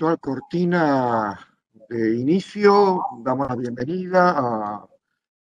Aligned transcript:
habitual 0.00 0.18
cortina 0.18 1.38
de 1.90 2.16
inicio, 2.16 3.02
damos 3.18 3.48
la 3.50 3.56
bienvenida 3.56 4.30
a 4.30 4.86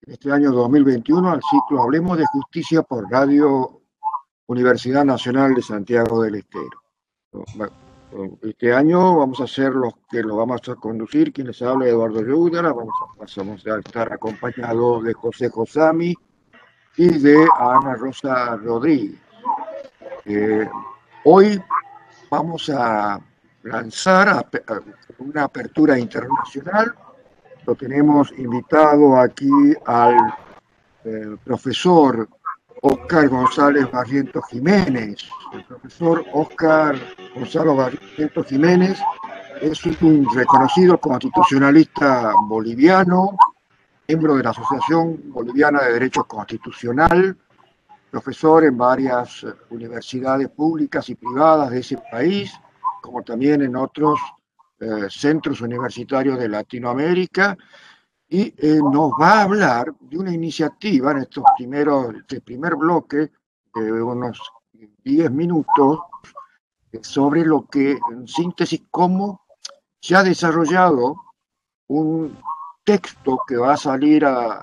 este 0.02 0.34
año 0.34 0.52
2021 0.52 1.32
al 1.32 1.40
ciclo 1.50 1.84
Hablemos 1.84 2.18
de 2.18 2.26
Justicia 2.26 2.84
por 2.84 3.10
Radio 3.10 3.84
Universidad 4.48 5.06
Nacional 5.06 5.54
de 5.54 5.62
Santiago 5.62 6.24
del 6.24 6.36
Estero. 6.36 6.84
Este 8.42 8.74
año 8.74 9.20
vamos 9.20 9.40
a 9.40 9.48
ser 9.48 9.72
los 9.72 9.94
que 10.10 10.22
lo 10.22 10.36
vamos 10.36 10.68
a 10.68 10.76
conducir, 10.76 11.32
quien 11.32 11.48
les 11.48 11.62
habla 11.62 11.88
Eduardo 11.88 12.22
Yudara, 12.22 12.74
vamos 12.74 12.94
a, 13.02 13.42
vamos 13.42 13.66
a 13.66 13.80
estar 13.80 14.12
acompañados 14.12 15.06
de 15.06 15.14
José 15.14 15.50
Josami 15.50 16.14
y 16.98 17.08
de 17.18 17.48
Ana 17.58 17.96
Rosa 17.96 18.58
Rodríguez. 18.58 19.22
Eh, 20.26 20.68
hoy 21.24 21.62
vamos 22.30 22.70
a 22.70 23.22
lanzar 23.64 24.30
a- 24.30 24.40
a 24.40 24.80
una 25.20 25.44
apertura 25.44 25.98
internacional. 26.00 26.94
Lo 27.66 27.76
tenemos 27.76 28.32
invitado 28.38 29.18
aquí 29.20 29.50
al 29.86 30.16
eh, 31.06 31.36
profesor 31.44 32.28
Oscar 32.82 33.28
González 33.30 33.90
Barrientos 33.92 34.44
Jiménez. 34.50 35.18
El 35.54 35.64
profesor 35.66 36.24
Oscar 36.34 36.96
Gonzalo 37.36 37.76
Barrientos 37.76 38.46
Jiménez 38.48 39.00
es 39.62 39.86
un 40.02 40.26
reconocido 40.34 40.98
constitucionalista 41.00 42.32
boliviano, 42.48 43.38
miembro 44.08 44.36
de 44.38 44.44
la 44.44 44.50
Asociación 44.52 45.20
Boliviana 45.26 45.82
de 45.84 45.94
Derecho 45.94 46.24
Constitucional, 46.24 47.38
profesor 48.10 48.64
en 48.64 48.78
varias 48.78 49.46
universidades 49.70 50.50
públicas 50.50 51.10
y 51.10 51.16
privadas 51.16 51.70
de 51.72 51.80
ese 51.80 51.98
país, 52.12 52.54
como 53.10 53.24
también 53.24 53.64
en 53.64 53.76
otros 53.76 54.20
eh, 54.80 55.08
centros 55.10 55.62
universitarios 55.62 56.38
de 56.38 56.48
Latinoamérica, 56.48 57.58
y 58.28 58.54
eh, 58.56 58.80
nos 58.84 59.14
va 59.20 59.40
a 59.40 59.42
hablar 59.42 59.92
de 60.00 60.18
una 60.20 60.32
iniciativa 60.32 61.12
en 61.12 61.18
estos 61.18 61.44
primeros, 61.58 62.14
este 62.16 62.40
primer 62.42 62.76
bloque 62.76 63.32
de 63.74 63.92
unos 63.92 64.40
10 65.04 65.32
minutos 65.32 66.02
eh, 66.92 67.00
sobre 67.02 67.44
lo 67.44 67.66
que, 67.66 67.98
en 68.12 68.28
síntesis, 68.28 68.84
cómo 68.92 69.42
se 70.00 70.16
ha 70.16 70.22
desarrollado 70.22 71.16
un 71.88 72.38
texto 72.84 73.40
que 73.48 73.58
va 73.58 73.74
a 73.74 73.78
salir 73.78 74.24
a 74.24 74.62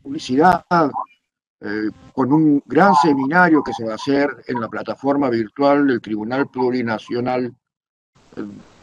publicidad 0.00 0.64
con 2.12 2.30
un 2.30 2.62
gran 2.66 2.94
seminario 2.96 3.64
que 3.64 3.72
se 3.72 3.86
va 3.86 3.92
a 3.92 3.94
hacer 3.94 4.28
en 4.48 4.60
la 4.60 4.68
plataforma 4.68 5.30
virtual 5.30 5.86
del 5.86 6.02
Tribunal 6.02 6.46
Plurinacional 6.48 7.54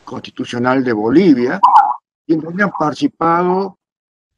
Constitucional 0.03 0.83
de 0.83 0.93
Bolivia, 0.93 1.59
en 2.27 2.41
donde 2.41 2.63
han 2.63 2.71
participado 2.71 3.77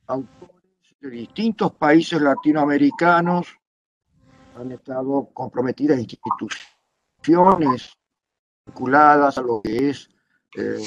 autores 0.08 0.52
de 1.00 1.10
distintos 1.10 1.72
países 1.74 2.22
latinoamericanos, 2.22 3.48
han 4.60 4.72
estado 4.72 5.30
comprometidas 5.34 5.98
instituciones 6.00 7.94
vinculadas 8.66 9.38
a 9.38 9.42
lo 9.42 9.62
que 9.62 9.90
es 9.90 10.10
eh, 10.56 10.78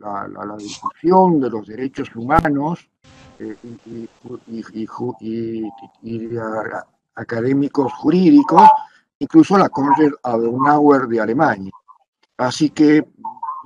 la, 0.00 0.26
la- 0.28 0.56
difusión 0.56 1.38
de 1.40 1.50
los 1.50 1.66
derechos 1.66 2.14
humanos 2.16 2.88
eh, 3.38 3.54
y, 3.86 4.08
y- 5.20 5.68
y- 6.02 6.38
académicos 7.14 7.92
jurídicos, 7.94 8.62
incluso 9.18 9.58
la 9.58 9.68
Konrad 9.68 10.12
Adenauer 10.22 11.06
de 11.06 11.20
Alemania. 11.20 11.72
Así 12.38 12.70
que 12.70 13.06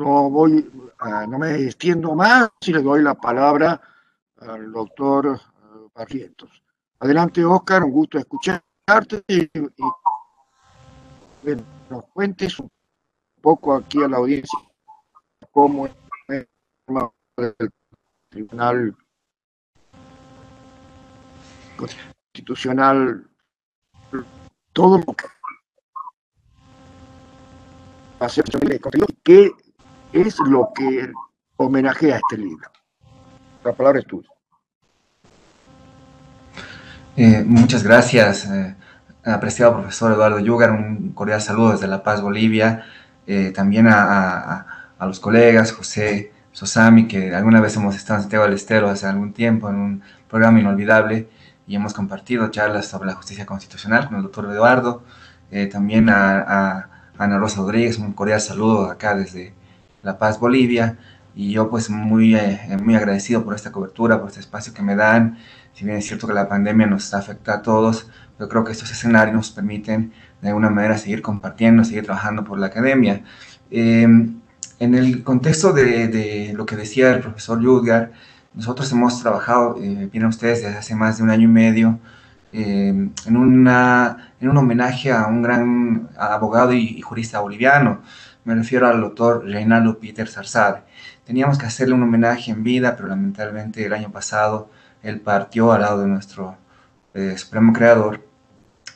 no 0.01 0.31
voy, 0.31 0.71
ah, 0.99 1.27
no 1.29 1.39
me 1.39 1.55
extiendo 1.63 2.15
más 2.15 2.49
y 2.63 2.73
le 2.73 2.83
doy 2.83 3.03
la 3.03 3.15
palabra 3.15 3.81
al 4.39 4.73
doctor 4.73 5.39
eh, 5.39 5.89
Barrientos. 5.95 6.51
Adelante, 6.99 7.45
Oscar, 7.45 7.85
un 7.85 7.91
gusto 7.93 8.19
escucharte 8.19 9.23
y, 9.29 9.51
nos 11.91 12.05
cuentes 12.13 12.59
un 12.59 12.71
poco 13.41 13.75
aquí 13.75 14.03
a 14.03 14.09
la 14.09 14.19
audiencia 14.19 14.59
cómo 15.51 15.87
es 15.87 15.95
el 16.29 17.71
tribunal 18.29 18.97
constitucional, 21.77 23.29
todo 24.73 24.99
lo 24.99 25.13
que 25.15 25.27
¿Qué 29.25 29.51
es 30.13 30.39
lo 30.41 30.71
que 30.75 31.13
homenajea 31.57 32.17
este 32.17 32.39
libro? 32.39 32.69
La 33.65 33.73
palabra 33.73 34.01
es 34.01 34.07
tuya. 34.07 34.29
Eh, 37.17 37.45
muchas 37.47 37.83
gracias, 37.83 38.47
eh, 38.47 38.75
apreciado 39.25 39.75
profesor 39.75 40.13
Eduardo 40.13 40.39
Yugar. 40.39 40.71
Un 40.71 41.13
cordial 41.13 41.41
saludo 41.41 41.73
desde 41.73 41.87
La 41.87 42.03
Paz, 42.03 42.23
Bolivia. 42.23 42.87
Eh, 43.27 43.53
también 43.55 43.87
a, 43.89 44.67
los 45.01 45.21
colegas, 45.21 45.73
José 45.73 46.33
Sosami, 46.53 47.09
que 47.09 47.35
alguna 47.35 47.61
vez 47.61 47.75
hemos 47.77 47.97
estado 47.97 48.19
en 48.19 48.23
Santiago 48.23 48.45
del 48.45 48.55
Estero 48.55 48.91
hace 48.91 49.07
algún 49.07 49.33
tiempo 49.33 49.71
en 49.71 49.77
un 49.77 50.03
programa 50.29 50.61
inolvidable 50.61 51.29
y 51.67 51.75
hemos 51.75 51.95
compartido 51.95 52.49
charlas 52.51 52.87
sobre 52.87 53.07
la 53.07 53.15
justicia 53.15 53.47
constitucional 53.47 54.09
con 54.09 54.17
el 54.17 54.23
doctor 54.25 54.45
Eduardo. 54.47 55.03
también 55.73 56.11
a 56.11 56.89
Ana 57.17 57.39
Rosa 57.39 57.61
Rodríguez, 57.61 57.99
un 57.99 58.13
cordial 58.13 58.41
saludo 58.41 58.91
acá 58.91 59.15
desde 59.15 59.55
La 60.03 60.19
Paz, 60.19 60.39
Bolivia. 60.39 60.99
Y 61.35 61.53
yo 61.53 61.71
pues 61.71 61.91
muy, 61.91 62.35
eh, 62.35 62.61
muy 62.83 62.97
agradecido 62.97 63.45
por 63.45 63.55
esta 63.55 63.71
cobertura, 63.73 64.19
por 64.19 64.29
este 64.29 64.41
espacio 64.41 64.75
que 64.75 64.83
me 64.83 64.97
dan. 64.97 65.39
Si 65.75 65.85
bien 65.85 65.97
es 65.97 66.07
cierto 66.07 66.27
que 66.27 66.35
la 66.35 66.49
pandemia 66.49 66.87
nos 66.87 67.15
afecta 67.15 67.55
a 67.55 67.63
todos, 67.63 68.09
yo 68.39 68.49
creo 68.49 68.65
que 68.65 68.73
estos 68.73 68.91
escenarios 68.91 69.35
nos 69.35 69.51
permiten 69.51 70.13
de 70.41 70.49
alguna 70.49 70.71
manera 70.71 70.99
seguir 70.99 71.23
compartiendo, 71.23 71.85
seguir 71.85 72.05
trabajando 72.05 72.45
por 72.45 72.59
la 72.59 72.67
academia. 72.67 73.23
Em, 73.71 74.41
en 74.79 74.95
el 74.95 75.23
contexto 75.23 75.73
de, 75.73 76.53
lo 76.57 76.67
que 76.67 76.77
decía 76.77 77.13
el 77.15 77.21
profesor 77.21 77.61
Yudgar, 77.61 78.13
nosotros 78.55 78.91
hemos 78.93 79.21
trabajado, 79.21 79.77
eh, 79.79 80.09
vienen 80.11 80.29
ustedes 80.29 80.63
desde 80.63 80.79
hace 80.79 80.95
más 80.95 81.19
de 81.19 81.23
un 81.23 81.31
año 81.31 81.45
y 81.45 81.53
medio, 81.53 81.99
em, 82.53 83.13
en 83.27 83.37
una 83.37 84.31
en 84.41 84.49
un 84.49 84.57
homenaje 84.57 85.13
a 85.13 85.27
un 85.27 85.43
gran 85.43 86.09
abogado 86.19 86.73
y, 86.73 87.01
jurista 87.03 87.41
boliviano. 87.41 88.01
Me 88.45 88.55
refiero 88.55 88.87
al 88.87 89.01
doctor 89.01 89.45
Reinaldo 89.45 89.99
Peter 89.99 90.27
Zarzade. 90.27 90.83
Teníamos 91.25 91.59
que 91.59 91.67
hacerle 91.67 91.95
un 91.95 92.03
homenaje 92.03 92.51
en 92.51 92.63
vida, 92.63 92.97
pero 92.97 93.09
lamentablemente 93.09 93.85
el 93.85 93.93
año 93.93 94.11
pasado 94.11 94.71
él 95.03 95.21
partió 95.21 95.73
al 95.73 95.83
lado 95.83 96.01
de 96.01 96.09
nuestro 96.09 96.57
eh, 97.13 97.37
supremo 97.37 97.75
creador. 97.75 98.27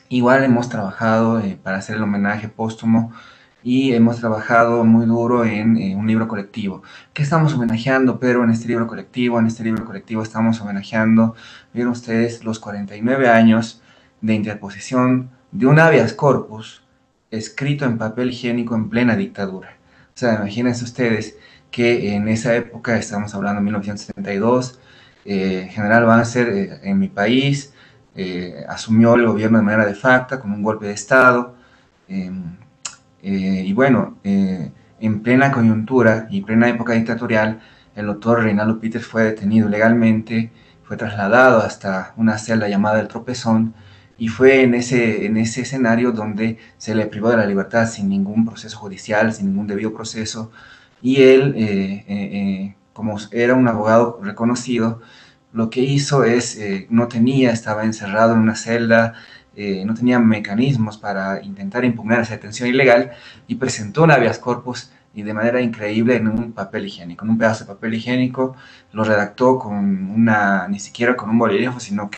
Igual 0.09 0.43
hemos 0.43 0.69
trabajado 0.69 1.39
eh, 1.39 1.59
para 1.61 1.77
hacer 1.77 1.97
el 1.97 2.03
homenaje 2.03 2.47
póstumo 2.47 3.11
y 3.61 3.93
hemos 3.93 4.19
trabajado 4.19 4.83
muy 4.83 5.05
duro 5.05 5.45
en 5.45 5.77
eh, 5.77 5.95
un 5.95 6.07
libro 6.07 6.27
colectivo. 6.27 6.81
¿Qué 7.13 7.21
estamos 7.21 7.53
homenajeando, 7.53 8.19
pero 8.19 8.43
en 8.43 8.49
este 8.49 8.67
libro 8.67 8.87
colectivo? 8.87 9.39
En 9.39 9.45
este 9.47 9.63
libro 9.63 9.85
colectivo 9.85 10.23
estamos 10.23 10.59
homenajeando, 10.61 11.35
vieron 11.73 11.91
ustedes, 11.91 12.43
los 12.43 12.59
49 12.59 13.29
años 13.29 13.81
de 14.21 14.33
interposición 14.33 15.29
de 15.51 15.67
un 15.67 15.79
habeas 15.79 16.13
corpus 16.13 16.84
escrito 17.37 17.85
en 17.85 17.97
papel 17.97 18.29
higiénico 18.29 18.75
en 18.75 18.89
plena 18.89 19.15
dictadura. 19.15 19.77
O 20.09 20.17
sea, 20.17 20.35
imagínense 20.35 20.83
ustedes 20.83 21.37
que 21.71 22.13
en 22.13 22.27
esa 22.29 22.55
época, 22.55 22.97
estamos 22.97 23.33
hablando 23.35 23.59
de 23.59 23.65
1972, 23.65 24.79
eh, 25.25 25.67
General 25.71 26.05
Banzer 26.05 26.49
eh, 26.49 26.79
en 26.83 26.99
mi 26.99 27.07
país 27.09 27.73
eh, 28.15 28.63
asumió 28.69 29.15
el 29.15 29.25
gobierno 29.25 29.57
de 29.57 29.63
manera 29.63 29.85
de 29.85 29.95
facto, 29.95 30.39
con 30.39 30.51
un 30.51 30.63
golpe 30.63 30.85
de 30.85 30.93
Estado. 30.93 31.55
Em, 32.07 32.57
y 33.21 33.73
bueno, 33.73 34.17
en 34.23 35.21
plena 35.23 35.51
coyuntura 35.51 36.27
y 36.29 36.41
plena 36.41 36.69
época 36.69 36.93
dictatorial, 36.93 37.59
el 37.95 38.05
doctor 38.05 38.43
Reinaldo 38.43 38.79
Peters 38.79 39.07
fue 39.07 39.23
detenido 39.23 39.67
legalmente, 39.67 40.51
fue 40.83 40.95
trasladado 40.95 41.61
hasta 41.61 42.13
una 42.17 42.37
celda 42.37 42.69
llamada 42.69 42.99
El 42.99 43.07
Tropezón, 43.07 43.73
y 44.17 44.29
fue 44.29 44.61
en 44.61 44.75
ese, 44.75 45.25
en 45.25 45.37
ese 45.37 45.61
escenario 45.61 46.11
donde 46.11 46.57
se 46.77 46.95
le 46.95 47.05
privó 47.05 47.29
de 47.29 47.37
la 47.37 47.45
libertad 47.45 47.87
sin 47.87 48.09
ningún 48.09 48.45
proceso 48.45 48.77
judicial, 48.77 49.33
sin 49.33 49.47
ningún 49.47 49.67
debido 49.67 49.93
proceso, 49.93 50.51
y 51.01 51.21
él, 51.21 51.53
eh, 51.57 52.05
eh, 52.07 52.29
eh, 52.33 52.75
como 52.93 53.17
era 53.31 53.55
un 53.55 53.67
abogado 53.67 54.19
reconocido, 54.23 55.01
lo 55.53 55.69
que 55.69 55.81
hizo 55.81 56.23
es, 56.23 56.59
no 56.89 57.07
tenía, 57.07 57.51
estaba 57.51 57.85
encerrado 57.85 58.33
en 58.33 58.39
una 58.39 58.55
celda, 58.55 59.13
no 59.85 59.93
tenía 59.93 60.19
mecanismos 60.19 60.97
para 60.97 61.41
intentar 61.43 61.85
impugnar 61.85 62.21
esa 62.21 62.33
detención 62.33 62.67
ilegal, 62.69 63.11
y 63.47 63.55
presentó 63.55 64.03
un 64.03 64.11
habeas 64.11 64.39
corpus 64.39 64.91
y 65.13 65.23
de 65.23 65.33
manera 65.33 65.61
increíble 65.61 66.15
en 66.17 66.27
un 66.27 66.51
papel 66.51 66.87
higiénico, 66.87 67.23
en 67.23 67.31
un 67.31 67.37
pedazo 67.37 67.63
de 67.63 67.73
papel 67.73 67.93
higiénico, 67.93 68.55
lo 68.91 69.03
redactó 69.05 69.57
con 69.59 70.09
una, 70.11 70.67
ni 70.67 70.79
siquiera 70.79 71.15
con 71.15 71.29
un 71.29 71.37
bolígrafo, 71.37 71.79
sino 71.79 72.09
que 72.09 72.17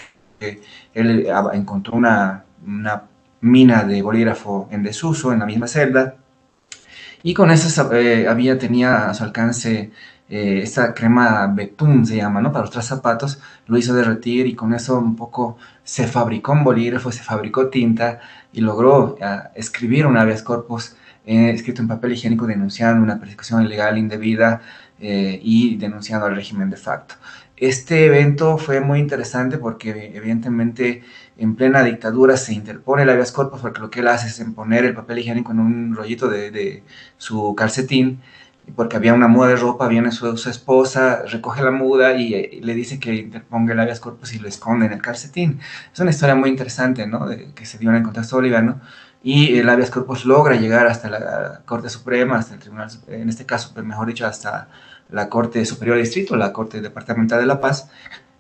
él 0.93 1.27
encontró 1.53 1.95
una, 1.95 2.43
mina 3.39 3.83
de 3.83 4.01
bolígrafo 4.01 4.67
en 4.71 4.83
desuso 4.83 5.31
en 5.31 5.39
la 5.39 5.45
misma 5.45 5.67
celda 5.67 6.15
y 7.23 7.33
con 7.33 7.51
eso 7.51 7.93
eh, 7.93 8.27
había, 8.27 8.57
tenía 8.57 9.09
a 9.09 9.13
su 9.13 9.23
alcance 9.23 9.91
eh, 10.29 10.61
esta 10.63 10.93
crema 10.93 11.47
betún 11.47 12.05
se 12.05 12.17
llama, 12.17 12.41
¿no? 12.41 12.51
Para 12.51 12.65
los 12.65 12.85
zapatos, 12.85 13.39
lo 13.67 13.77
hizo 13.77 13.93
derretir 13.93 14.45
y 14.47 14.55
con 14.55 14.73
eso 14.73 14.97
un 14.97 15.15
poco 15.15 15.57
se 15.83 16.07
fabricó 16.07 16.51
un 16.51 16.63
bolígrafo, 16.63 17.11
se 17.11 17.23
fabricó 17.23 17.69
tinta 17.69 18.19
y 18.51 18.61
logró 18.61 19.17
ah, 19.21 19.51
escribir 19.55 20.05
un 20.05 20.17
habeas 20.17 20.43
corpus 20.43 20.95
eh, 21.25 21.51
escrito 21.51 21.81
en 21.81 21.87
papel 21.87 22.13
higiénico 22.13 22.45
denunciando 22.47 23.03
una 23.03 23.19
persecución 23.19 23.63
ilegal 23.63 23.97
indebida 23.97 24.61
y 24.99 25.77
denunciando 25.77 26.25
al 26.25 26.35
régimen 26.35 26.71
de 26.71 26.77
facto. 26.77 27.15
Este 27.57 28.05
evento 28.05 28.59
fue 28.59 28.81
muy 28.81 28.99
interesante 28.99 29.57
porque 29.57 30.11
evidentemente 30.13 31.03
en 31.37 31.55
plena 31.55 31.83
dictadura 31.83 32.37
se 32.37 32.53
interpone 32.53 33.01
el 33.01 33.09
habeas 33.09 33.31
corpus 33.31 33.61
porque 33.61 33.81
lo 33.81 33.89
que 33.89 34.01
él 34.01 34.07
hace 34.07 34.27
es 34.27 34.49
poner 34.51 34.85
el 34.85 34.93
papel 34.93 35.17
higiénico 35.19 35.53
en 35.53 35.59
un 35.59 35.95
rollito 35.95 36.29
de, 36.29 36.83
su 37.17 37.55
calcetín 37.55 38.21
porque 38.75 38.97
había 38.97 39.13
una 39.13 39.27
muda 39.27 39.47
de 39.47 39.55
ropa, 39.55 39.87
viene 39.87 40.11
su, 40.11 40.27
esposa, 40.49 41.23
recoge 41.25 41.63
la 41.63 41.71
muda 41.71 42.13
y, 42.13 42.61
le 42.61 42.75
dice 42.75 42.99
que 42.99 43.15
interponga 43.15 43.73
el 43.73 43.79
habeas 43.79 43.99
corpus 44.01 44.33
y 44.33 44.39
lo 44.39 44.47
esconde 44.47 44.85
en 44.85 44.91
el 44.91 45.01
calcetín. 45.01 45.59
Es 45.91 45.99
una 45.99 46.11
historia 46.11 46.35
muy 46.35 46.49
interesante, 46.49 47.07
¿no? 47.07 47.27
que 47.55 47.65
se 47.65 47.77
dio 47.79 47.89
en 47.89 47.95
el 47.95 48.03
contexto 48.03 48.35
boliviano 48.35 48.81
y 49.23 49.57
el 49.57 49.69
habeas 49.69 49.89
corpus 49.89 50.25
logra 50.25 50.55
llegar 50.57 50.85
hasta 50.85 51.09
la 51.09 51.61
Corte 51.65 51.89
Suprema, 51.89 52.37
hasta 52.37 52.53
el 52.53 52.59
Tribunal, 52.59 52.89
en 53.07 53.29
este 53.29 53.45
caso, 53.45 53.73
mejor 53.83 54.07
dicho, 54.07 54.27
hasta 54.27 54.67
la 55.09 55.29
Corte 55.29 55.65
Superior 55.65 55.97
de 55.97 56.03
Distrito, 56.03 56.35
la 56.35 56.53
Corte 56.53 56.81
Departamental 56.81 57.39
de 57.39 57.45
La 57.45 57.61
Paz, 57.61 57.89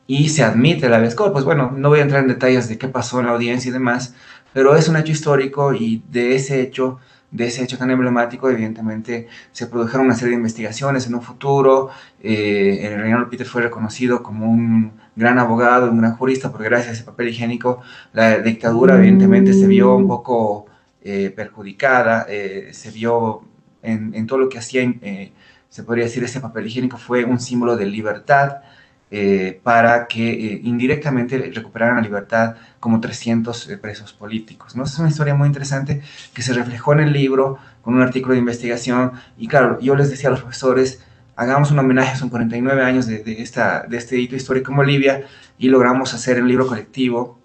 y 0.07 0.29
se 0.29 0.43
admite 0.43 0.85
el 0.87 0.93
habeas 0.93 1.15
corpus. 1.15 1.43
Bueno, 1.43 1.71
no 1.75 1.89
voy 1.89 1.99
a 1.99 2.03
entrar 2.03 2.21
en 2.21 2.29
detalles 2.29 2.69
de 2.69 2.77
qué 2.77 2.87
pasó 2.87 3.19
en 3.19 3.25
la 3.25 3.33
audiencia 3.33 3.69
y 3.69 3.73
demás, 3.73 4.15
pero 4.53 4.75
es 4.75 4.87
un 4.87 4.95
hecho 4.95 5.11
histórico 5.11 5.73
y 5.73 6.01
de 6.09 6.35
ese 6.35 6.61
hecho, 6.61 6.99
de 7.31 7.47
ese 7.47 7.63
hecho 7.63 7.77
tan 7.77 7.91
emblemático, 7.91 8.49
evidentemente 8.49 9.27
se 9.51 9.67
produjeron 9.67 10.05
una 10.05 10.15
serie 10.15 10.31
de 10.31 10.37
investigaciones 10.37 11.05
en 11.07 11.15
un 11.15 11.21
futuro. 11.21 11.89
Eh, 12.23 12.79
el 12.83 12.99
Reinaldo 13.01 13.29
Peter 13.29 13.45
fue 13.45 13.61
reconocido 13.61 14.23
como 14.23 14.49
un 14.49 14.93
gran 15.15 15.37
abogado, 15.39 15.91
un 15.91 15.97
gran 15.99 16.15
jurista, 16.15 16.51
porque 16.51 16.69
gracias 16.69 16.89
a 16.89 16.93
ese 16.93 17.03
papel 17.03 17.29
higiénico 17.29 17.81
la 18.13 18.39
dictadura 18.39 18.95
evidentemente 18.97 19.51
se 19.51 19.67
vio 19.67 19.95
un 19.95 20.07
poco 20.07 20.67
eh, 21.03 21.31
perjudicada, 21.35 22.25
eh, 22.29 22.69
se 22.71 22.91
vio 22.91 23.41
en, 23.81 24.13
en, 24.13 24.27
todo 24.27 24.39
lo 24.39 24.49
que 24.49 24.57
hacía 24.57 24.81
eh, 24.81 25.31
se 25.69 25.83
podría 25.83 26.05
decir, 26.05 26.23
ese 26.23 26.39
papel 26.39 26.67
higiénico 26.67 26.97
fue 26.97 27.25
un 27.25 27.39
símbolo 27.39 27.75
de 27.75 27.85
libertad 27.85 28.61
eh, 29.09 29.61
para 29.63 30.05
que 30.07 30.29
eh, 30.31 30.61
indirectamente 30.63 31.37
recuperaran 31.53 31.95
la 31.95 32.01
libertad 32.01 32.55
como 32.81 32.99
300 32.99 33.69
eh, 33.69 33.77
presos 33.77 34.11
políticos. 34.11 34.75
¿no? 34.75 34.83
Es 34.83 34.99
una 34.99 35.07
historia 35.07 35.33
muy 35.33 35.47
interesante 35.47 36.01
que 36.33 36.41
se 36.41 36.53
reflejó 36.53 36.91
en 36.91 36.99
el 36.99 37.13
libro 37.13 37.57
con 37.81 37.93
un 37.93 38.01
artículo 38.01 38.33
de 38.33 38.39
investigación 38.39 39.13
y 39.37 39.47
claro, 39.47 39.79
yo 39.79 39.95
les 39.95 40.09
decía 40.09 40.27
a 40.27 40.31
los 40.31 40.41
profesores, 40.41 41.01
hagamos 41.37 41.71
un 41.71 41.79
homenaje 41.79 42.11
a 42.11 42.15
sus 42.17 42.29
49 42.29 42.83
años 42.83 43.07
de, 43.07 43.23
esta, 43.41 43.85
de 43.87 43.95
este 43.95 44.19
hito 44.19 44.35
histórico 44.35 44.71
en 44.71 44.77
Bolivia 44.77 45.23
y 45.57 45.69
logramos 45.69 46.13
hacer 46.13 46.37
el 46.37 46.47
libro 46.47 46.67
colectivo 46.67 47.39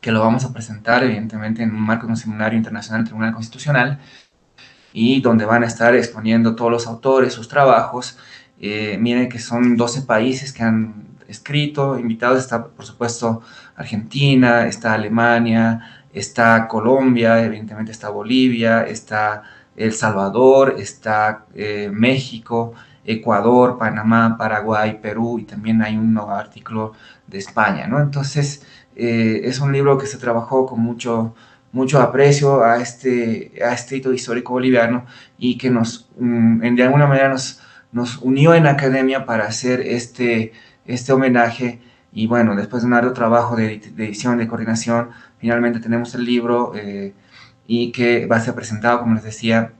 que 0.00 0.12
lo 0.12 0.20
vamos 0.20 0.44
a 0.44 0.52
presentar 0.52 1.02
evidentemente 1.02 1.64
en 1.64 1.74
un 1.74 1.80
marco 1.80 2.06
de 2.06 2.12
un 2.12 2.16
seminario 2.18 2.56
internacional 2.56 3.02
del 3.02 3.08
Tribunal 3.08 3.34
Constitucional 3.34 3.98
y 4.92 5.20
donde 5.20 5.44
van 5.44 5.62
a 5.62 5.66
estar 5.66 5.94
exponiendo 5.94 6.54
todos 6.54 6.70
los 6.70 6.86
autores, 6.86 7.32
sus 7.32 7.48
trabajos. 7.48 8.18
Eh, 8.60 8.98
miren 9.00 9.28
que 9.28 9.38
son 9.38 9.76
12 9.76 10.02
países 10.02 10.52
que 10.52 10.62
han 10.62 11.08
escrito, 11.28 11.98
invitados 11.98 12.40
está 12.40 12.66
por 12.66 12.84
supuesto 12.84 13.42
Argentina, 13.76 14.66
está 14.66 14.94
Alemania, 14.94 16.04
está 16.12 16.66
Colombia, 16.68 17.42
evidentemente 17.42 17.92
está 17.92 18.10
Bolivia, 18.10 18.82
está 18.82 19.44
El 19.76 19.92
Salvador, 19.92 20.76
está 20.78 21.46
eh, 21.54 21.88
México, 21.92 22.74
Ecuador, 23.04 23.78
Panamá, 23.78 24.36
Paraguay, 24.36 24.98
Perú 25.00 25.38
y 25.38 25.44
también 25.44 25.82
hay 25.82 25.96
un 25.96 26.18
artículo 26.18 26.92
de 27.26 27.38
España, 27.38 27.86
¿no? 27.86 28.00
Entonces 28.00 28.66
eh, 28.96 29.42
es 29.44 29.60
un 29.60 29.72
libro 29.72 29.98
que 29.98 30.06
se 30.06 30.18
trabajó 30.18 30.66
con 30.66 30.80
mucho 30.80 31.34
mucho 31.72 32.00
aprecio 32.00 32.64
a 32.64 32.80
este, 32.80 33.52
a 33.64 33.72
este 33.72 33.96
hito 33.96 34.12
histórico 34.12 34.52
boliviano 34.52 35.06
y 35.38 35.56
que 35.58 35.70
nos, 35.70 36.08
mm, 36.18 36.74
de 36.74 36.82
alguna 36.82 37.06
manera 37.06 37.28
nos, 37.28 37.60
nos 37.92 38.18
unió 38.18 38.54
en 38.54 38.66
academia 38.66 39.24
para 39.24 39.46
hacer 39.46 39.80
este, 39.80 40.52
este 40.86 41.12
homenaje. 41.12 41.80
Y 42.12 42.26
bueno, 42.26 42.56
después 42.56 42.82
de 42.82 42.88
un 42.88 42.94
arduo 42.94 43.12
trabajo 43.12 43.56
de, 43.56 43.74
edición, 43.74 44.38
de 44.38 44.48
coordinación, 44.48 45.10
finalmente 45.38 45.80
tenemos 45.80 46.14
el 46.14 46.24
libro 46.24 46.72
eh, 46.74 47.14
y 47.66 47.92
que 47.92 48.26
va 48.26 48.36
a 48.36 48.40
ser 48.40 48.54
presentado, 48.54 49.00
como 49.00 49.14
les 49.14 49.24
decía, 49.24 49.72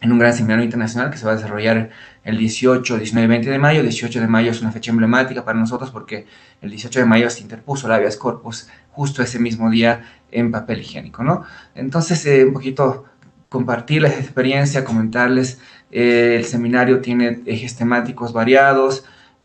en 0.00 0.12
un 0.12 0.18
gran 0.18 0.32
seminario 0.32 0.64
internacional 0.64 1.10
que 1.10 1.18
se 1.18 1.26
va 1.26 1.32
a 1.32 1.36
desarrollar 1.36 1.90
el 2.24 2.38
18, 2.38 2.98
19 2.98 3.24
y 3.24 3.28
20 3.28 3.50
de 3.50 3.58
mayo. 3.58 3.80
El 3.80 3.86
18 3.86 4.20
de 4.20 4.26
mayo 4.26 4.50
es 4.50 4.60
una 4.60 4.72
fecha 4.72 4.90
emblemática 4.90 5.44
para 5.44 5.58
nosotros 5.58 5.90
porque 5.90 6.26
el 6.62 6.70
18 6.70 7.00
de 7.00 7.06
mayo 7.06 7.28
se 7.30 7.42
interpuso 7.42 7.86
el 7.86 7.92
habeas 7.92 8.16
corpus 8.16 8.68
justo 8.92 9.22
ese 9.22 9.38
mismo 9.38 9.70
día 9.70 10.04
en 10.30 10.50
papel 10.50 10.80
higiénico, 10.80 11.22
¿no? 11.22 11.44
Entonces, 11.74 12.24
eh, 12.26 12.44
un 12.44 12.52
poquito 12.52 13.04
compartirles 13.48 14.18
experiencia, 14.18 14.84
comentarles, 14.84 15.60
eh, 15.90 16.36
el 16.38 16.44
seminario 16.44 17.00
tiene 17.00 17.42
ejes 17.46 17.76
temáticos 17.76 18.32
variados, 18.32 19.04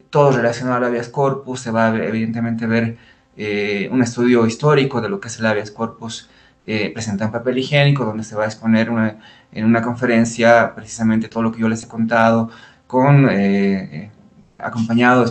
todo 0.09 0.31
relacionado 0.31 0.77
al 0.77 0.83
habeas 0.85 1.09
corpus, 1.09 1.59
se 1.59 1.71
va 1.71 1.91
a 1.91 2.05
evidentemente 2.05 2.67
ver 2.67 2.97
eh, 3.35 3.89
un 3.91 4.01
estudio 4.01 4.45
histórico 4.45 5.01
de 5.01 5.09
lo 5.09 5.19
que 5.19 5.27
es 5.27 5.39
el 5.39 5.45
habeas 5.45 5.71
corpus 5.71 6.29
eh, 6.67 6.91
presentado 6.91 7.27
en 7.27 7.31
papel 7.31 7.57
higiénico, 7.57 8.05
donde 8.05 8.23
se 8.23 8.35
va 8.35 8.43
a 8.43 8.47
exponer 8.47 8.89
en 9.51 9.65
una 9.65 9.81
conferencia 9.81 10.73
precisamente 10.75 11.27
todo 11.27 11.43
lo 11.43 11.51
que 11.51 11.61
yo 11.61 11.69
les 11.69 11.83
he 11.83 11.87
contado, 11.87 12.49
con, 12.87 13.27
eh, 13.29 14.11
acompañado 14.57 15.25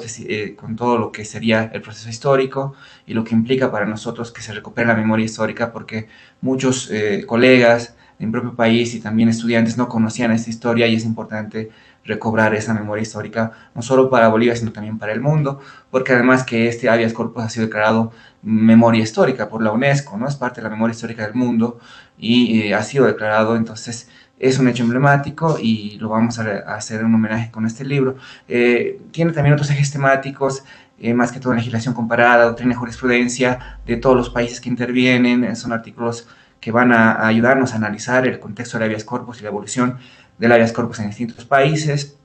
con 0.57 0.77
todo 0.77 0.99
lo 0.99 1.11
que 1.13 1.25
sería 1.25 1.71
el 1.73 1.83
proceso 1.83 2.09
histórico 2.09 2.75
y 3.07 3.15
lo 3.15 3.25
que 3.25 3.35
implica 3.35 3.71
para 3.73 3.87
nosotros 3.87 4.33
que 4.33 4.43
se 4.43 4.53
recupere 4.53 4.87
la 4.87 4.95
memoria 4.95 5.25
histórica, 5.25 5.73
porque 5.73 6.09
muchos 6.41 6.91
colegas 7.27 7.97
en 8.19 8.33
propio 8.33 8.55
país 8.55 8.95
y 8.95 9.01
también 9.01 9.29
estudiantes 9.29 9.77
no 9.77 9.89
conocían 9.89 10.31
esta 10.33 10.51
historia 10.51 10.87
y 10.87 10.95
es 10.95 11.05
importante 11.05 11.71
recobrar 12.05 12.55
esa 12.55 12.75
memoria 12.75 13.03
histórica, 13.03 13.53
no 13.75 13.83
solo 13.83 14.11
para 14.11 14.29
Bolivia, 14.29 14.55
sino 14.57 14.73
también 14.73 14.99
para 14.99 15.13
el 15.13 15.21
mundo, 15.21 15.61
porque 15.91 16.13
además 16.13 16.45
que 16.45 16.69
este 16.69 16.89
habeas 16.89 17.13
corpus 17.13 17.45
ha 17.45 17.49
sido 17.49 17.67
declarado 17.67 18.13
memoria 18.43 19.03
histórica 19.03 19.49
por 19.49 19.63
la 19.63 19.73
UNESCO, 19.73 20.17
¿no? 20.19 20.29
Es 20.29 20.37
parte 20.37 20.61
de 20.61 20.65
la 20.65 20.71
memoria 20.71 20.93
histórica 20.93 21.25
del 21.25 21.35
mundo 21.35 21.79
y 22.19 22.61
eh, 22.61 22.75
ha 22.75 22.83
sido 22.83 23.07
declarado, 23.07 23.57
entonces 23.57 24.09
es 24.39 24.59
un 24.59 24.69
hecho 24.69 24.83
emblemático 24.83 25.59
y 25.61 25.97
lo 25.99 26.11
vamos 26.11 26.39
a, 26.39 26.75
hacer 26.75 27.01
en 27.01 27.07
un 27.07 27.15
homenaje 27.15 27.51
con 27.51 27.65
este 27.65 27.85
libro. 27.85 28.17
Eh, 28.49 29.01
tiene 29.11 29.33
también 29.33 29.55
otros 29.55 29.71
ejes 29.71 29.91
temáticos, 29.91 30.65
eh, 30.99 31.15
más 31.15 31.33
que 31.33 31.41
todo 31.41 31.55
legislación 31.55 31.95
comparada, 31.95 32.45
doctrina 32.45 32.73
y 32.73 32.77
jurisprudencia 32.77 33.79
de 33.87 33.97
todos 33.97 34.17
los 34.17 34.31
países 34.31 34.61
que 34.61 34.69
intervienen, 34.69 35.57
son 35.57 35.73
artículos 35.73 36.29
que 36.61 36.73
van 36.73 36.93
a, 36.93 37.27
ayudarnos 37.27 37.75
a 37.75 37.77
analizar 37.77 38.27
el 38.27 38.41
contexto 38.41 38.79
del 38.79 38.87
habeas 38.87 39.05
corpus 39.05 39.41
y 39.41 39.43
la 39.43 39.51
evolución 39.51 39.99
del 40.39 40.53
habeas 40.53 40.73
corpus 40.73 40.99
en 41.01 41.09
distintos 41.09 41.45
países. 41.45 42.17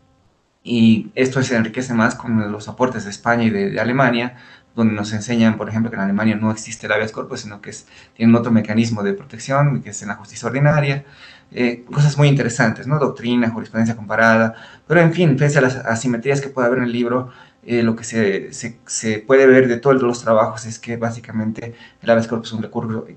Y 0.64 1.12
esto 1.16 1.42
se 1.42 1.56
enriquece 1.56 1.94
más 1.94 2.16
con 2.16 2.52
los 2.52 2.68
aportes 2.68 3.06
de 3.06 3.12
España 3.12 3.46
y 3.46 3.50
de, 3.50 3.80
Alemania, 3.80 4.36
donde 4.76 4.94
nos 4.94 5.14
enseñan, 5.14 5.58
por 5.58 5.70
ejemplo, 5.70 5.90
que 5.90 5.96
en 5.96 6.04
Alemania 6.04 6.36
no 6.36 6.52
existe 6.52 6.86
el 6.86 6.92
habeas 6.92 7.12
corpus, 7.12 7.42
sino 7.42 7.62
que 7.62 7.72
tienen 8.16 8.36
otro 8.36 8.52
mecanismo 8.52 9.04
de 9.04 9.14
protección, 9.14 9.82
que 9.82 9.92
es 9.92 10.02
en 10.02 10.10
la 10.10 10.16
justicia 10.16 10.48
ordinaria. 10.48 11.06
Eh, 11.52 11.84
cosas 11.92 12.18
muy 12.18 12.28
interesantes, 12.28 12.86
¿no? 12.86 13.00
Doctrina, 13.00 13.50
jurisprudencia 13.50 13.96
comparada, 13.96 14.54
pero 14.86 15.02
en 15.02 15.14
fin, 15.14 15.36
pese 15.36 15.58
a 15.58 15.62
las 15.62 15.78
asimetrías 15.78 16.42
que 16.42 16.50
puede 16.50 16.68
haber 16.68 16.80
en 16.80 16.86
el 16.86 16.92
libro, 16.92 17.32
eh, 17.64 17.84
lo 17.84 17.96
que 17.96 18.04
se, 18.04 19.20
puede 19.26 19.48
ver 19.48 19.68
de 19.68 19.78
todos 19.78 20.02
los 20.02 20.24
trabajos 20.24 20.66
es 20.66 20.80
que 20.80 20.96
básicamente 20.98 21.74
el 22.02 22.10
habeas 22.10 22.28
corpus 22.28 22.50
es 22.50 22.54
un 22.54 22.62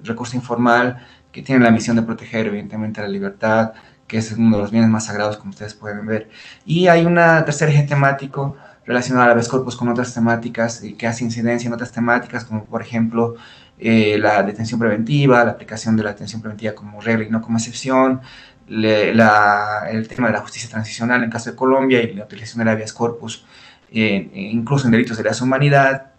recurso 0.05 0.37
informal 0.37 1.07
que 1.31 1.43
tiene 1.43 1.65
la 1.65 1.71
misión 1.71 1.97
de 1.97 2.03
proteger 2.03 2.47
evidentemente 2.47 3.01
la 3.01 3.09
libertad, 3.09 3.73
que 4.12 4.19
es 4.19 4.31
uno 4.33 4.57
de 4.59 4.62
los 4.62 4.71
bienes 4.71 4.90
más 4.90 5.07
sagrados 5.07 5.38
como 5.38 5.52
ustedes 5.52 5.73
pueden 5.73 6.04
ver. 6.04 6.28
Y 6.66 6.88
hay 6.88 7.07
una 7.07 7.47
tercer 7.47 7.71
eje 7.71 7.85
temático 7.85 8.59
relacionado 8.85 9.26
a 9.26 9.31
habeas 9.31 9.49
corpus 9.49 9.75
con 9.75 9.88
otras 9.88 10.12
temáticas 10.12 10.85
y 10.85 10.92
que 10.92 11.07
hace 11.07 11.25
incidencia 11.25 11.66
en 11.66 11.73
otras 11.73 11.92
temáticas, 11.92 12.45
como 12.45 12.66
por 12.66 12.83
ejemplo 12.83 13.37
eh, 13.78 14.19
la 14.19 14.42
detención 14.42 14.78
preventiva, 14.78 15.42
la 15.47 15.52
aplicación 15.52 15.97
de 15.97 16.02
la 16.02 16.11
detención 16.11 16.42
preventiva 16.42 16.75
como 16.75 17.00
regla 17.00 17.25
y 17.25 17.31
no 17.31 17.40
como 17.40 17.57
excepción, 17.57 18.21
la, 18.69 19.88
el 19.90 20.07
tema 20.09 20.26
de 20.26 20.35
la 20.35 20.40
justicia 20.40 20.69
transicional 20.69 21.16
en 21.19 21.25
el 21.25 21.31
caso 21.31 21.50
de 21.50 21.57
Colombia 21.57 22.02
y 22.02 22.12
la 22.12 22.25
utilización 22.25 22.59
del 22.59 22.69
habeas 22.69 22.92
corpus 22.92 23.47
eh, 23.90 24.31
incluso 24.35 24.87
en 24.87 24.92
delitos 24.92 25.16
de 25.16 25.25
la 25.25 25.33
humanidad, 25.40 26.12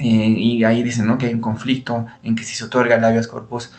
eh, 0.00 0.06
y 0.06 0.64
ahí 0.64 0.82
dicen 0.82 1.06
¿no? 1.06 1.18
que 1.18 1.26
hay 1.26 1.34
un 1.34 1.40
conflicto 1.40 2.06
en 2.24 2.34
que 2.34 2.42
si 2.42 2.56
se 2.56 2.64
otorga 2.64 2.96
el 2.96 3.04
habeas 3.04 3.28
corpus 3.28 3.72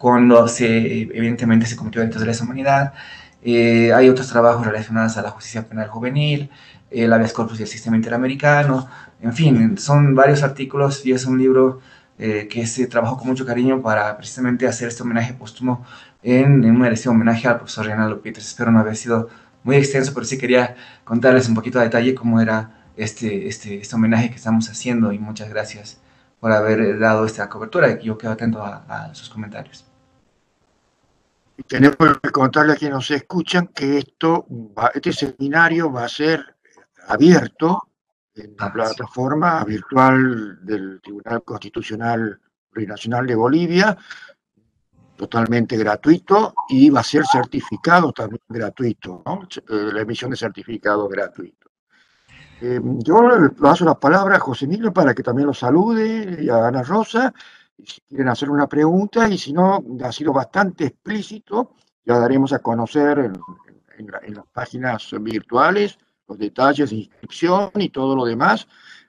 cuando 0.00 0.48
se, 0.48 1.02
evidentemente 1.02 1.66
se 1.66 1.76
cometió 1.76 2.00
delitos 2.00 2.22
de 2.22 2.32
la 2.32 2.38
humanidad. 2.42 2.94
Eh, 3.42 3.92
hay 3.92 4.08
otros 4.08 4.28
trabajos 4.28 4.66
relacionados 4.66 5.16
a 5.18 5.22
la 5.22 5.30
justicia 5.30 5.68
penal 5.68 5.88
juvenil, 5.88 6.50
el 6.90 7.12
habeas 7.12 7.32
corpus 7.32 7.60
y 7.60 7.62
el 7.64 7.68
sistema 7.68 7.96
interamericano, 7.96 8.88
en 9.20 9.32
fin, 9.34 9.78
son 9.78 10.14
varios 10.14 10.42
artículos 10.42 11.04
y 11.04 11.12
es 11.12 11.26
un 11.26 11.38
libro 11.38 11.80
que 12.18 12.66
se 12.66 12.86
trabajó 12.86 13.16
con 13.16 13.28
mucho 13.28 13.46
cariño 13.46 13.80
para 13.80 14.14
precisamente 14.18 14.66
hacer 14.66 14.88
este 14.88 15.02
homenaje 15.02 15.32
póstumo 15.32 15.86
en, 16.22 16.64
en 16.64 16.70
un 16.72 16.78
merecido 16.78 17.12
homenaje 17.12 17.48
al 17.48 17.56
profesor 17.56 17.86
Reinaldo 17.86 18.20
Peters. 18.20 18.46
Espero 18.46 18.70
no 18.70 18.80
haber 18.80 18.96
sido 18.96 19.28
muy 19.62 19.76
extenso, 19.76 20.12
pero 20.14 20.26
sí 20.26 20.38
quería 20.38 20.76
contarles 21.04 21.48
un 21.48 21.54
poquito 21.54 21.78
a 21.78 21.82
detalle 21.82 22.14
cómo 22.14 22.40
era 22.40 22.84
este, 22.96 23.48
este, 23.48 23.80
este 23.80 23.94
homenaje 23.94 24.30
que 24.30 24.36
estamos 24.36 24.68
haciendo 24.68 25.12
y 25.12 25.18
muchas 25.18 25.48
gracias 25.48 26.00
por 26.40 26.52
haber 26.52 26.98
dado 26.98 27.26
esta 27.26 27.48
cobertura. 27.48 27.98
Yo 28.00 28.18
quedo 28.18 28.32
atento 28.32 28.62
a, 28.64 29.14
sus 29.14 29.28
comentarios. 29.28 29.89
Y 31.60 31.62
tenemos 31.64 32.18
que 32.22 32.30
contarle 32.30 32.72
a 32.72 32.76
quienes 32.76 32.94
nos 32.94 33.10
escuchan 33.10 33.66
que 33.68 33.98
esto 33.98 34.46
este 34.94 35.12
seminario 35.12 35.92
va 35.92 36.04
a 36.04 36.08
ser 36.08 36.56
abierto 37.06 37.82
en 38.34 38.56
la 38.58 38.66
ah, 38.66 38.72
plataforma 38.72 39.62
virtual 39.64 40.64
del 40.64 41.02
Tribunal 41.02 41.42
Constitucional 41.44 42.40
Plurinacional 42.70 43.26
de 43.26 43.34
Bolivia 43.34 43.98
totalmente 45.16 45.76
gratuito 45.76 46.54
y 46.70 46.88
va 46.88 47.00
a 47.00 47.04
ser 47.04 47.26
certificado 47.26 48.10
también 48.10 48.40
gratuito, 48.48 49.22
¿no? 49.26 49.46
Eh, 49.54 49.92
la 49.92 50.00
emisión 50.00 50.30
de 50.30 50.38
certificado 50.38 51.06
gratuito. 51.08 51.68
Eh, 52.62 52.80
yo 52.82 53.28
le 53.28 53.50
paso 53.50 53.84
la 53.84 54.00
palabra 54.00 54.36
a 54.36 54.40
José 54.40 54.64
Emilio 54.64 54.94
para 54.94 55.14
que 55.14 55.22
también 55.22 55.48
lo 55.48 55.52
salude 55.52 56.38
y 56.42 56.48
a 56.48 56.68
Ana 56.68 56.82
Rosa, 56.82 57.34
si 57.86 58.00
quieren 58.02 58.28
hacer 58.28 58.50
una 58.50 58.66
pregunta, 58.66 59.28
y 59.28 59.38
si 59.38 59.52
no, 59.52 59.82
ha 60.04 60.12
sido 60.12 60.32
bastante 60.32 60.86
explícito, 60.86 61.74
ya 62.04 62.18
daremos 62.18 62.52
a 62.52 62.60
conocer 62.60 63.18
en, 63.18 63.32
en 63.98 64.34
las 64.34 64.46
páginas 64.52 65.10
virtuales 65.20 65.98
los 66.26 66.38
detalles 66.38 66.90
de 66.90 66.96
inscripción 66.96 67.70
y 67.74 67.90
todo 67.90 68.16
lo 68.16 68.24
demás. 68.24 68.66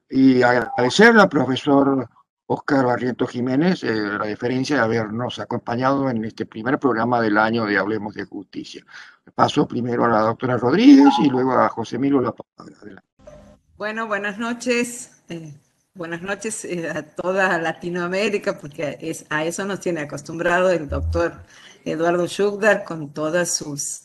Y 0.09 0.41
agradecerle 0.41 1.21
al 1.21 1.29
profesor 1.29 2.09
Oscar 2.47 2.85
Barrientos 2.85 3.29
Jiménez, 3.29 3.83
eh, 3.83 3.93
la 3.93 4.25
diferencia 4.25 4.75
de 4.75 4.81
habernos 4.81 5.39
acompañado 5.39 6.09
en 6.09 6.25
este 6.25 6.45
primer 6.45 6.79
programa 6.79 7.21
del 7.21 7.37
año 7.37 7.65
de 7.65 7.77
Hablemos 7.77 8.13
de 8.13 8.25
Justicia. 8.25 8.83
Paso 9.33 9.65
primero 9.65 10.03
a 10.03 10.09
la 10.09 10.19
doctora 10.19 10.57
Rodríguez 10.57 11.13
y 11.23 11.29
luego 11.29 11.53
a 11.53 11.69
José 11.69 11.97
Milo 11.97 12.19
La 12.19 12.33
palabra. 12.33 13.03
Bueno, 13.77 14.07
buenas 14.07 14.37
noches. 14.37 15.23
Eh, 15.29 15.53
buenas 15.93 16.21
noches 16.21 16.65
eh, 16.65 16.89
a 16.89 17.03
toda 17.03 17.57
Latinoamérica, 17.57 18.57
porque 18.57 18.97
es, 19.01 19.25
a 19.29 19.45
eso 19.45 19.65
nos 19.65 19.79
tiene 19.79 20.01
acostumbrado 20.01 20.69
el 20.69 20.87
doctor 20.87 21.33
Eduardo 21.83 22.27
Schugdar 22.27 22.83
con 22.83 23.13
todas 23.13 23.53
sus, 23.55 24.03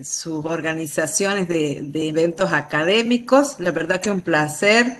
sus 0.00 0.44
organizaciones 0.44 1.48
de, 1.48 1.80
de 1.82 2.08
eventos 2.08 2.52
académicos. 2.52 3.56
La 3.58 3.72
verdad 3.72 4.00
que 4.00 4.10
un 4.10 4.20
placer 4.20 4.98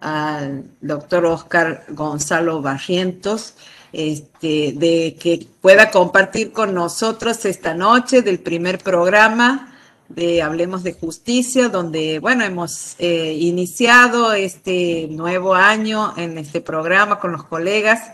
al 0.00 0.64
doctor 0.80 1.24
Oscar 1.24 1.84
Gonzalo 1.88 2.60
Barrientos, 2.60 3.54
este, 3.92 4.72
de 4.76 5.16
que 5.18 5.46
pueda 5.60 5.90
compartir 5.90 6.52
con 6.52 6.74
nosotros 6.74 7.44
esta 7.44 7.74
noche 7.74 8.22
del 8.22 8.40
primer 8.40 8.78
programa 8.78 9.73
de 10.08 10.42
Hablemos 10.42 10.82
de 10.82 10.92
Justicia, 10.92 11.68
donde, 11.68 12.18
bueno, 12.18 12.44
hemos 12.44 12.94
eh, 12.98 13.32
iniciado 13.38 14.32
este 14.32 15.08
nuevo 15.10 15.54
año 15.54 16.14
en 16.16 16.38
este 16.38 16.60
programa 16.60 17.18
con 17.18 17.32
los 17.32 17.44
colegas 17.44 18.12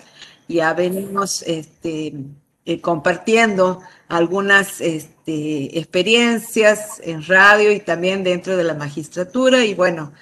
y 0.49 0.57
ya 0.57 0.73
venimos 0.73 1.43
este, 1.43 2.15
eh, 2.65 2.81
compartiendo 2.81 3.81
algunas 4.09 4.81
este, 4.81 5.79
experiencias 5.79 7.01
en 7.05 7.25
radio 7.27 7.73
y 7.73 7.81
también 7.81 8.25
dentro 8.25 8.57
de 8.57 8.65
la 8.65 8.75
magistratura 8.75 9.65
y 9.65 9.75
bueno, 9.75 10.13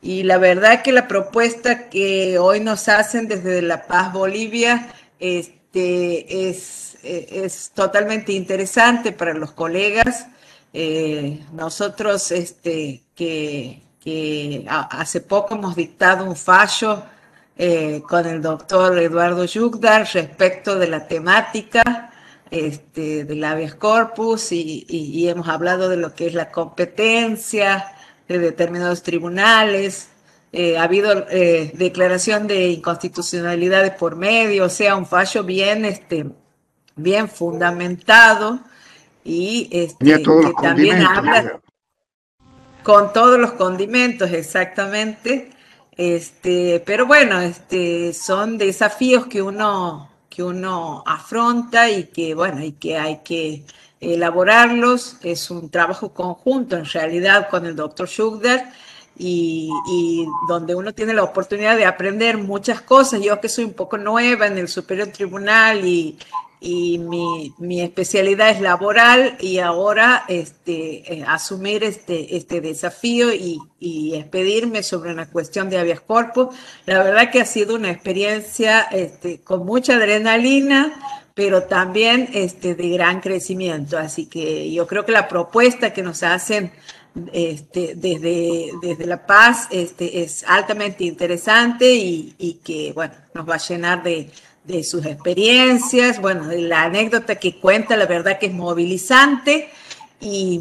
y 0.00 0.24
la 0.24 0.38
verdad 0.38 0.82
que 0.82 0.92
la 0.92 1.06
propuesta 1.06 1.88
que 1.88 2.38
hoy 2.38 2.58
nos 2.60 2.88
hacen 2.88 3.28
desde 3.28 3.62
La 3.62 3.86
Paz, 3.86 4.12
Bolivia, 4.12 4.92
este, 5.20 6.48
es, 6.48 6.98
es 7.04 7.70
totalmente 7.70 8.32
interesante 8.32 9.12
para 9.12 9.32
los 9.32 9.52
colegas. 9.52 10.26
Eh, 10.74 11.44
nosotros 11.52 12.30
este, 12.32 13.02
que, 13.14 13.82
hace 14.66 15.20
poco 15.20 15.54
hemos 15.54 15.76
dictado 15.76 16.24
un 16.24 16.34
fallo 16.34 17.04
eh, 17.56 18.02
con 18.08 18.26
el 18.26 18.42
doctor 18.42 18.98
Eduardo 18.98 19.44
Yugdar 19.44 20.08
respecto 20.12 20.76
de 20.78 20.88
la 20.88 21.06
temática 21.06 22.10
este, 22.50 23.24
del 23.24 23.44
habeas 23.44 23.74
corpus 23.74 24.50
y, 24.50 25.28
hemos 25.28 25.48
hablado 25.48 25.88
de 25.88 25.98
lo 25.98 26.14
que 26.14 26.26
es 26.26 26.34
la 26.34 26.50
competencia, 26.50 27.92
de 28.26 28.38
determinados 28.38 29.02
tribunales, 29.02 30.08
eh, 30.52 30.78
ha 30.78 30.84
habido 30.84 31.14
declaración 31.14 32.46
de 32.46 32.70
inconstitucionalidad 32.70 33.82
de 33.82 33.90
por 33.90 34.16
medio, 34.16 34.64
o 34.64 34.68
sea, 34.68 34.96
un 34.96 35.06
fallo 35.06 35.44
bien, 35.44 35.84
este, 35.84 36.26
bien 36.96 37.28
fundamentado 37.28 38.60
y 39.24 39.68
este, 39.70 40.22
que 40.22 40.52
también 40.60 41.02
habla 41.02 41.60
con 42.82 43.12
todos 43.12 43.38
los 43.38 43.52
condimentos, 43.52 44.30
exactamente. 44.32 45.50
Este, 45.96 46.82
pero 46.84 47.06
bueno, 47.06 47.40
este, 47.40 48.12
son 48.12 48.58
desafíos 48.58 49.26
que 49.26 49.42
uno, 49.42 50.10
que 50.28 50.42
uno 50.42 51.02
afronta 51.06 51.90
y 51.90 52.04
que, 52.04 52.34
bueno, 52.34 52.64
y 52.64 52.72
que 52.72 52.98
hay 52.98 53.18
que 53.18 53.64
elaborarlos. 54.00 55.18
Es 55.22 55.50
un 55.50 55.70
trabajo 55.70 56.12
conjunto, 56.12 56.76
en 56.76 56.86
realidad, 56.86 57.48
con 57.48 57.66
el 57.66 57.76
doctor 57.76 58.08
Schugder 58.08 58.64
y, 59.16 60.26
donde 60.48 60.74
uno 60.74 60.92
tiene 60.92 61.14
la 61.14 61.22
oportunidad 61.22 61.76
de 61.76 61.84
aprender 61.84 62.38
muchas 62.38 62.80
cosas. 62.80 63.20
Yo 63.20 63.40
que 63.40 63.48
soy 63.48 63.64
un 63.64 63.74
poco 63.74 63.98
nueva 63.98 64.46
en 64.46 64.58
el 64.58 64.68
Superior 64.68 65.08
Tribunal 65.08 65.84
y, 65.84 66.18
y 66.64 66.98
mi, 66.98 67.52
mi, 67.58 67.80
especialidad 67.80 68.50
es 68.50 68.60
laboral 68.60 69.36
y 69.40 69.58
ahora 69.58 70.24
este, 70.28 71.12
eh, 71.12 71.24
asumir 71.26 71.82
este, 71.82 72.36
este 72.36 72.60
desafío 72.60 73.34
y, 73.34 73.58
y, 73.80 74.14
expedirme 74.14 74.84
sobre 74.84 75.12
una 75.12 75.28
cuestión 75.28 75.68
de 75.68 75.78
habeas 75.78 76.00
corpus. 76.00 76.54
La 76.86 77.02
verdad 77.02 77.32
que 77.32 77.40
ha 77.40 77.46
sido 77.46 77.74
una 77.74 77.90
experiencia 77.90 78.82
este, 78.82 79.40
con 79.40 79.66
mucha 79.66 79.96
adrenalina, 79.96 80.94
pero 81.34 81.64
también 81.64 82.28
este, 82.32 82.76
de 82.76 82.90
gran 82.90 83.20
crecimiento. 83.20 83.98
Así 83.98 84.26
que 84.26 84.72
yo 84.72 84.86
creo 84.86 85.04
que 85.04 85.12
la 85.12 85.26
propuesta 85.26 85.92
que 85.92 86.02
nos 86.04 86.22
hacen 86.22 86.70
este, 87.32 87.94
desde, 87.96 88.70
desde 88.80 89.06
La 89.06 89.26
Paz 89.26 89.66
este, 89.72 90.22
es 90.22 90.44
altamente 90.46 91.02
interesante 91.04 91.92
y, 91.92 92.36
y 92.38 92.54
que, 92.64 92.92
bueno, 92.92 93.14
nos 93.34 93.48
va 93.48 93.56
a 93.56 93.58
llenar 93.58 94.04
de 94.04 94.30
de 94.64 94.84
sus 94.84 95.04
experiencias, 95.06 96.20
bueno, 96.20 96.46
de 96.46 96.62
la 96.62 96.84
anécdota 96.84 97.36
que 97.36 97.58
cuenta, 97.58 97.96
la 97.96 98.06
verdad 98.06 98.38
que 98.38 98.46
es 98.46 98.52
movilizante 98.52 99.70
y, 100.22 100.60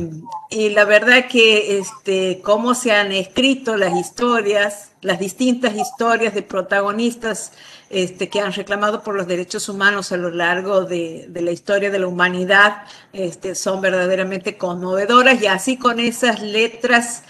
la 0.49 0.85
verdad 0.85 1.27
que 1.27 1.77
este, 1.77 2.41
cómo 2.43 2.73
se 2.73 2.91
han 2.91 3.11
escrito 3.11 3.77
las 3.77 3.95
historias, 3.95 4.89
las 5.01 5.19
distintas 5.19 5.75
historias 5.75 6.33
de 6.33 6.41
protagonistas 6.41 7.51
este, 7.91 8.27
que 8.27 8.39
han 8.39 8.53
reclamado 8.53 9.03
por 9.03 9.15
los 9.15 9.27
derechos 9.27 9.69
humanos 9.69 10.11
a 10.11 10.17
lo 10.17 10.31
largo 10.31 10.85
de, 10.85 11.29
la 11.33 11.51
historia 11.51 11.91
de 11.91 11.99
la 11.99 12.07
humanidad, 12.07 12.83
este, 13.13 13.53
son 13.53 13.81
verdaderamente 13.81 14.57
conmovedoras 14.57 15.41
y 15.41 15.45
así 15.45 15.77
con 15.77 15.99
esas 15.99 16.41
letras 16.41 17.23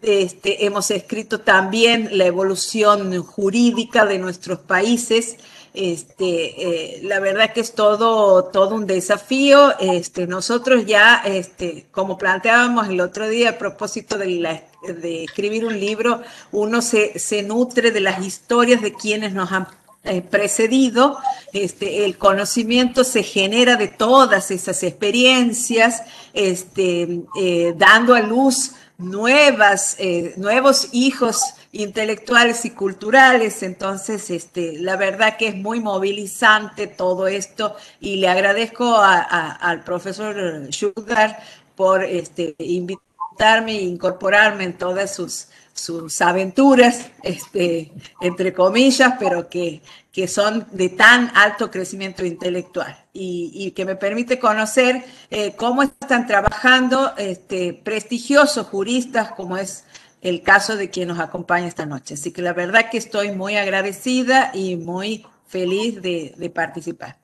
este, 0.00 0.64
hemos 0.64 0.90
escrito 0.90 1.40
también 1.40 2.16
la 2.16 2.24
evolución 2.24 3.22
jurídica 3.22 4.06
de 4.06 4.18
nuestros 4.18 4.58
países 4.60 5.36
este, 5.74 6.98
eh, 6.98 7.00
la 7.02 7.18
verdad 7.18 7.52
que 7.52 7.60
es 7.60 7.74
todo, 7.74 8.44
todo 8.44 8.76
un 8.76 8.86
desafío. 8.86 9.76
Este, 9.80 10.26
nosotros 10.28 10.86
ya, 10.86 11.16
este, 11.24 11.86
como 11.90 12.16
planteábamos 12.16 12.88
el 12.88 13.00
otro 13.00 13.28
día 13.28 13.50
a 13.50 13.58
propósito 13.58 14.16
de, 14.16 14.62
de 14.86 15.24
escribir 15.24 15.66
un 15.66 15.78
libro, 15.78 16.22
uno 16.52 16.80
se, 16.80 17.18
se, 17.18 17.42
nutre 17.42 17.90
de 17.90 18.00
las 18.00 18.24
historias 18.24 18.82
de 18.82 18.94
quienes 18.94 19.32
nos 19.34 19.50
han 19.50 19.66
eh, 20.04 20.22
precedido, 20.22 21.18
este, 21.52 22.04
el 22.04 22.18
conocimiento 22.18 23.04
se 23.04 23.22
genera 23.22 23.76
de 23.76 23.88
todas 23.88 24.50
esas 24.50 24.82
experiencias, 24.82 26.02
este, 26.34 27.22
eh, 27.40 27.74
dando 27.76 28.14
a 28.14 28.20
luz 28.20 28.72
nuevas, 28.98 29.96
nuevos 30.36 30.88
hijos 30.92 31.54
intelectuales 31.72 32.64
y 32.64 32.70
culturales. 32.70 33.62
Entonces, 33.62 34.30
este, 34.30 34.78
la 34.78 34.96
verdad 34.96 35.36
que 35.36 35.48
es 35.48 35.56
muy 35.56 35.80
movilizante 35.80 36.86
todo 36.86 37.26
esto 37.26 37.76
y 38.00 38.16
le 38.16 38.28
agradezco 38.28 38.96
al 38.96 39.82
profesor 39.84 40.72
Sugar 40.72 41.40
por 41.74 42.04
este, 42.04 42.54
invitarme 42.58 43.72
e 43.72 43.82
incorporarme 43.82 44.64
en 44.64 44.78
todas 44.78 45.14
sus, 45.14 45.48
sus 45.74 46.20
aventuras, 46.22 47.10
este, 47.22 47.92
entre 48.20 48.52
comillas, 48.52 49.14
pero 49.18 49.48
que, 49.48 49.82
que 50.12 50.28
son 50.28 50.66
de 50.70 50.88
tan 50.90 51.30
alto 51.34 51.70
crecimiento 51.70 52.24
intelectual 52.24 52.96
y, 53.12 53.72
que 53.72 53.84
me 53.84 53.96
permite 53.96 54.38
conocer 54.38 55.04
eh, 55.30 55.54
cómo 55.56 55.82
están 55.82 56.26
trabajando 56.26 57.14
este, 57.16 57.72
prestigiosos 57.74 58.66
juristas 58.66 59.32
como 59.32 59.56
es 59.56 59.84
el 60.20 60.42
caso 60.42 60.76
de 60.76 60.88
quien 60.90 61.08
nos 61.08 61.18
acompaña 61.18 61.66
esta 61.66 61.84
noche. 61.84 62.14
Así 62.14 62.32
que 62.32 62.42
la 62.42 62.52
verdad 62.52 62.88
que 62.90 62.96
estoy 62.96 63.32
muy 63.32 63.56
agradecida 63.56 64.50
y 64.54 64.76
muy 64.76 65.26
feliz 65.46 66.00
de, 66.00 66.52
participar. 66.54 67.16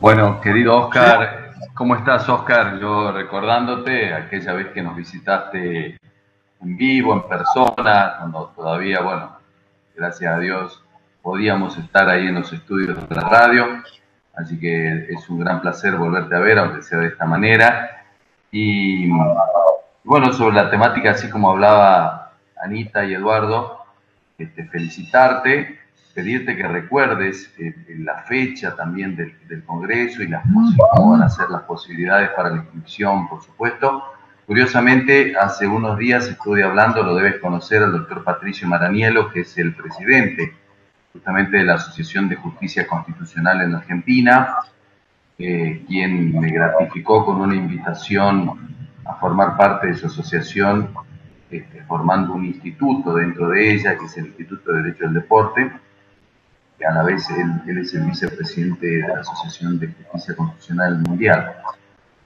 Bueno, 0.00 0.40
querido 0.40 0.76
Oscar, 0.76 1.43
¿cómo 1.72 1.96
estás 1.96 2.28
Oscar? 2.28 2.78
Yo 2.78 3.12
recordándote 3.12 4.12
aquella 4.12 4.52
vez 4.52 4.68
que 4.68 4.82
nos 4.82 4.96
visitaste 4.96 5.96
en 6.60 6.76
vivo, 6.76 7.14
en 7.14 7.22
persona, 7.22 8.16
cuando 8.18 8.52
todavía, 8.54 9.00
bueno, 9.00 9.38
gracias 9.94 10.34
a 10.34 10.38
Dios 10.38 10.82
podíamos 11.22 11.78
estar 11.78 12.08
ahí 12.08 12.26
en 12.26 12.34
los 12.34 12.52
estudios 12.52 13.08
de 13.08 13.14
la 13.14 13.22
radio. 13.22 13.82
Así 14.34 14.58
que 14.58 15.06
es 15.08 15.28
un 15.30 15.40
gran 15.40 15.60
placer 15.60 15.96
volverte 15.96 16.36
a 16.36 16.40
ver, 16.40 16.58
aunque 16.58 16.82
sea 16.82 16.98
de 16.98 17.06
esta 17.08 17.24
manera. 17.24 18.04
Y 18.50 19.08
bueno, 20.02 20.32
sobre 20.32 20.56
la 20.56 20.70
temática, 20.70 21.12
así 21.12 21.30
como 21.30 21.50
hablaba 21.50 22.32
Anita 22.62 23.04
y 23.04 23.14
Eduardo, 23.14 23.78
este, 24.36 24.64
felicitarte, 24.66 25.78
pedirte 26.14 26.56
que 26.56 26.66
recuerdes 26.66 27.52
eh, 27.58 27.74
la 27.98 28.22
fecha 28.22 28.74
también 28.76 29.16
del, 29.16 29.34
Congreso 29.64 30.22
y 30.22 30.28
las 30.28 30.44
cómo 30.44 31.10
van 31.10 31.22
a 31.22 31.28
ser 31.28 31.50
las 31.50 31.62
posibilidades 31.62 32.30
para 32.30 32.50
la 32.50 32.56
inscripción, 32.56 33.28
por 33.28 33.42
supuesto. 33.42 34.04
Curiosamente, 34.46 35.36
hace 35.36 35.66
unos 35.66 35.98
días 35.98 36.28
estuve 36.28 36.62
hablando, 36.62 37.02
lo 37.02 37.14
debes 37.14 37.40
conocer, 37.40 37.82
al 37.82 37.92
doctor 37.92 38.22
Patricio 38.22 38.68
Maranielo, 38.68 39.30
que 39.32 39.40
es 39.40 39.56
el 39.58 39.74
presidente 39.74 40.54
justamente 41.12 41.58
de 41.58 41.64
la 41.64 41.74
Asociación 41.74 42.28
de 42.28 42.36
Justicia 42.36 42.86
Constitucional 42.86 43.62
en 43.62 43.74
Argentina, 43.74 44.56
eh, 45.38 45.84
quien 45.86 46.38
me 46.38 46.50
gratificó 46.50 47.24
con 47.24 47.40
una 47.40 47.54
invitación 47.54 48.50
a 49.04 49.14
formar 49.14 49.56
parte 49.56 49.88
de 49.88 49.94
su 49.94 50.06
asociación, 50.08 50.90
este, 51.50 51.82
formando 51.84 52.34
un 52.34 52.44
instituto 52.44 53.14
dentro 53.14 53.48
de 53.48 53.74
ella, 53.74 53.96
que 53.96 54.06
es 54.06 54.16
el 54.16 54.26
Instituto 54.26 54.72
de 54.72 54.82
Derecho 54.82 55.04
del 55.04 55.14
Deporte, 55.14 55.72
que 56.78 56.86
a 56.86 56.92
la 56.92 57.02
vez 57.02 57.28
él, 57.30 57.78
es 57.78 57.94
el 57.94 58.04
vicepresidente 58.04 58.86
de 58.86 59.08
la 59.08 59.20
Asociación 59.20 59.78
de 59.78 59.88
Justicia 59.88 60.36
Constitucional 60.36 60.98
Mundial. 60.98 61.56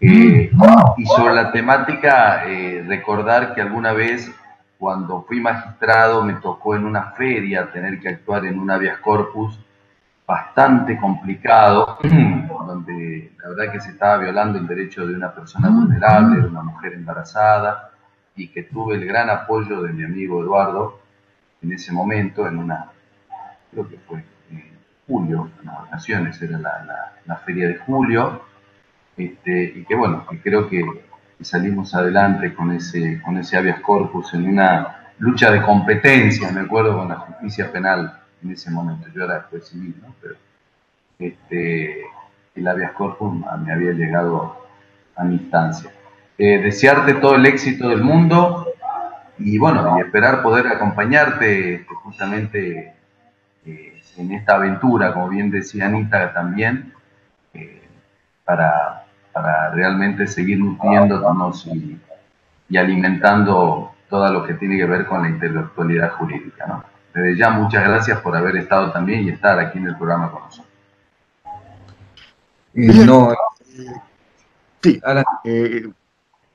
Eh, 0.00 0.50
y 0.96 1.06
sobre 1.06 1.34
la 1.34 1.50
temática, 1.50 2.44
eh, 2.46 2.84
recordar 2.86 3.54
que 3.54 3.60
alguna 3.60 3.92
vez 3.92 4.30
cuando 4.78 5.22
fui 5.22 5.40
magistrado 5.40 6.22
me 6.22 6.34
tocó 6.34 6.76
en 6.76 6.84
una 6.84 7.10
feria 7.12 7.70
tener 7.72 7.98
que 7.98 8.08
actuar 8.08 8.46
en 8.46 8.58
un 8.58 8.70
habeas 8.70 8.98
corpus 8.98 9.58
bastante 10.24 10.98
complicado, 10.98 11.98
donde 12.02 13.32
la 13.42 13.48
verdad 13.48 13.72
que 13.72 13.80
se 13.80 13.90
estaba 13.90 14.18
violando 14.18 14.58
el 14.58 14.66
derecho 14.66 15.06
de 15.06 15.14
una 15.14 15.32
persona 15.32 15.70
vulnerable, 15.70 16.42
de 16.42 16.48
una 16.48 16.62
mujer 16.62 16.92
embarazada, 16.92 17.90
y 18.36 18.48
que 18.48 18.64
tuve 18.64 18.96
el 18.96 19.06
gran 19.06 19.30
apoyo 19.30 19.82
de 19.82 19.92
mi 19.92 20.04
amigo 20.04 20.42
Eduardo 20.42 21.00
en 21.62 21.72
ese 21.72 21.92
momento, 21.92 22.46
en 22.46 22.58
una, 22.58 22.90
creo 23.72 23.88
que 23.88 23.96
fue 24.06 24.22
julio, 25.08 25.50
en 25.60 25.66
las 25.66 25.78
vacaciones, 25.80 26.40
era 26.40 26.58
la, 26.58 27.36
feria 27.38 27.66
de 27.66 27.78
julio, 27.78 28.42
este, 29.16 29.72
y 29.74 29.84
que 29.84 29.96
bueno, 29.96 30.24
creo 30.42 30.68
que, 30.68 30.84
salimos 31.40 31.94
adelante 31.94 32.52
con 32.52 32.72
ese, 32.72 33.22
con 33.22 33.36
habeas 33.36 33.80
corpus 33.80 34.34
en 34.34 34.48
una 34.48 35.12
lucha 35.18 35.52
de 35.52 35.62
competencia, 35.62 36.50
me 36.50 36.62
acuerdo, 36.62 36.98
con 36.98 37.08
la 37.08 37.16
justicia 37.16 37.70
penal 37.70 38.20
en 38.42 38.50
ese 38.50 38.70
momento. 38.70 39.08
Yo 39.14 39.24
era 39.24 39.46
juez 39.48 39.68
civil, 39.68 39.94
¿no? 40.02 40.14
Pero 40.20 40.34
este, 41.18 42.02
el 42.56 42.66
habeas 42.66 42.92
corpus 42.92 43.34
me 43.34 43.72
había 43.72 43.92
llegado 43.92 44.66
a 45.16 45.24
mi 45.24 45.36
instancia. 45.36 45.90
Eh, 46.36 46.58
desearte 46.58 47.14
todo 47.14 47.34
el 47.34 47.46
éxito 47.46 47.88
del 47.88 48.02
mundo 48.02 48.66
y 49.38 49.58
bueno, 49.58 49.96
y 49.98 50.02
esperar 50.02 50.42
poder 50.42 50.66
acompañarte 50.68 51.74
este, 51.74 51.94
justamente 51.94 52.94
eh, 53.66 53.97
en 54.18 54.32
esta 54.32 54.56
aventura, 54.56 55.12
como 55.14 55.28
bien 55.28 55.50
decía 55.50 55.86
Anita 55.86 56.32
también, 56.32 56.92
eh, 57.54 57.82
para, 58.44 59.06
para, 59.32 59.70
realmente 59.70 60.26
seguir 60.26 60.58
nutriéndonos 60.58 61.66
y, 61.66 61.98
y 62.68 62.76
alimentando 62.76 63.92
todo 64.08 64.32
lo 64.32 64.44
que 64.44 64.54
tiene 64.54 64.76
que 64.76 64.86
ver 64.86 65.06
con 65.06 65.22
la 65.22 65.28
intelectualidad 65.28 66.12
jurídica. 66.12 66.66
¿no? 66.66 66.84
Desde 67.14 67.36
ya, 67.36 67.50
muchas 67.50 67.84
gracias 67.84 68.20
por 68.20 68.36
haber 68.36 68.56
estado 68.56 68.92
también 68.92 69.24
y 69.24 69.30
estar 69.30 69.58
aquí 69.58 69.78
en 69.78 69.86
el 69.86 69.96
programa 69.96 70.30
con 70.30 70.42
nosotros. 70.42 70.66
Eh, 72.74 73.04
no, 73.04 73.34
sí, 74.82 75.00
eh, 75.44 75.90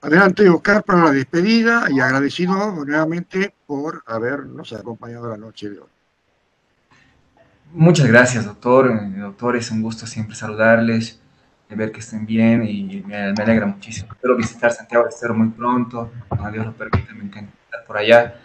adelante, 0.02 0.48
Oscar, 0.50 0.84
para 0.84 1.06
la 1.06 1.12
despedida 1.12 1.88
y 1.90 2.00
agradecido 2.00 2.72
nuevamente 2.86 3.54
por 3.66 4.04
habernos 4.06 4.72
acompañado 4.74 5.30
la 5.30 5.38
noche 5.38 5.70
de 5.70 5.80
hoy. 5.80 5.93
Muchas 7.76 8.06
gracias, 8.06 8.46
doctor. 8.46 8.88
Eh, 8.88 9.20
doctor, 9.20 9.56
es 9.56 9.72
un 9.72 9.82
gusto 9.82 10.06
siempre 10.06 10.36
saludarles, 10.36 11.20
ver 11.70 11.92
que 11.92 12.02
estén 12.02 12.24
bien 12.28 12.64
y 12.68 13.02
me, 13.02 13.16
alegra 13.16 13.66
muchísimo. 13.66 14.10
Espero 14.14 14.38
visitar 14.38 14.72
Santiago 14.72 15.06
de 15.06 15.10
Estero 15.10 15.34
muy 15.34 15.50
pronto, 15.50 16.12
cuando 16.28 16.52
Dios 16.52 16.68
lo 16.68 16.74
permita, 16.74 17.12
me 17.16 17.24
encanta 17.24 17.52
por 17.88 17.98
allá 17.98 18.36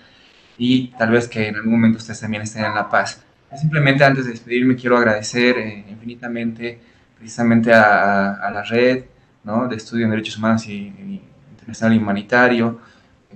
y 0.56 0.88
tal 0.96 1.10
vez 1.10 1.28
que 1.28 1.46
en 1.46 1.56
algún 1.56 1.72
momento 1.72 1.98
ustedes 1.98 2.20
también 2.20 2.42
estén 2.42 2.64
en 2.64 2.74
La 2.74 2.88
Paz. 2.88 3.22
Simplemente 3.54 4.02
antes 4.02 4.24
de 4.24 4.30
despedirme 4.30 4.76
quiero 4.76 4.96
agradecer 4.96 5.58
eh, 5.58 5.84
infinitamente 5.90 6.80
precisamente 7.18 7.70
a, 7.70 8.50
la 8.50 8.62
red 8.62 9.04
¿no? 9.44 9.68
de 9.68 9.76
estudio 9.76 10.06
en 10.06 10.10
derechos 10.10 10.38
humanos 10.38 10.66
y, 10.66 11.22
internacional 11.50 11.94
y 11.94 11.98
humanitario 11.98 12.80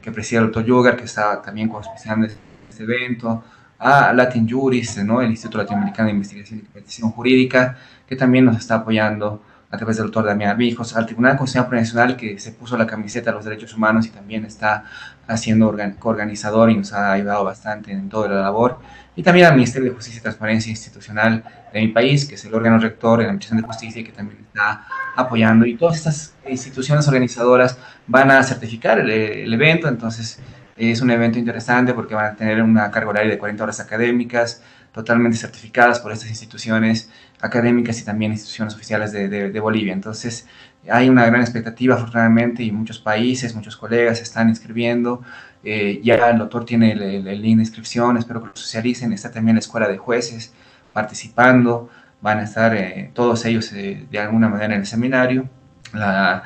que 0.01 0.11
preside 0.11 0.39
el 0.39 0.47
doctor 0.47 0.65
Yogar, 0.65 0.97
que 0.97 1.05
está 1.05 1.43
también 1.43 1.71
auspiciando 1.71 2.27
este 2.27 2.83
evento, 2.83 3.45
a 3.83 4.13
Latin 4.13 4.49
Juris, 4.49 5.05
¿no? 5.05 5.21
el 5.21 5.31
Instituto 5.31 5.59
Latinoamericano 5.59 6.07
de 6.07 6.13
Investigación 6.13 6.61
y 6.61 6.63
Competición 6.63 7.11
Jurídica, 7.11 7.77
que 8.07 8.15
también 8.15 8.45
nos 8.45 8.57
está 8.57 8.77
apoyando 8.77 9.43
a 9.73 9.77
través 9.77 9.97
del 9.97 10.07
doctor 10.07 10.27
Damián 10.27 10.51
Armijos, 10.51 10.95
al 10.95 11.07
Tribunal 11.07 11.37
Constitucional 11.37 11.65
Internacional 11.65 12.17
que 12.17 12.39
se 12.39 12.53
puso 12.53 12.77
la 12.77 12.87
camiseta 12.87 13.31
de 13.31 13.37
los 13.37 13.45
derechos 13.45 13.75
humanos 13.75 14.07
y 14.07 14.11
también 14.11 14.45
está 14.45 14.85
haciendo 15.27 15.75
coorganizador 15.99 16.71
y 16.71 16.77
nos 16.77 16.93
ha 16.93 17.13
ayudado 17.13 17.43
bastante 17.45 17.91
en 17.91 18.09
toda 18.09 18.29
la 18.29 18.43
labor, 18.43 18.79
y 19.17 19.23
también 19.23 19.47
al 19.47 19.55
Ministerio 19.55 19.89
de 19.89 19.97
Justicia 19.97 20.21
y 20.21 20.23
Transparencia 20.23 20.71
Institucional 20.71 21.43
de 21.73 21.81
mi 21.81 21.89
país, 21.89 22.25
que 22.27 22.37
es 22.37 22.45
el 22.45 22.55
órgano 22.55 22.79
rector 22.79 23.19
de 23.19 23.25
la 23.25 23.31
Administración 23.31 23.63
de 23.63 23.67
Justicia 23.67 24.01
y 24.01 24.05
que 24.05 24.13
también 24.13 24.41
está 24.47 24.87
apoyando. 25.17 25.67
Y 25.67 25.77
todas 25.77 25.97
estas 25.97 26.35
instituciones 26.49 27.07
organizadoras 27.09 27.79
van 28.07 28.31
a 28.31 28.43
certificar 28.43 29.01
el 29.01 29.53
evento, 29.53 29.89
entonces 29.89 30.39
es 30.77 31.01
un 31.01 31.11
evento 31.11 31.39
interesante 31.39 31.95
porque 31.95 32.15
van 32.15 32.27
a 32.27 32.37
tener 32.37 32.63
una 32.63 32.91
carga 32.91 33.11
horaria 33.11 33.31
de 33.31 33.39
40 33.39 33.63
horas 33.63 33.81
académicas, 33.81 34.63
totalmente 34.93 35.37
certificadas 35.37 36.01
por 36.01 36.13
estas 36.13 36.29
instituciones 36.29 37.11
académicas 37.41 38.01
y 38.01 38.05
también 38.05 38.33
instituciones 38.33 38.75
oficiales 38.75 39.13
de, 39.13 39.29
de, 39.29 39.61
Bolivia. 39.61 39.93
Entonces, 39.93 40.47
hay 40.89 41.09
una 41.09 41.27
gran 41.27 41.41
expectativa, 41.41 41.95
afortunadamente, 41.95 42.63
y 42.63 42.73
muchos 42.73 42.99
países, 42.99 43.55
muchos 43.55 43.77
colegas 43.77 44.21
están 44.21 44.49
inscribiendo. 44.49 45.23
Eh, 45.65 46.01
ya 46.03 46.31
el 46.31 46.39
doctor 46.39 46.65
tiene 46.65 46.93
el, 46.93 47.43
link 47.43 47.57
de 47.57 47.63
inscripción, 47.63 48.17
espero 48.17 48.41
que 48.41 48.49
lo 48.49 48.57
socialicen. 48.57 49.13
Está 49.13 49.31
también 49.31 49.57
la 49.57 49.61
escuela 49.61 49.89
de 49.89 49.99
jueces 49.99 50.53
participando. 50.93 51.89
Van 52.21 52.39
a 52.39 52.45
estar 52.45 52.75
eh, 52.77 53.11
todos 53.15 53.45
ellos 53.45 53.73
eh, 53.73 54.07
de 54.11 54.19
alguna 54.19 54.49
manera 54.49 54.75
en 54.75 54.81
el 54.81 54.87
seminario. 54.87 55.49
La, 55.93 56.45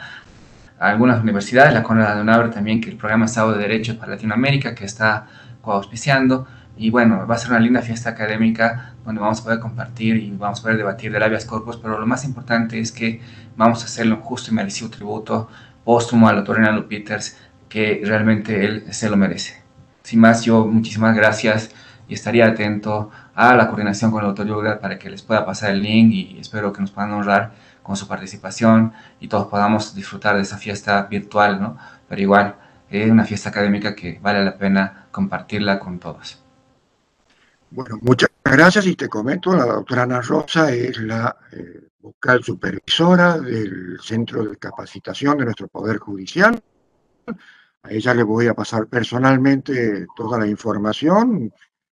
algunas 0.78 1.22
universidades, 1.22 1.72
la 1.72 1.82
Conrad 1.82 2.12
Adenauer 2.12 2.50
también, 2.50 2.80
que 2.80 2.90
el 2.90 2.96
programa 2.96 3.26
Estado 3.26 3.52
de 3.52 3.58
Derecho 3.58 3.98
para 3.98 4.12
Latinoamérica, 4.12 4.74
que 4.74 4.84
está 4.84 5.26
coauspiciando. 5.62 6.46
Y 6.76 6.90
bueno, 6.90 7.26
va 7.26 7.36
a 7.36 7.38
ser 7.38 7.50
una 7.50 7.60
linda 7.60 7.80
fiesta 7.80 8.10
académica 8.10 8.94
donde 9.04 9.20
vamos 9.20 9.40
a 9.40 9.44
poder 9.44 9.60
compartir 9.60 10.16
y 10.16 10.30
vamos 10.30 10.60
a 10.60 10.62
poder 10.62 10.76
debatir 10.76 11.10
del 11.12 11.22
habeas 11.22 11.46
corpus, 11.46 11.78
pero 11.78 11.98
lo 11.98 12.06
más 12.06 12.24
importante 12.24 12.78
es 12.78 12.92
que 12.92 13.22
vamos 13.56 13.82
a 13.82 13.86
hacerle 13.86 14.14
un 14.14 14.20
justo 14.20 14.50
y 14.50 14.54
merecido 14.54 14.90
tributo 14.90 15.48
póstumo 15.86 16.28
al 16.28 16.36
doctor 16.36 16.56
Renato 16.56 16.88
Peters, 16.88 17.38
que 17.68 18.02
realmente 18.04 18.64
él 18.64 18.84
se 18.90 19.08
lo 19.08 19.16
merece. 19.16 19.62
Sin 20.02 20.20
más, 20.20 20.44
yo 20.44 20.66
muchísimas 20.66 21.14
gracias 21.14 21.70
y 22.08 22.14
estaría 22.14 22.46
atento 22.46 23.10
a 23.34 23.54
la 23.54 23.68
coordinación 23.68 24.10
con 24.10 24.24
el 24.24 24.34
Yoga 24.34 24.80
para 24.80 24.98
que 24.98 25.08
les 25.08 25.22
pueda 25.22 25.46
pasar 25.46 25.70
el 25.70 25.82
link 25.82 26.12
y 26.12 26.38
espero 26.40 26.72
que 26.72 26.80
nos 26.80 26.90
puedan 26.90 27.12
honrar 27.12 27.52
con 27.86 27.96
su 27.96 28.08
participación 28.08 28.92
y 29.20 29.28
todos 29.28 29.46
podamos 29.46 29.94
disfrutar 29.94 30.34
de 30.34 30.42
esa 30.42 30.58
fiesta 30.58 31.02
virtual, 31.04 31.60
¿no? 31.60 31.78
Pero 32.08 32.20
igual 32.20 32.56
es 32.90 33.08
una 33.08 33.24
fiesta 33.24 33.50
académica 33.50 33.94
que 33.94 34.18
vale 34.20 34.44
la 34.44 34.58
pena 34.58 35.06
compartirla 35.12 35.78
con 35.78 36.00
todos. 36.00 36.42
Bueno, 37.70 37.98
muchas 38.02 38.30
gracias 38.44 38.86
y 38.86 38.96
te 38.96 39.08
comento, 39.08 39.54
la 39.54 39.66
doctora 39.66 40.02
Ana 40.02 40.20
Rosa 40.20 40.72
es 40.72 40.98
la 40.98 41.36
eh, 41.52 41.88
vocal 42.00 42.42
supervisora 42.42 43.38
del 43.38 43.98
Centro 44.02 44.44
de 44.44 44.56
Capacitación 44.56 45.38
de 45.38 45.44
nuestro 45.44 45.68
Poder 45.68 45.98
Judicial. 45.98 46.60
A 47.82 47.90
ella 47.90 48.14
le 48.14 48.24
voy 48.24 48.48
a 48.48 48.54
pasar 48.54 48.88
personalmente 48.88 50.06
toda 50.16 50.40
la 50.40 50.48
información 50.48 51.52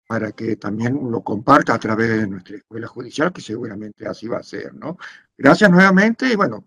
para 0.08 0.32
que 0.32 0.56
también 0.56 1.00
lo 1.12 1.22
comparta 1.22 1.74
a 1.76 1.80
través 1.80 2.10
de 2.10 2.28
nuestra 2.28 2.58
escuela 2.58 2.88
judicial, 2.88 3.32
que 3.32 3.42
seguramente 3.42 4.08
así 4.08 4.28
va 4.28 4.40
a 4.40 4.44
ser, 4.44 4.74
¿no? 4.74 4.98
Gracias 5.42 5.72
nuevamente 5.72 6.34
y 6.34 6.36
bueno, 6.36 6.66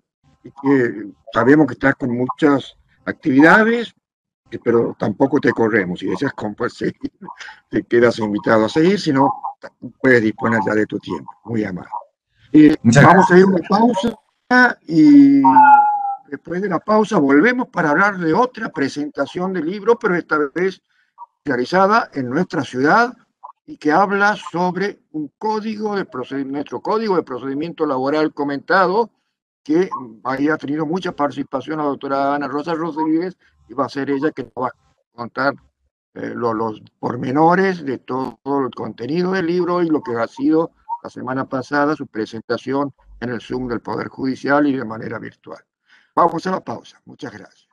sabemos 1.31 1.67
que 1.67 1.75
estás 1.75 1.95
con 1.95 2.17
muchas 2.17 2.75
actividades, 3.05 3.95
pero 4.65 4.97
tampoco 4.99 5.39
te 5.41 5.53
corremos. 5.53 6.01
Si 6.01 6.07
deseas 6.07 6.33
seguir, 6.71 7.13
te 7.69 7.83
quedas 7.83 8.19
invitado 8.19 8.65
a 8.65 8.71
seguir, 8.71 8.99
si 8.99 9.13
no, 9.13 9.31
puedes 10.01 10.23
disponer 10.23 10.61
ya 10.67 10.75
de 10.75 10.87
tu 10.87 10.99
tiempo. 10.99 11.31
Muy 11.45 11.65
amable. 11.65 11.91
vamos 12.83 13.31
a 13.31 13.39
ir 13.39 13.45
a 13.45 13.47
una 13.47 13.69
pausa 13.69 14.79
y 14.87 15.43
después 16.31 16.63
de 16.63 16.71
la 16.71 16.79
pausa 16.79 17.19
volvemos 17.19 17.69
para 17.69 17.91
hablar 17.91 18.17
de 18.17 18.33
otra 18.33 18.71
presentación 18.71 19.53
del 19.53 19.67
libro, 19.67 19.99
pero 19.99 20.17
esta 20.17 20.39
vez 20.55 20.81
realizada 21.45 22.09
en 22.15 22.31
nuestra 22.31 22.65
ciudad 22.65 23.15
y 23.67 23.77
que 23.77 23.93
habla 23.93 24.37
sobre 24.37 25.01
un 25.13 25.33
código 25.39 25.95
de 25.95 26.07
nuestro 26.45 26.81
código 26.81 27.17
de 27.17 27.23
procedimiento 27.23 27.87
laboral 27.87 28.35
comentado, 28.35 29.11
que 29.63 29.89
había 30.25 30.57
tenido 30.57 30.85
mucha 30.85 31.13
participación 31.13 31.79
la 31.79 31.85
doctora 31.85 32.35
Ana 32.35 32.49
Rosa 32.49 32.75
Rodríguez 32.75 33.37
y 33.69 33.75
va 33.75 33.87
a 33.87 33.89
ser 33.89 34.11
ella 34.11 34.33
que 34.33 34.43
nos 34.43 34.53
va 34.65 34.69
a 34.69 35.17
contar 35.17 35.55
eh, 36.15 36.33
los 36.35 36.83
pormenores 36.99 37.85
de 37.85 37.99
todo 37.99 38.39
el 38.45 38.75
contenido 38.75 39.33
del 39.33 39.47
libro 39.47 39.83
y 39.83 39.89
lo 39.89 40.03
que 40.03 40.17
ha 40.17 40.27
sido 40.27 40.73
la 41.03 41.11
semana 41.11 41.49
pasada 41.49 41.97
su 41.97 42.07
presentación 42.07 42.93
en 43.21 43.31
el 43.31 43.41
Zoom 43.41 43.69
del 43.69 43.81
Poder 43.81 44.09
Judicial 44.09 44.67
y 44.67 44.77
de 44.77 44.85
manera 44.85 45.19
virtual. 45.19 45.65
Vamos 46.15 46.47
a 46.47 46.51
la 46.51 46.61
pausa. 46.61 47.01
Muchas 47.05 47.33
gracias. 47.33 47.72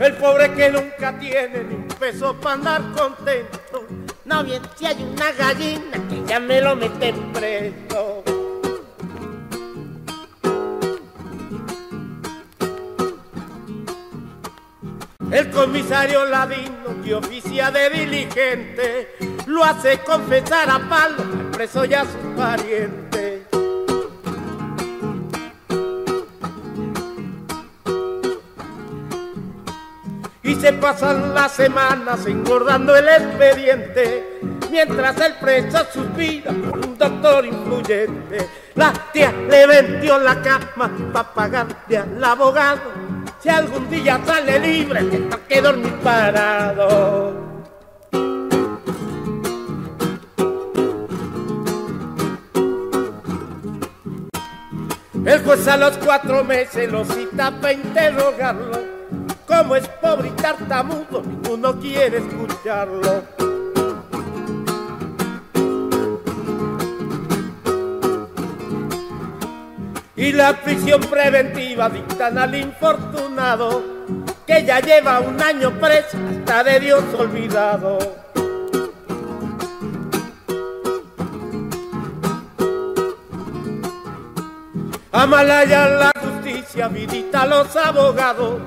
El 0.00 0.14
pobre 0.14 0.52
que 0.54 0.70
nunca 0.70 1.18
tiene 1.18 1.64
ni 1.64 1.74
un 1.74 1.88
peso 1.88 2.34
para 2.40 2.54
andar 2.54 2.82
contento 2.92 3.86
no 4.28 4.44
bien 4.44 4.62
si 4.76 4.84
hay 4.84 5.02
una 5.02 5.32
gallina 5.32 6.06
que 6.08 6.22
ya 6.26 6.38
me 6.38 6.60
lo 6.60 6.76
meten 6.76 7.32
preso. 7.32 8.22
El 15.30 15.50
comisario 15.50 16.26
ladino 16.26 17.02
que 17.02 17.14
oficia 17.14 17.70
de 17.70 17.90
diligente 17.90 19.16
lo 19.46 19.64
hace 19.64 19.98
confesar 20.00 20.68
a 20.68 20.78
palo 20.88 21.22
al 21.22 21.50
preso 21.50 21.84
y 21.86 21.94
a 21.94 22.04
sus 22.04 22.36
parientes. 22.36 23.37
Se 30.60 30.72
pasan 30.72 31.34
las 31.34 31.52
semanas 31.52 32.26
engordando 32.26 32.96
el 32.96 33.08
expediente 33.08 34.40
mientras 34.70 35.20
el 35.20 35.34
preso 35.34 35.78
suspira 35.92 36.52
por 36.52 36.86
un 36.86 36.98
doctor 36.98 37.46
influyente. 37.46 38.48
La 38.74 38.92
tía 39.12 39.32
le 39.32 39.66
vendió 39.66 40.18
la 40.18 40.40
cama 40.42 40.90
para 41.12 41.34
pagarle 41.34 41.96
al 41.96 42.24
abogado. 42.24 42.80
Si 43.40 43.48
algún 43.48 43.88
día 43.88 44.20
sale 44.24 44.58
libre, 44.58 45.04
tendrá 45.04 45.38
que 45.48 45.60
dormir 45.60 45.94
parado. 46.02 47.46
El 55.24 55.44
juez 55.44 55.68
a 55.68 55.76
los 55.76 55.98
cuatro 55.98 56.42
meses 56.42 56.90
lo 56.90 57.04
cita 57.04 57.52
para 57.60 57.74
interrogarlo 57.74 58.87
como 59.48 59.76
es 59.76 59.88
pobre 59.88 60.28
y 60.28 60.30
tartamudo, 60.32 61.22
ninguno 61.22 61.80
quiere 61.80 62.18
escucharlo. 62.18 63.24
Y 70.14 70.32
la 70.32 70.52
prisión 70.62 71.00
preventiva 71.00 71.88
dictan 71.88 72.36
al 72.36 72.54
infortunado, 72.54 73.82
que 74.46 74.64
ya 74.64 74.80
lleva 74.80 75.20
un 75.20 75.40
año 75.40 75.70
preso, 75.80 76.18
hasta 76.30 76.64
de 76.64 76.80
Dios 76.80 77.04
olvidado. 77.16 77.98
Amalaya 85.10 85.88
la 85.88 86.12
justicia, 86.20 86.88
vidita 86.88 87.42
a 87.42 87.46
los 87.46 87.74
abogados 87.76 88.60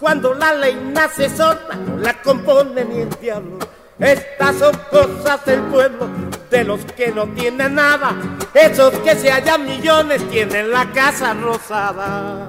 cuando 0.00 0.32
la 0.34 0.54
ley 0.54 0.90
nace 0.94 1.28
sorda, 1.28 1.76
no 1.76 1.98
la 1.98 2.14
compone 2.22 2.84
ni 2.86 3.00
el 3.02 3.10
diablo. 3.20 3.58
Estas 3.98 4.56
son 4.56 4.74
cosas 4.90 5.44
del 5.44 5.60
pueblo, 5.64 6.08
de 6.50 6.64
los 6.64 6.82
que 6.86 7.12
no 7.12 7.26
tienen 7.28 7.74
nada. 7.74 8.16
Esos 8.54 8.98
que 9.00 9.14
se 9.14 9.30
hallan 9.30 9.66
millones 9.66 10.26
tienen 10.30 10.70
la 10.70 10.90
casa 10.90 11.34
rosada. 11.34 12.48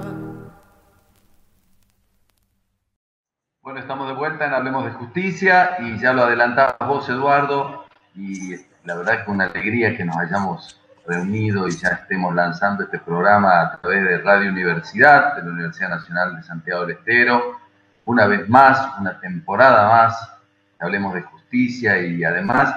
Bueno, 3.60 3.80
estamos 3.80 4.08
de 4.08 4.14
vuelta 4.14 4.46
en 4.46 4.54
Hablemos 4.54 4.86
de 4.86 4.92
Justicia 4.92 5.76
y 5.80 6.00
ya 6.00 6.14
lo 6.14 6.24
adelantabas 6.24 6.88
vos, 6.88 7.08
Eduardo, 7.08 7.84
y 8.14 8.56
la 8.84 8.96
verdad 8.96 9.16
es 9.16 9.24
que 9.24 9.30
una 9.30 9.44
alegría 9.44 9.96
que 9.96 10.04
nos 10.04 10.16
hayamos 10.16 10.81
reunido 11.06 11.68
y 11.68 11.72
ya 11.72 11.88
estemos 11.88 12.34
lanzando 12.34 12.84
este 12.84 12.98
programa 12.98 13.60
a 13.60 13.76
través 13.78 14.04
de 14.04 14.18
Radio 14.18 14.50
Universidad, 14.50 15.36
de 15.36 15.42
la 15.42 15.50
Universidad 15.50 15.88
Nacional 15.90 16.36
de 16.36 16.42
Santiago 16.42 16.86
del 16.86 16.96
Estero, 16.96 17.58
una 18.04 18.26
vez 18.26 18.48
más, 18.48 18.98
una 18.98 19.18
temporada 19.20 19.88
más, 19.88 20.32
hablemos 20.78 21.14
de 21.14 21.22
justicia 21.22 22.00
y 22.00 22.24
además 22.24 22.74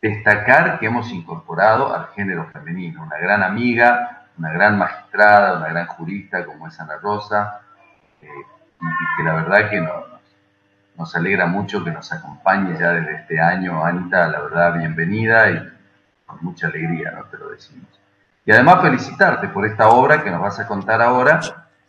destacar 0.00 0.78
que 0.78 0.86
hemos 0.86 1.10
incorporado 1.10 1.94
al 1.94 2.08
género 2.08 2.48
femenino, 2.52 3.02
una 3.02 3.18
gran 3.18 3.42
amiga, 3.42 4.26
una 4.38 4.50
gran 4.52 4.78
magistrada, 4.78 5.58
una 5.58 5.68
gran 5.68 5.86
jurista 5.86 6.44
como 6.44 6.66
es 6.68 6.80
Ana 6.80 6.96
Rosa, 7.02 7.60
eh, 8.22 8.26
y 8.80 9.16
que 9.16 9.22
la 9.22 9.34
verdad 9.34 9.68
que 9.68 9.80
nos, 9.80 10.04
nos 10.96 11.14
alegra 11.14 11.46
mucho 11.46 11.84
que 11.84 11.90
nos 11.90 12.12
acompañe 12.12 12.78
ya 12.78 12.92
desde 12.92 13.16
este 13.16 13.40
año, 13.40 13.84
Anita, 13.84 14.28
la 14.28 14.40
verdad, 14.40 14.78
bienvenida 14.78 15.50
y 15.50 15.79
con 16.30 16.38
mucha 16.42 16.68
alegría, 16.68 17.10
¿no? 17.12 17.24
Te 17.24 17.38
lo 17.38 17.50
decimos. 17.50 17.88
Y 18.46 18.52
además 18.52 18.82
felicitarte 18.82 19.48
por 19.48 19.66
esta 19.66 19.88
obra 19.88 20.22
que 20.22 20.30
nos 20.30 20.40
vas 20.40 20.58
a 20.60 20.66
contar 20.66 21.02
ahora. 21.02 21.40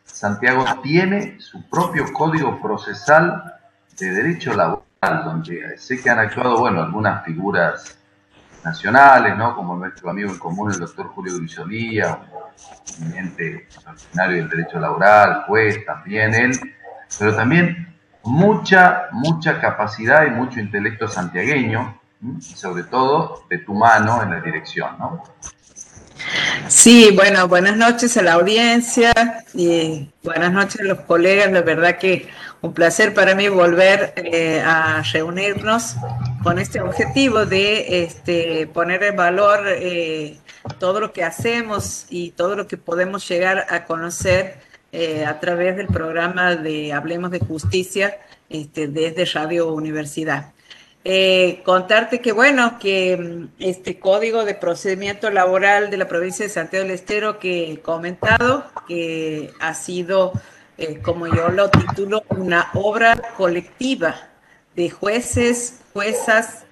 Santiago 0.03 0.65
tiene 0.83 1.39
su 1.39 1.69
propio 1.69 2.11
código 2.11 2.61
procesal 2.61 3.43
de 3.97 4.11
derecho 4.11 4.53
laboral, 4.53 5.23
donde 5.23 5.77
sé 5.77 6.01
que 6.01 6.09
han 6.09 6.19
actuado, 6.19 6.59
bueno, 6.59 6.81
algunas 6.81 7.23
figuras 7.23 7.97
nacionales, 8.63 9.37
¿no? 9.37 9.55
Como 9.55 9.75
nuestro 9.75 10.09
amigo 10.09 10.31
en 10.31 10.39
común, 10.39 10.71
el 10.71 10.79
doctor 10.79 11.07
Julio 11.09 11.37
Grisolía, 11.37 12.19
un 12.99 13.05
eminente 13.05 13.67
funcionario 13.83 14.37
del 14.37 14.49
derecho 14.49 14.79
laboral, 14.79 15.43
juez, 15.47 15.85
también 15.85 16.33
él, 16.33 16.59
pero 17.17 17.35
también 17.35 17.95
mucha, 18.23 19.07
mucha 19.11 19.59
capacidad 19.59 20.25
y 20.27 20.31
mucho 20.31 20.59
intelecto 20.59 21.07
santiagueño, 21.07 22.00
sobre 22.39 22.83
todo 22.83 23.45
de 23.49 23.59
tu 23.59 23.73
mano 23.73 24.21
en 24.23 24.31
la 24.31 24.41
dirección, 24.41 24.97
¿no? 24.99 25.23
Sí, 26.67 27.11
bueno, 27.15 27.47
buenas 27.47 27.75
noches 27.75 28.15
a 28.17 28.21
la 28.21 28.33
audiencia 28.33 29.11
y 29.53 30.09
buenas 30.23 30.53
noches 30.53 30.81
a 30.81 30.83
los 30.83 30.99
colegas. 31.01 31.51
La 31.51 31.61
verdad 31.61 31.97
que 31.97 32.29
un 32.61 32.73
placer 32.73 33.13
para 33.13 33.33
mí 33.35 33.49
volver 33.49 34.13
eh, 34.15 34.61
a 34.61 35.01
reunirnos 35.01 35.95
con 36.43 36.59
este 36.59 36.79
objetivo 36.79 37.45
de 37.45 38.03
este, 38.03 38.67
poner 38.67 39.03
en 39.03 39.15
valor 39.15 39.61
eh, 39.67 40.37
todo 40.79 40.99
lo 40.99 41.11
que 41.11 41.23
hacemos 41.23 42.05
y 42.09 42.31
todo 42.31 42.55
lo 42.55 42.67
que 42.67 42.77
podemos 42.77 43.27
llegar 43.27 43.65
a 43.69 43.85
conocer 43.85 44.59
eh, 44.91 45.25
a 45.25 45.39
través 45.39 45.75
del 45.75 45.87
programa 45.87 46.55
de 46.55 46.93
Hablemos 46.93 47.31
de 47.31 47.39
Justicia 47.39 48.17
este, 48.49 48.87
desde 48.87 49.25
Radio 49.25 49.73
Universidad. 49.73 50.51
Eh, 51.03 51.63
contarte 51.65 52.21
que, 52.21 52.31
bueno, 52.31 52.77
que 52.77 53.17
mm, 53.17 53.47
este 53.59 53.99
código 53.99 54.45
de 54.45 54.53
procedimiento 54.53 55.31
laboral 55.31 55.89
de 55.89 55.97
la 55.97 56.07
provincia 56.07 56.45
de 56.45 56.51
Santiago 56.51 56.85
del 56.85 56.93
Estero 56.93 57.39
que 57.39 57.71
he 57.71 57.79
comentado, 57.79 58.65
que 58.87 59.51
ha 59.59 59.73
sido, 59.73 60.31
eh, 60.77 60.99
como 61.01 61.25
yo 61.25 61.49
lo 61.49 61.71
titulo, 61.71 62.23
una 62.29 62.69
obra 62.75 63.19
colectiva 63.35 64.29
de 64.75 64.91
jueces, 64.91 65.79
juezas, 65.91 66.65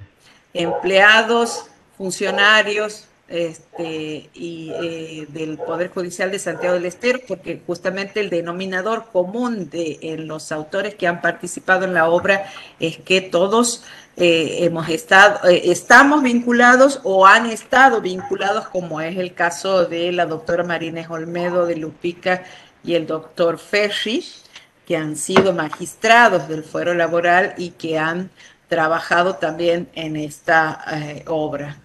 empleados, 0.54 1.66
funcionarios 1.98 3.08
este, 3.28 4.30
y 4.34 4.72
eh, 4.82 5.28
del 5.30 5.58
Poder 5.58 5.90
Judicial 5.90 6.32
de 6.32 6.40
Santiago 6.40 6.76
del 6.76 6.86
Estero, 6.86 7.20
porque 7.28 7.62
justamente 7.66 8.20
el 8.20 8.30
denominador 8.30 9.06
común 9.12 9.70
de 9.72 10.18
los 10.20 10.52
autores 10.52 10.94
que 10.96 11.08
han 11.08 11.22
participado 11.22 11.86
en 11.86 11.96
la 11.96 12.10
obra 12.10 12.46
es 12.80 12.98
que 12.98 13.22
todos 13.22 13.84
eh, 14.22 14.66
hemos 14.66 14.90
estado, 14.90 15.48
eh, 15.48 15.72
estamos 15.72 16.22
vinculados 16.22 17.00
o 17.04 17.26
han 17.26 17.46
estado 17.46 18.02
vinculados, 18.02 18.68
como 18.68 19.00
es 19.00 19.18
el 19.18 19.34
caso 19.34 19.86
de 19.86 20.12
la 20.12 20.26
doctora 20.26 20.66
Marínez 20.66 21.10
Olmedo 21.10 21.66
de 21.66 21.78
Lupica 21.78 22.44
y 22.84 22.96
el 22.96 23.08
doctor 23.08 23.58
Ferri, 23.58 24.26
que 24.86 24.98
han 24.98 25.16
sido 25.16 25.54
magistrados 25.54 26.50
del 26.50 26.66
fuero 26.66 26.94
laboral 26.94 27.54
y 27.58 27.70
que 27.70 27.98
han 27.98 28.30
trabajado 28.68 29.36
también 29.36 29.88
en 29.96 30.18
esta 30.18 30.84
eh, 30.92 31.24
obra. 31.28 31.78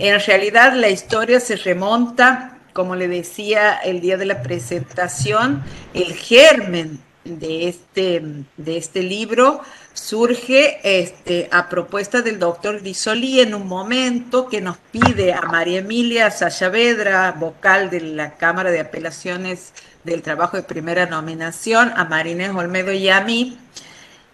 En 0.00 0.18
realidad 0.20 0.72
la 0.74 0.88
historia 0.88 1.38
se 1.38 1.54
remonta, 1.54 2.58
como 2.72 2.96
le 2.96 3.06
decía 3.06 3.76
el 3.76 4.00
día 4.00 4.16
de 4.16 4.26
la 4.26 4.42
presentación, 4.42 5.62
el 5.94 6.14
germen 6.14 7.00
de 7.22 7.68
este, 7.68 8.22
de 8.56 8.76
este 8.76 9.02
libro 9.04 9.60
surge 9.96 10.78
este, 10.82 11.48
a 11.50 11.68
propuesta 11.68 12.20
del 12.20 12.38
doctor 12.38 12.82
Disoli 12.82 13.40
en 13.40 13.54
un 13.54 13.66
momento 13.66 14.48
que 14.48 14.60
nos 14.60 14.76
pide 14.76 15.32
a 15.32 15.40
María 15.42 15.78
Emilia 15.78 16.30
Sayavedra, 16.30 17.32
vocal 17.32 17.88
de 17.90 18.00
la 18.00 18.34
Cámara 18.34 18.70
de 18.70 18.80
Apelaciones 18.80 19.72
del 20.04 20.22
Trabajo 20.22 20.56
de 20.56 20.62
Primera 20.62 21.06
Nominación, 21.06 21.92
a 21.96 22.04
Marínez 22.04 22.50
Olmedo 22.54 22.92
y 22.92 23.08
a 23.08 23.22
mí, 23.22 23.58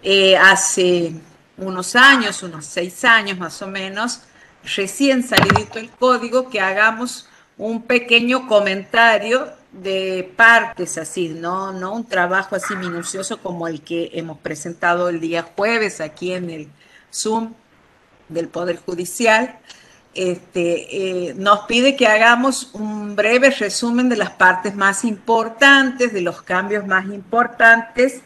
eh, 0.03 0.37
hace 0.37 1.13
unos 1.57 1.95
años, 1.95 2.43
unos 2.43 2.67
seis 2.67 3.05
años 3.05 3.39
más 3.39 3.63
o 3.63 3.69
menos, 3.69 4.23
recién 4.77 5.23
salidito 5.23 5.79
el 5.79 5.91
código, 5.91 6.51
que 6.51 6.61
hagamos 6.61 7.29
un 7.57 7.83
pequeño 7.83 8.49
comentario 8.49 9.62
de 9.73 10.31
partes 10.37 10.99
así, 10.99 11.31
¿no? 11.31 11.73
no 11.73 11.95
un 11.95 12.05
trabajo 12.05 12.57
así 12.57 12.77
minucioso 12.77 13.39
como 13.39 13.67
el 13.67 13.81
que 13.81 14.11
hemos 14.13 14.39
presentado 14.39 15.09
el 15.09 15.21
día 15.21 15.49
jueves 15.57 16.01
aquí 16.01 16.33
en 16.33 16.51
el 16.51 16.69
Zoom 17.13 17.55
del 18.29 18.49
Poder 18.49 18.77
Judicial. 18.77 19.59
Este, 20.15 21.29
eh, 21.31 21.35
nos 21.35 21.61
pide 21.61 21.97
que 21.97 22.07
hagamos 22.07 22.71
un 22.75 23.17
breve 23.17 23.49
resumen 23.49 24.11
de 24.11 24.17
las 24.17 24.31
partes 24.31 24.75
más 24.75 25.05
importantes, 25.05 26.13
de 26.13 26.21
los 26.21 26.43
cambios 26.43 26.87
más 26.87 27.07
importantes 27.07 28.21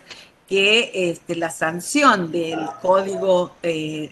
que 0.49 1.11
este, 1.11 1.37
la 1.37 1.51
sanción 1.51 2.31
del 2.33 2.59
código 2.83 3.57
eh, 3.63 4.11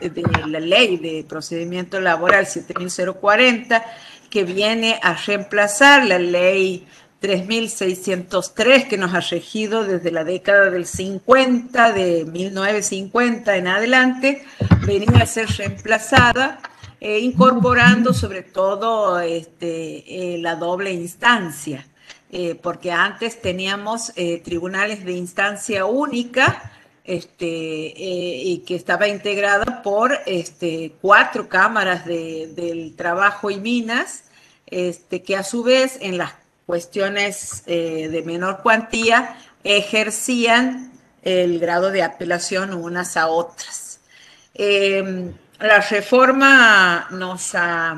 eh, 0.00 0.08
de 0.08 0.22
la 0.46 0.60
ley 0.60 0.96
de 0.96 1.24
procedimiento 1.28 2.00
laboral 2.00 2.46
7040 2.46 3.84
que 4.30 4.44
viene 4.44 4.98
a 5.02 5.14
reemplazar 5.14 6.04
la 6.04 6.18
ley 6.18 6.86
3603 7.20 8.84
que 8.84 8.96
nos 8.96 9.14
ha 9.14 9.20
regido 9.20 9.84
desde 9.84 10.10
la 10.10 10.24
década 10.24 10.70
del 10.70 10.86
50, 10.86 11.92
de 11.92 12.24
1950 12.24 13.56
en 13.56 13.66
adelante, 13.66 14.44
venía 14.86 15.22
a 15.22 15.26
ser 15.26 15.48
reemplazada, 15.48 16.60
eh, 17.00 17.18
incorporando 17.18 18.14
sobre 18.14 18.42
todo 18.42 19.18
este, 19.20 20.34
eh, 20.34 20.38
la 20.38 20.54
doble 20.56 20.92
instancia, 20.92 21.86
eh, 22.30 22.54
porque 22.62 22.92
antes 22.92 23.40
teníamos 23.40 24.12
tribunales 24.44 25.04
de 25.04 25.12
instancia 25.12 25.86
única, 25.86 26.72
este, 27.08 27.46
y 27.46 28.64
que 28.66 28.76
estaba 28.76 29.08
integrada 29.08 29.82
por 29.82 30.18
este, 30.26 30.92
cuatro 31.00 31.48
cámaras 31.48 32.04
de, 32.04 32.52
del 32.54 32.94
trabajo 32.96 33.50
y 33.50 33.58
minas, 33.58 34.24
este, 34.66 35.22
que 35.22 35.34
a 35.34 35.42
su 35.42 35.62
vez 35.62 35.96
en 36.02 36.18
las 36.18 36.34
cuestiones 36.66 37.62
eh, 37.66 38.08
de 38.10 38.22
menor 38.24 38.60
cuantía 38.62 39.38
ejercían 39.64 40.92
el 41.22 41.58
grado 41.58 41.90
de 41.90 42.02
apelación 42.02 42.74
unas 42.74 43.16
a 43.16 43.28
otras. 43.28 44.00
Em, 44.52 45.32
la 45.60 45.80
reforma 45.80 47.08
nos 47.10 47.54
ha, 47.54 47.96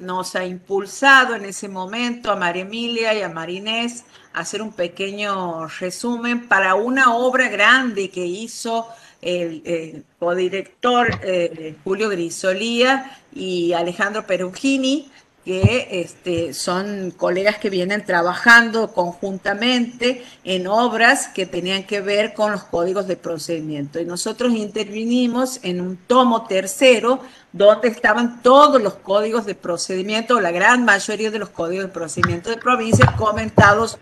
nos 0.00 0.34
ha 0.34 0.44
impulsado 0.44 1.34
en 1.34 1.44
ese 1.44 1.68
momento 1.68 2.30
a 2.30 2.36
María 2.36 2.62
Emilia 2.62 3.14
y 3.14 3.22
a 3.22 3.28
Marinés 3.28 4.04
a 4.32 4.40
hacer 4.40 4.62
un 4.62 4.72
pequeño 4.72 5.66
resumen 5.66 6.48
para 6.48 6.74
una 6.74 7.14
obra 7.14 7.48
grande 7.48 8.10
que 8.10 8.24
hizo 8.24 8.88
el, 9.20 10.04
codirector 10.18 11.20
eh, 11.22 11.76
Julio 11.84 12.08
Grisolía 12.08 13.18
y 13.32 13.72
Alejandro 13.72 14.26
Perugini, 14.26 15.10
que 15.44 15.88
este, 15.90 16.52
son 16.52 17.12
colegas 17.12 17.56
que 17.58 17.70
vienen 17.70 18.04
trabajando 18.04 18.92
conjuntamente 18.92 20.22
en 20.44 20.66
obras 20.66 21.28
que 21.28 21.46
tenían 21.46 21.84
que 21.84 22.00
ver 22.02 22.34
con 22.34 22.52
los 22.52 22.64
códigos 22.64 23.06
de 23.06 23.16
procedimiento. 23.16 24.00
Y 24.00 24.04
nosotros 24.04 24.52
intervinimos 24.52 25.60
en 25.62 25.80
un 25.80 25.96
tomo 25.96 26.46
tercero 26.46 27.20
donde 27.52 27.88
estaban 27.88 28.42
todos 28.42 28.80
los 28.80 28.94
códigos 28.94 29.46
de 29.46 29.54
procedimiento, 29.54 30.40
la 30.40 30.52
gran 30.52 30.84
mayoría 30.84 31.30
de 31.30 31.38
los 31.38 31.48
códigos 31.48 31.86
de 31.86 31.92
procedimiento 31.92 32.50
de 32.50 32.56
provincias 32.56 33.10
comentados 33.12 33.98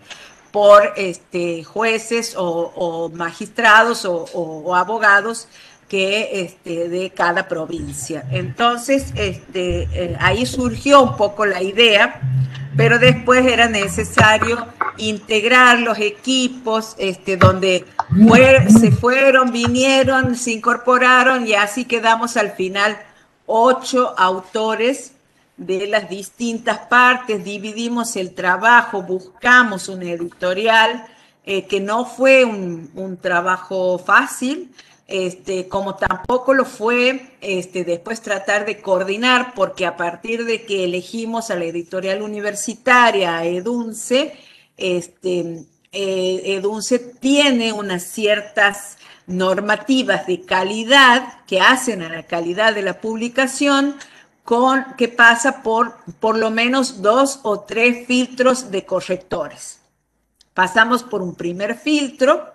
por 0.51 0.93
este, 0.95 1.63
jueces 1.63 2.35
o, 2.37 3.11
magistrados 3.13 4.05
o 4.05 4.75
abogados 4.75 5.47
que 5.89 6.41
este, 6.41 6.87
de 6.87 7.09
cada 7.09 7.47
provincia. 7.47 8.23
Entonces, 8.31 9.11
este, 9.15 9.89
eh, 9.91 10.15
ahí 10.19 10.45
surgió 10.45 11.01
un 11.01 11.17
poco 11.17 11.45
la 11.45 11.63
idea, 11.63 12.21
pero 12.77 12.99
después 12.99 13.45
era 13.45 13.67
necesario 13.67 14.67
integrar 14.97 15.79
los 15.79 15.97
equipos, 15.97 16.95
donde 17.39 17.85
se 18.79 18.91
fueron, 18.91 19.51
vinieron, 19.51 20.35
se 20.35 20.51
incorporaron 20.51 21.47
y 21.47 21.55
así 21.55 21.85
quedamos 21.85 22.37
al 22.37 22.51
final 22.51 22.97
ocho 23.51 24.13
autores 24.17 25.13
de 25.57 25.87
las 25.87 26.07
distintas 26.09 26.79
partes, 26.79 27.43
dividimos 27.43 28.15
el 28.15 28.33
trabajo, 28.33 29.01
buscamos 29.01 29.89
un 29.89 30.03
editorial 30.03 31.05
eh, 31.43 31.65
que 31.65 31.81
no 31.81 32.05
fue 32.05 32.45
un, 32.45 32.91
un 32.93 33.17
trabajo 33.17 33.97
fácil, 33.97 34.71
este, 35.07 35.67
como 35.67 35.95
tampoco 35.95 36.53
lo 36.53 36.63
fue 36.63 37.33
este, 37.41 37.83
después 37.83 38.21
tratar 38.21 38.67
de 38.67 38.79
coordinar, 38.79 39.53
porque 39.55 39.87
a 39.87 39.97
partir 39.97 40.45
de 40.45 40.65
que 40.65 40.83
elegimos 40.83 41.49
a 41.49 41.55
la 41.55 41.65
editorial 41.65 42.21
universitaria, 42.21 43.43
Edunce, 43.43 44.37
este, 44.77 45.65
eh, 45.91 46.41
Edunce 46.45 46.99
tiene 46.99 47.73
unas 47.73 48.03
ciertas 48.03 48.99
normativas 49.29 50.27
de 50.27 50.41
calidad 50.41 51.45
que 51.45 51.61
hacen 51.61 52.01
a 52.01 52.09
la 52.09 52.23
calidad 52.23 52.73
de 52.73 52.81
la 52.81 52.99
publicación, 52.99 53.95
con, 54.43 54.83
que 54.97 55.07
pasa 55.07 55.61
por 55.61 55.97
por 56.19 56.37
lo 56.37 56.49
menos 56.49 57.01
dos 57.01 57.39
o 57.43 57.61
tres 57.61 58.07
filtros 58.07 58.71
de 58.71 58.83
correctores. 58.83 59.79
Pasamos 60.55 61.03
por 61.03 61.21
un 61.21 61.35
primer 61.35 61.77
filtro, 61.77 62.51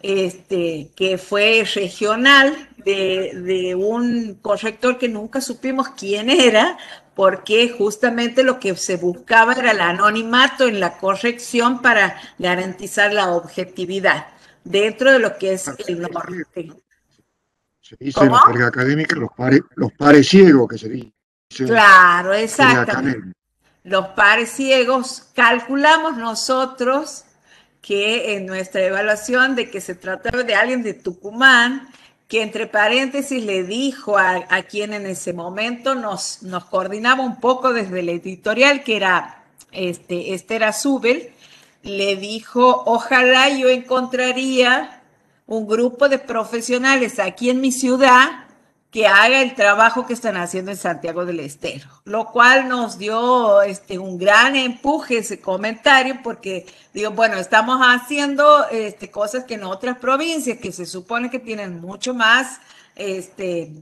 este, 0.00 0.90
que 0.96 1.18
fue 1.18 1.64
regional 1.74 2.68
de, 2.78 3.74
un 3.76 4.38
corrector 4.40 4.96
que 4.96 5.08
nunca 5.08 5.40
supimos 5.40 5.90
quién 5.90 6.30
era, 6.30 6.78
porque 7.14 7.68
justamente 7.76 8.42
lo 8.42 8.58
que 8.58 8.74
se 8.76 8.96
buscaba 8.96 9.52
era 9.52 9.72
el 9.72 9.80
anonimato 9.80 10.66
en 10.66 10.80
la 10.80 10.96
corrección 10.96 11.82
para 11.82 12.16
garantizar 12.38 13.12
la 13.12 13.32
objetividad 13.32 14.28
dentro 14.68 15.12
de 15.12 15.18
lo 15.18 15.36
que 15.36 15.54
es 15.54 15.68
el 15.86 16.00
norte. 16.00 16.72
Se 17.80 17.96
dice 17.98 18.20
en 18.20 18.32
la 18.32 18.42
carga 18.44 18.66
académica 18.66 19.16
los 19.16 19.30
pares, 19.34 19.62
los 19.74 19.92
pares 19.92 20.28
ciegos 20.28 20.68
que 20.68 20.78
se 20.78 20.88
dice. 20.88 21.12
Claro, 21.48 22.34
exacto. 22.34 22.98
Los 23.84 24.08
pares 24.08 24.50
ciegos 24.50 25.28
calculamos 25.34 26.18
nosotros 26.18 27.24
que 27.80 28.36
en 28.36 28.44
nuestra 28.44 28.82
evaluación 28.82 29.54
de 29.54 29.70
que 29.70 29.80
se 29.80 29.94
trataba 29.94 30.42
de 30.42 30.54
alguien 30.54 30.82
de 30.82 30.92
Tucumán, 30.92 31.88
que 32.26 32.42
entre 32.42 32.66
paréntesis 32.66 33.42
le 33.42 33.64
dijo 33.64 34.18
a, 34.18 34.44
quien 34.68 34.92
en 34.92 35.06
ese 35.06 35.32
momento 35.32 35.94
nos, 35.94 36.42
nos 36.42 36.66
coordinaba 36.66 37.24
un 37.24 37.40
poco 37.40 37.72
desde 37.72 38.02
la 38.02 38.12
editorial, 38.12 38.84
que 38.84 38.96
era 38.96 39.42
este, 39.72 40.34
Esther 40.34 40.64
Azubel, 40.64 41.32
le 41.82 42.16
dijo, 42.16 42.82
ojalá 42.86 43.48
yo 43.50 43.68
encontraría 43.68 45.02
un 45.46 45.66
grupo 45.66 46.08
de 46.08 46.18
profesionales 46.18 47.18
aquí 47.18 47.50
en 47.50 47.60
mi 47.60 47.72
ciudad 47.72 48.44
que 48.90 49.06
haga 49.06 49.42
el 49.42 49.54
trabajo 49.54 50.06
que 50.06 50.14
están 50.14 50.36
haciendo 50.36 50.70
en 50.70 50.76
Santiago 50.76 51.26
del 51.26 51.40
Estero, 51.40 51.88
lo 52.04 52.26
cual 52.26 52.68
nos 52.68 52.96
dio 52.96 53.60
este, 53.62 53.98
un 53.98 54.16
gran 54.18 54.56
empuje 54.56 55.18
ese 55.18 55.40
comentario 55.40 56.20
porque 56.22 56.66
digo, 56.94 57.10
bueno, 57.10 57.36
estamos 57.36 57.80
haciendo 57.82 58.66
este, 58.70 59.10
cosas 59.10 59.44
que 59.44 59.54
en 59.54 59.64
otras 59.64 59.98
provincias 59.98 60.58
que 60.58 60.72
se 60.72 60.86
supone 60.86 61.30
que 61.30 61.38
tienen 61.38 61.80
mucho 61.80 62.14
más 62.14 62.60
este, 62.96 63.72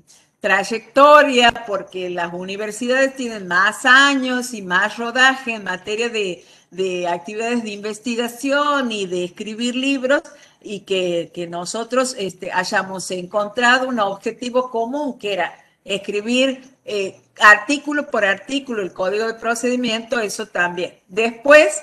trayectoria 0.41 1.65
porque 1.69 2.11
las 2.11 2.33
universidades 2.33 3.15
tienen 3.15 3.47
más 3.47 3.85
años 3.85 4.55
y 4.55 4.63
más 4.63 4.99
rodaje 4.99 5.55
en 5.55 5.65
materia 5.65 6.09
de, 6.09 6.45
de 6.71 7.09
actividades 7.09 7.63
de 7.63 7.71
investigación 7.71 8.93
y 8.93 9.07
de 9.07 9.25
escribir 9.25 9.75
libros 9.75 10.23
y 10.61 10.81
que, 10.81 11.47
nosotros 11.49 12.15
este, 12.19 12.51
hayamos 12.53 13.11
encontrado 13.11 13.89
un 13.89 14.01
objetivo 14.01 14.71
común 14.71 15.19
que 15.19 15.35
era 15.35 15.55
escribir 15.85 16.63
eh, 16.85 17.21
artículo 17.41 18.11
por 18.11 18.25
artículo 18.25 18.83
el 18.83 18.93
código 18.93 19.27
de 19.27 19.35
procedimiento, 19.35 20.19
eso 20.19 20.47
también. 20.47 20.99
Después 21.09 21.83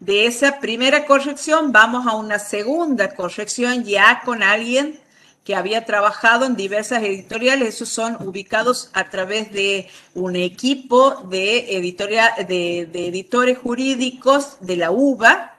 de 0.00 0.26
esa 0.26 0.58
primera 0.58 1.06
corrección 1.06 1.72
vamos 1.72 2.06
a 2.06 2.16
una 2.16 2.38
segunda 2.38 3.14
corrección 3.14 3.84
ya 3.84 4.22
con 4.24 4.42
alguien 4.42 5.00
que 5.46 5.54
había 5.54 5.86
trabajado 5.86 6.44
en 6.44 6.56
diversas 6.56 7.04
editoriales, 7.04 7.68
esos 7.76 7.88
son 7.88 8.16
ubicados 8.20 8.90
a 8.92 9.08
través 9.08 9.52
de 9.52 9.88
un 10.12 10.34
equipo 10.34 11.22
de, 11.30 11.76
editorial, 11.76 12.32
de, 12.48 12.88
de 12.92 13.06
editores 13.06 13.56
jurídicos 13.56 14.56
de 14.60 14.76
la 14.76 14.90
UBA, 14.90 15.56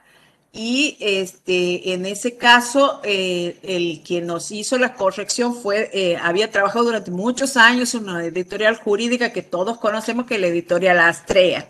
y 0.51 0.97
este, 0.99 1.93
en 1.93 2.05
ese 2.07 2.35
caso, 2.35 2.99
eh, 3.03 3.59
el 3.61 4.01
que 4.03 4.21
nos 4.21 4.51
hizo 4.51 4.79
la 4.79 4.95
corrección 4.95 5.55
fue, 5.55 5.91
eh, 5.93 6.17
había 6.17 6.49
trabajado 6.49 6.85
durante 6.85 7.11
muchos 7.11 7.57
años 7.57 7.93
en 7.93 8.09
una 8.09 8.25
editorial 8.25 8.75
jurídica 8.75 9.31
que 9.31 9.43
todos 9.43 9.77
conocemos, 9.77 10.25
que 10.25 10.35
es 10.35 10.41
la 10.41 10.47
editorial 10.47 10.99
Astrea, 10.99 11.67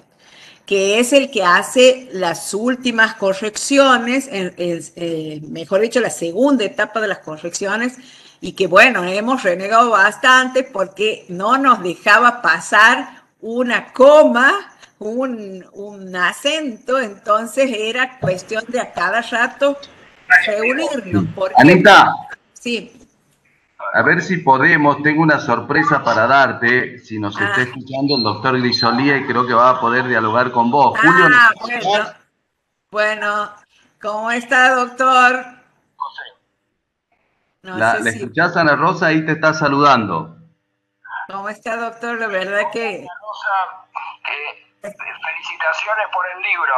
que 0.68 1.00
es 1.00 1.14
el 1.14 1.32
que 1.32 1.44
hace 1.44 2.10
las 2.12 2.54
últimas 2.54 3.16
correcciones, 3.16 4.28
eh, 4.30 5.42
mejor 5.48 5.80
dicho, 5.80 6.02
la 6.02 6.10
segunda 6.10 6.66
etapa 6.66 7.00
de 7.00 7.08
las 7.08 7.20
correcciones, 7.20 7.98
y 8.42 8.52
que 8.52 8.68
bueno, 8.68 9.04
hemos 9.06 9.44
renegado 9.44 9.92
bastante 9.92 10.64
porque 10.64 11.26
no 11.30 11.58
nos 11.58 11.82
dejaba 11.82 12.42
pasar 12.42 13.24
una 13.40 13.94
coma 13.94 14.74
un, 15.00 15.66
un 15.74 16.16
acento, 16.16 17.00
entonces 17.00 17.72
era 17.74 18.20
cuestión 18.20 18.64
de 18.68 18.82
a 18.82 18.92
cada 18.92 19.22
rato 19.22 19.78
reunirnos. 20.46 21.26
Porque, 21.34 21.56
Anita. 21.58 22.12
Sí. 22.54 22.92
A 23.94 24.02
ver 24.02 24.22
si 24.22 24.38
podemos, 24.38 25.02
tengo 25.04 25.22
una 25.22 25.40
sorpresa 25.40 26.04
para 26.04 26.26
darte, 26.28 27.00
si 27.00 27.20
nos 27.20 27.40
está 27.40 27.58
Ah. 27.58 27.64
escuchando 27.64 28.16
el 28.18 28.24
doctor 28.24 28.60
Grisolía 28.60 29.18
y 29.18 29.26
creo 29.26 29.46
que 29.46 29.54
va 29.54 29.70
a 29.72 29.80
poder 29.80 30.08
dialogar 30.08 30.52
con 30.52 30.72
vos. 30.72 31.00
Julio, 31.00 31.26
Ah, 31.34 31.52
¿nos 31.60 32.16
bueno. 32.92 33.52
¿cómo 34.02 34.32
está, 34.32 34.76
doctor? 34.76 35.46
No 37.64 37.78
La, 37.78 37.94
sé 37.98 38.04
¿La 38.04 38.12
si- 38.12 38.18
escuchás, 38.20 38.56
Ana 38.58 38.76
Rosa? 38.76 39.08
Ahí 39.08 39.26
te 39.26 39.34
está 39.34 39.54
saludando. 39.54 40.36
¿Cómo 41.28 41.50
está, 41.50 41.76
doctor? 41.76 42.18
La 42.20 42.28
verdad 42.28 42.62
que... 42.72 43.06
felicitaciones 44.82 46.08
por 46.14 46.26
el 46.36 46.42
libro. 46.42 46.74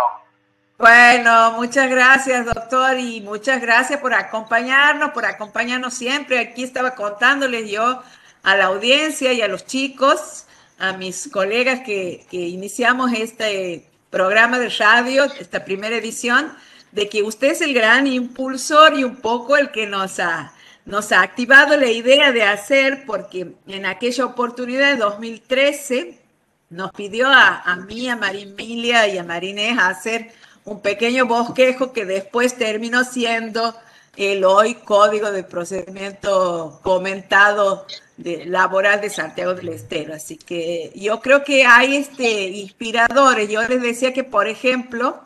Bueno, 0.80 1.52
muchas 1.58 1.90
gracias, 1.90 2.46
doctor, 2.46 2.98
y 2.98 3.20
muchas 3.20 3.62
gracias 3.62 4.00
por 4.00 4.14
acompañarnos, 4.14 5.10
por 5.12 5.26
acompañarnos 5.26 5.94
siempre. 5.94 6.40
Aquí 6.40 6.64
estaba 6.64 6.96
contándoles 6.96 7.70
yo 7.70 8.02
a 8.44 8.56
la 8.56 8.68
audiencia 8.68 9.34
y 9.34 9.42
a 9.42 9.50
los 9.50 9.66
chicos, 9.66 10.46
a 10.78 10.94
mis 10.94 11.28
colegas 11.34 11.82
que, 11.82 12.26
iniciamos 12.32 13.12
este 13.12 13.90
programa 14.10 14.58
de 14.58 14.70
radio, 14.70 15.26
esta 15.26 15.66
primera 15.66 15.98
edición, 15.98 16.54
de 16.94 17.10
que 17.10 17.24
usted 17.24 17.50
es 17.52 17.62
el 17.62 17.74
gran 17.74 18.08
impulsor 18.08 18.98
y 18.98 19.04
un 19.04 19.18
poco 19.18 19.58
el 19.58 19.72
que 19.72 19.86
nos 19.86 20.18
ha, 20.22 20.54
nos 20.86 21.12
ha 21.12 21.24
activado 21.24 21.76
la 21.76 21.88
idea 21.88 22.32
de 22.32 22.44
hacer, 22.44 23.04
porque 23.06 23.54
en 23.68 23.86
aquella 23.86 24.24
oportunidad 24.24 24.92
de 24.92 24.96
2013 24.96 26.22
nos 26.70 26.94
pidió 26.94 27.28
a, 27.28 27.64
a 27.64 27.76
mí, 27.76 28.08
a 28.08 28.16
María 28.16 28.44
Emilia 28.44 29.08
y 29.10 29.18
a 29.18 29.26
Marinés 29.26 29.78
hacer 29.78 30.32
un 30.70 30.82
pequeño 30.82 31.26
bosquejo 31.26 31.92
que 31.92 32.06
después 32.06 32.56
terminó 32.56 33.04
siendo 33.04 33.76
el 34.16 34.44
hoy 34.46 34.76
código 34.76 35.32
de 35.32 35.44
procedimiento 35.44 36.80
comentado 36.84 37.88
de, 38.18 38.46
laboral 38.46 39.02
de 39.02 39.10
Santiago 39.10 39.56
del 39.56 39.70
Estero. 39.70 40.14
Así 40.14 40.38
que 40.38 40.92
yo 40.94 41.22
creo 41.22 41.44
que 41.44 41.66
hay 41.66 41.96
este, 41.96 42.50
inspiradores. 42.50 43.50
Yo 43.50 43.68
les 43.68 43.82
decía 43.82 44.14
que, 44.14 44.24
por 44.24 44.48
ejemplo, 44.48 45.20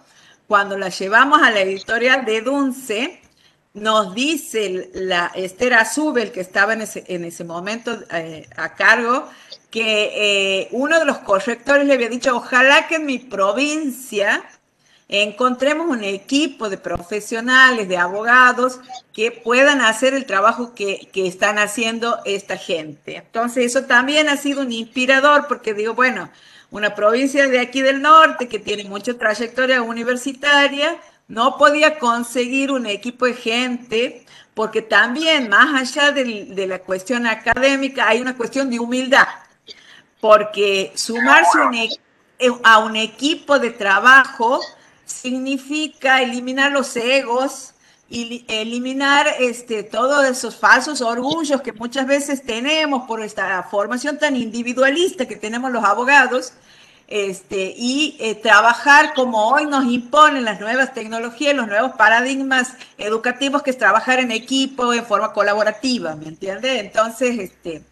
cuando 0.47 0.77
la 0.77 0.89
llevamos 0.89 1.41
a 1.41 1.51
la 1.51 1.61
editorial 1.61 2.23
de 2.23 2.41
Dunce, 2.41 3.21
nos 3.73 4.15
dice 4.15 4.91
la 4.93 5.31
Esther 5.35 5.73
Azubel, 5.73 6.31
que 6.31 6.41
estaba 6.41 6.73
en 6.73 6.81
ese, 6.81 7.03
en 7.07 7.25
ese 7.25 7.43
momento 7.43 7.99
eh, 8.11 8.47
a 8.55 8.75
cargo, 8.75 9.27
que 9.71 10.11
eh, 10.13 10.67
uno 10.71 10.99
de 10.99 11.05
los 11.05 11.17
correctores 11.19 11.85
le 11.85 11.95
había 11.95 12.07
dicho, 12.07 12.35
ojalá 12.35 12.87
que 12.87 12.95
en 12.95 13.05
mi 13.07 13.17
provincia 13.17 14.43
encontremos 15.21 15.87
un 15.87 16.03
equipo 16.03 16.69
de 16.69 16.77
profesionales, 16.77 17.87
de 17.87 17.97
abogados, 17.97 18.79
que 19.13 19.31
puedan 19.31 19.79
hacer 19.81 20.15
el 20.15 20.25
trabajo 20.25 20.73
que, 20.73 21.07
que, 21.13 21.27
están 21.27 21.59
haciendo 21.59 22.19
esta 22.25 22.57
gente. 22.57 23.17
Entonces, 23.17 23.65
eso 23.65 23.85
también 23.85 24.27
ha 24.27 24.37
sido 24.37 24.61
un 24.61 24.71
inspirador, 24.71 25.47
porque 25.47 25.75
digo, 25.75 25.93
bueno, 25.93 26.31
una 26.71 26.95
provincia 26.95 27.47
de 27.47 27.59
aquí 27.59 27.83
del 27.83 28.01
norte 28.01 28.47
que 28.47 28.57
tiene 28.57 28.85
mucha 28.85 29.13
trayectoria 29.13 29.83
universitaria, 29.83 30.97
no 31.27 31.59
podía 31.59 31.99
conseguir 31.99 32.71
un 32.71 32.87
equipo 32.87 33.27
de 33.27 33.35
gente, 33.35 34.25
porque 34.55 34.81
también, 34.81 35.47
más 35.47 35.79
allá 35.79 36.11
de, 36.11 36.45
de 36.45 36.67
la 36.67 36.79
cuestión 36.79 37.27
académica, 37.27 38.07
hay 38.07 38.19
una 38.19 38.35
cuestión 38.35 38.71
de 38.71 38.79
humildad, 38.79 39.27
porque 40.19 40.91
sumarse 40.95 41.59
un, 41.59 41.75
e, 41.75 41.89
a 42.63 42.79
un 42.79 42.95
equipo 42.95 43.59
de 43.59 43.69
trabajo 43.69 44.59
significa 45.05 46.21
eliminar 46.21 46.71
los 46.71 46.95
egos, 46.95 47.73
y 48.13 48.45
eliminar 48.47 49.25
este, 49.39 49.81
todos 49.81 50.23
esos 50.25 50.55
falsos 50.55 51.01
orgullos 51.01 51.61
que 51.61 51.73
muchas 51.73 52.05
veces 52.05 52.43
tenemos 52.43 53.07
por 53.07 53.21
esta 53.21 53.63
formación 53.63 54.19
tan 54.19 54.35
individualista 54.35 55.27
que 55.27 55.35
tenemos 55.35 55.71
los 55.71 55.83
abogados, 55.83 56.53
este, 57.07 57.73
y 57.75 58.15
eh, 58.19 58.35
trabajar 58.35 59.13
como 59.15 59.49
hoy 59.49 59.65
nos 59.65 59.85
imponen 59.85 60.45
las 60.45 60.59
nuevas 60.59 60.93
tecnologías, 60.93 61.55
los 61.55 61.67
nuevos 61.67 61.93
paradigmas 61.93 62.73
educativos, 62.99 63.63
que 63.63 63.71
es 63.71 63.77
trabajar 63.79 64.19
en 64.19 64.31
equipo, 64.31 64.93
en 64.93 65.05
forma 65.05 65.33
colaborativa, 65.33 66.15
¿me 66.15 66.27
entiendes? 66.27 66.81
Entonces, 66.81 67.39
este, 67.39 67.83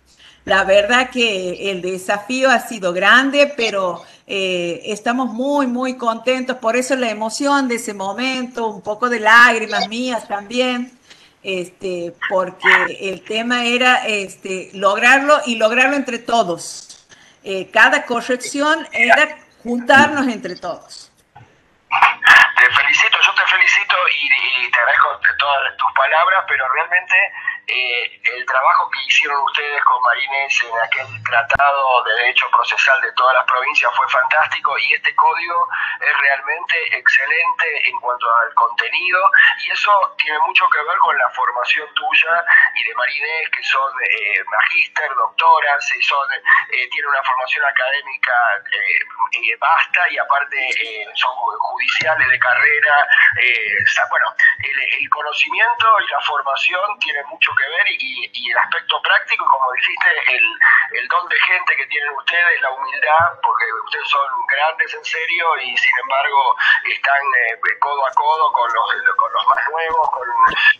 la 0.45 0.63
verdad 0.63 1.09
que 1.09 1.71
el 1.71 1.81
desafío 1.81 2.49
ha 2.49 2.59
sido 2.59 2.93
grande, 2.93 3.53
pero 3.55 4.03
eh, 4.25 4.81
estamos 4.85 5.29
muy, 5.29 5.67
muy 5.67 5.97
contentos, 5.97 6.57
por 6.57 6.75
eso 6.75 6.95
la 6.95 7.09
emoción 7.09 7.67
de 7.67 7.75
ese 7.75 7.93
momento, 7.93 8.67
un 8.67 8.81
poco 8.81 9.09
de 9.09 9.19
lágrimas 9.19 9.87
mías 9.87 10.27
también, 10.27 10.97
este, 11.43 12.13
porque 12.29 12.97
el 13.01 13.23
tema 13.23 13.65
era 13.65 14.07
este, 14.07 14.69
lograrlo 14.73 15.41
y 15.45 15.55
lograrlo 15.55 15.95
entre 15.95 16.19
todos. 16.19 17.05
Eh, 17.43 17.69
cada 17.71 18.05
corrección 18.05 18.87
era 18.91 19.37
juntarnos 19.63 20.27
entre 20.27 20.55
todos. 20.55 21.11
Te 21.89 22.69
felicito, 22.73 23.17
yo 23.25 23.33
te 23.33 23.47
felicito 23.49 23.95
y, 24.21 24.65
y 24.65 24.71
te 24.71 24.77
agradezco 24.79 25.19
todas 25.39 25.77
tus 25.77 25.91
palabras, 25.93 26.45
pero 26.47 26.63
realmente 26.73 27.15
eh, 27.71 28.21
el 28.35 28.45
trabajo 28.45 28.89
que 28.91 28.99
hicieron 29.07 29.41
ustedes 29.43 29.83
con 29.83 30.01
Marinés 30.03 30.63
en 30.63 30.79
aquel 30.79 31.23
tratado 31.23 32.03
de 32.03 32.13
derecho 32.15 32.49
procesal 32.51 32.99
de 33.01 33.11
todas 33.13 33.33
las 33.35 33.45
provincias 33.45 33.91
fue 33.95 34.07
fantástico 34.09 34.77
y 34.77 34.93
este 34.93 35.15
código 35.15 35.69
es 35.99 36.17
realmente 36.19 36.97
excelente 36.97 37.89
en 37.89 37.99
cuanto 37.99 38.27
al 38.37 38.53
contenido 38.55 39.19
y 39.63 39.71
eso 39.71 40.15
tiene 40.17 40.39
mucho 40.39 40.67
que 40.69 40.79
ver 40.83 40.97
con 40.97 41.17
la 41.17 41.29
formación 41.29 41.87
tuya 41.93 42.43
y 42.75 42.83
de 42.83 42.95
Marinés 42.95 43.49
que 43.49 43.63
son 43.63 43.91
eh, 44.03 44.43
magíster, 44.51 45.09
doctoras, 45.15 45.95
y 45.95 46.01
son, 46.03 46.27
eh, 46.33 46.89
tienen 46.89 47.09
una 47.09 47.23
formación 47.23 47.65
académica 47.65 48.33
eh, 48.71 49.57
vasta 49.59 50.09
y 50.09 50.17
aparte 50.17 50.75
son 51.15 51.31
judiciales 51.35 52.27
de 52.27 52.39
carrera. 52.39 53.07
bueno, 54.09 54.35
el, 54.59 55.09
conocimiento 55.09 55.87
y 56.01 56.11
la 56.11 56.19
formación 56.21 56.99
tienen 56.99 57.25
mucho 57.27 57.51
que 57.55 57.60
ver 57.67 57.85
y, 57.89 58.51
el 58.51 58.57
aspecto 58.57 59.01
práctico, 59.01 59.45
como 59.49 59.71
dijiste, 59.73 60.09
el, 60.27 60.99
el, 60.99 61.07
don 61.07 61.27
de 61.29 61.39
gente 61.39 61.75
que 61.77 61.85
tienen 61.87 62.09
ustedes, 62.11 62.61
la 62.61 62.71
humildad, 62.71 63.39
porque 63.41 63.65
ustedes 63.85 64.07
son 64.09 64.27
grandes 64.47 64.93
en 64.93 65.05
serio 65.05 65.57
y 65.57 65.77
sin 65.77 65.99
embargo 65.99 66.55
están 66.91 67.21
eh, 67.47 67.59
codo 67.79 68.05
a 68.05 68.11
codo 68.11 68.51
con 68.51 68.67
los, 68.73 69.15
con 69.15 69.33
los 69.33 69.47
más 69.47 69.69
nuevos, 69.69 70.09
con, 70.11 70.27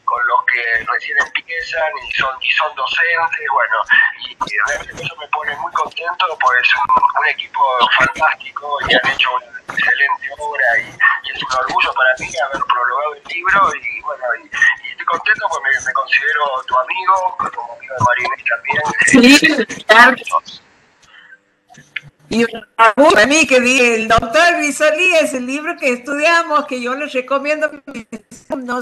con, 0.06 0.28
los 0.28 0.46
que 0.46 0.86
recién 0.92 1.18
empiezan 1.20 1.92
y 2.04 2.12
son, 2.14 2.36
y 2.42 2.52
son 2.52 2.76
docentes, 2.76 3.48
bueno, 3.52 3.78
y, 4.20 4.38
realmente 4.68 5.04
eso 5.04 5.16
me 5.16 5.28
pone 5.28 5.56
muy 5.58 5.72
contento, 5.72 6.38
pues 6.40 6.60
es 6.62 6.76
un, 6.76 7.28
equipo 7.28 7.64
fantástico 7.98 8.78
y 8.90 8.94
han 8.96 9.08
hecho 9.14 9.30
una 9.36 9.46
excelente 9.74 10.28
obra 10.38 10.66
y, 10.80 11.32
es 11.32 11.44
un 11.44 11.56
orgullo 11.56 11.94
para 11.94 12.14
mí 12.20 12.28
haber 12.44 12.62
prologado 12.68 13.16
el 13.16 13.24
libro 13.24 13.72
y 13.76 14.02
bueno, 14.02 14.26
y, 14.44 14.91
estoy 15.02 15.06
contento 15.06 15.48
porque 15.50 15.70
me, 15.86 15.94
considero 15.94 16.44
tu 16.68 16.76
amigo, 16.78 17.38
como 17.56 17.74
amigo 17.74 17.94
de 17.94 18.04
Marinés 18.06 18.44
también. 18.50 19.68
Sí, 19.68 19.84
claro. 19.86 20.16
Y 22.30 22.46
para 22.86 23.26
mí 23.28 23.46
que 23.46 23.96
el 23.96 24.08
doctor 24.08 24.56
Risolí 24.60 25.16
es 25.16 25.34
el 25.34 25.46
libro 25.46 25.76
que 25.78 25.92
estudiamos, 25.92 26.66
que 26.66 26.82
yo 26.82 26.96
les 26.96 27.12
recomiendo 27.12 27.70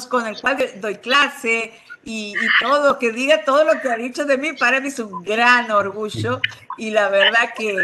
con 0.08 0.28
el 0.28 0.40
cual 0.40 0.72
doy 0.76 0.98
clase 0.98 1.74
y, 2.04 2.34
todo, 2.62 2.98
que 2.98 3.12
diga 3.12 3.44
todo 3.44 3.64
lo 3.64 3.80
que 3.82 3.90
ha 3.90 3.96
dicho 3.96 4.26
de 4.26 4.38
mí, 4.38 4.54
para 4.54 4.80
mí 4.80 4.88
es 4.88 5.00
un 5.00 5.24
gran 5.24 5.70
orgullo 5.70 6.42
y 6.78 6.92
la 6.92 7.10
verdad 7.10 7.54
que, 7.56 7.76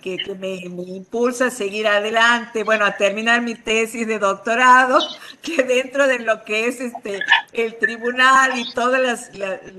que, 0.00 0.36
me, 0.38 0.56
impulsa 0.56 1.46
a 1.46 1.50
seguir 1.50 1.88
adelante, 1.88 2.64
bueno, 2.64 2.84
a 2.84 2.96
terminar 2.96 3.40
mi 3.40 3.54
tesis 3.54 4.06
de 4.06 4.18
doctorado, 4.18 4.98
que 5.42 5.62
dentro 5.62 6.06
de 6.06 6.18
lo 6.20 6.44
que 6.44 6.68
es 6.68 6.80
este, 6.80 7.20
el 7.52 7.78
tribunal 7.78 8.58
y 8.58 8.72
todos 8.72 8.98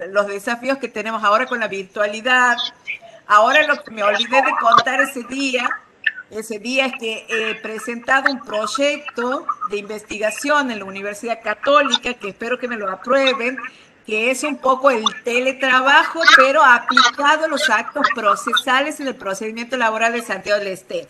los 0.10 0.28
desafíos 0.28 0.80
que 0.80 0.88
tenemos 0.89 1.24
ahora 1.24 1.46
con 1.46 1.60
la 1.60 1.68
virtualidad. 1.68 2.58
Ahora 3.28 3.66
lo 3.66 3.82
que 3.82 3.91
me 3.91 4.04
olvidé 4.04 4.41
de 4.41 4.52
contar 4.60 5.00
ese 5.02 5.24
día 5.24 5.70
ese 6.38 6.58
día 6.58 6.88
es 6.88 6.94
que 7.00 7.26
he 7.30 7.56
presentado 7.62 8.32
un 8.32 8.39
proyecto 8.39 9.46
de 9.70 9.78
investigación 9.78 10.72
en 10.72 10.80
la 10.80 10.86
Universidad 10.86 11.39
Católica, 11.44 12.14
que 12.16 12.30
espero 12.30 12.58
que 12.58 12.68
me 12.68 12.76
lo 12.76 12.89
aprueben, 12.89 13.58
que 14.06 14.32
es 14.32 14.43
un 14.43 14.58
poco 14.58 14.91
el 14.91 15.04
teletrabajo, 15.24 16.22
pero 16.36 16.64
aplicado 16.64 17.45
a 17.45 17.47
los 17.47 17.70
actos 17.70 18.06
procesales 18.14 18.99
en 18.99 19.08
el 19.08 19.16
procedimiento 19.16 19.78
laboral 19.78 20.14
de 20.14 20.22
Santiago 20.22 20.60
del 20.60 20.70
Estero. 20.70 21.10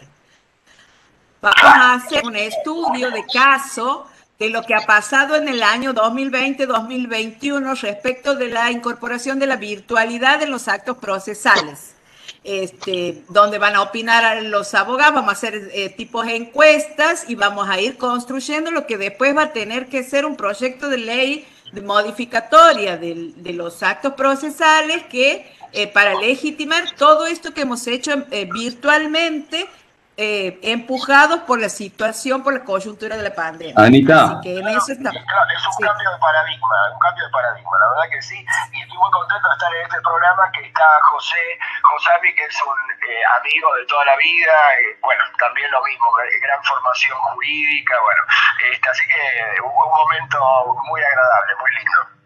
Vamos 1.41 1.57
a 1.63 1.93
hacer 1.95 2.25
un 2.25 2.35
estudio 2.35 3.11
de 3.11 3.25
caso 3.25 4.07
de 4.39 4.49
lo 4.49 4.63
que 4.63 4.75
ha 4.75 4.85
pasado 4.85 5.35
en 5.35 5.47
el 5.47 5.63
año 5.63 5.93
2020-2021 5.93 7.81
respecto 7.81 8.35
de 8.35 8.47
la 8.49 8.71
incorporación 8.71 9.39
de 9.39 9.47
la 9.47 9.57
virtualidad 9.57 10.41
en 10.41 10.51
los 10.51 10.67
actos 10.67 10.97
procesales. 10.97 11.95
Este, 12.45 13.23
donde 13.29 13.57
van 13.57 13.75
a 13.75 13.81
opinar 13.81 14.43
los 14.43 14.73
abogados, 14.73 15.15
vamos 15.15 15.29
a 15.29 15.37
hacer 15.37 15.69
eh, 15.73 15.89
tipos 15.89 16.25
de 16.25 16.35
encuestas 16.35 17.23
y 17.29 17.35
vamos 17.35 17.69
a 17.69 17.79
ir 17.79 17.97
construyendo 17.97 18.69
lo 18.69 18.85
que 18.85 18.97
después 18.97 19.35
va 19.35 19.43
a 19.43 19.53
tener 19.53 19.87
que 19.87 20.03
ser 20.03 20.25
un 20.25 20.35
proyecto 20.35 20.89
de 20.89 20.97
ley 20.97 21.47
modificatoria 21.81 22.97
de, 22.97 23.31
de 23.35 23.53
los 23.53 23.81
actos 23.83 24.13
procesales 24.13 25.03
que 25.03 25.45
eh, 25.75 25.87
para 25.87 26.13
legitimar 26.13 26.95
todo 26.95 27.25
esto 27.25 27.51
que 27.53 27.61
hemos 27.61 27.87
hecho 27.87 28.11
eh, 28.29 28.47
virtualmente 28.53 29.65
eh, 30.15 30.59
empujados 30.61 31.41
por 31.41 31.59
la 31.59 31.69
situación, 31.69 32.43
por 32.43 32.53
la 32.53 32.63
coyuntura 32.63 33.17
de 33.17 33.23
la 33.23 33.33
pandemia. 33.33 33.73
Anita. 33.75 34.41
es 34.43 35.65
un 35.67 35.85
cambio 35.85 36.11
de 36.11 36.19
paradigma, 36.19 36.75
un 36.93 36.99
cambio 36.99 37.25
de 37.25 37.31
paradigma, 37.31 37.71
la 37.79 37.89
verdad 37.89 38.09
que 38.11 38.21
sí. 38.21 38.37
Y 38.73 38.81
estoy 38.81 38.97
muy 38.97 39.11
contento 39.11 39.47
de 39.47 39.53
estar 39.53 39.73
en 39.73 39.81
este 39.81 40.01
programa 40.01 40.51
que 40.51 40.67
está 40.67 40.85
José, 41.09 41.57
Josami, 41.81 42.33
que 42.35 42.45
es 42.45 42.57
un 42.61 43.09
eh, 43.09 43.23
amigo 43.41 43.73
de 43.75 43.85
toda 43.85 44.05
la 44.05 44.15
vida, 44.17 44.53
bueno, 45.01 45.23
también 45.39 45.71
lo 45.71 45.81
mismo, 45.83 46.05
gran 46.41 46.63
formación 46.63 47.17
jurídica, 47.33 47.95
bueno, 48.01 48.23
este, 48.71 48.89
así 48.89 49.03
que 49.07 49.61
un, 49.61 49.71
un 49.71 49.93
momento 49.97 50.37
muy 50.89 51.01
agradable, 51.01 51.53
muy 51.59 51.71
lindo. 51.73 52.22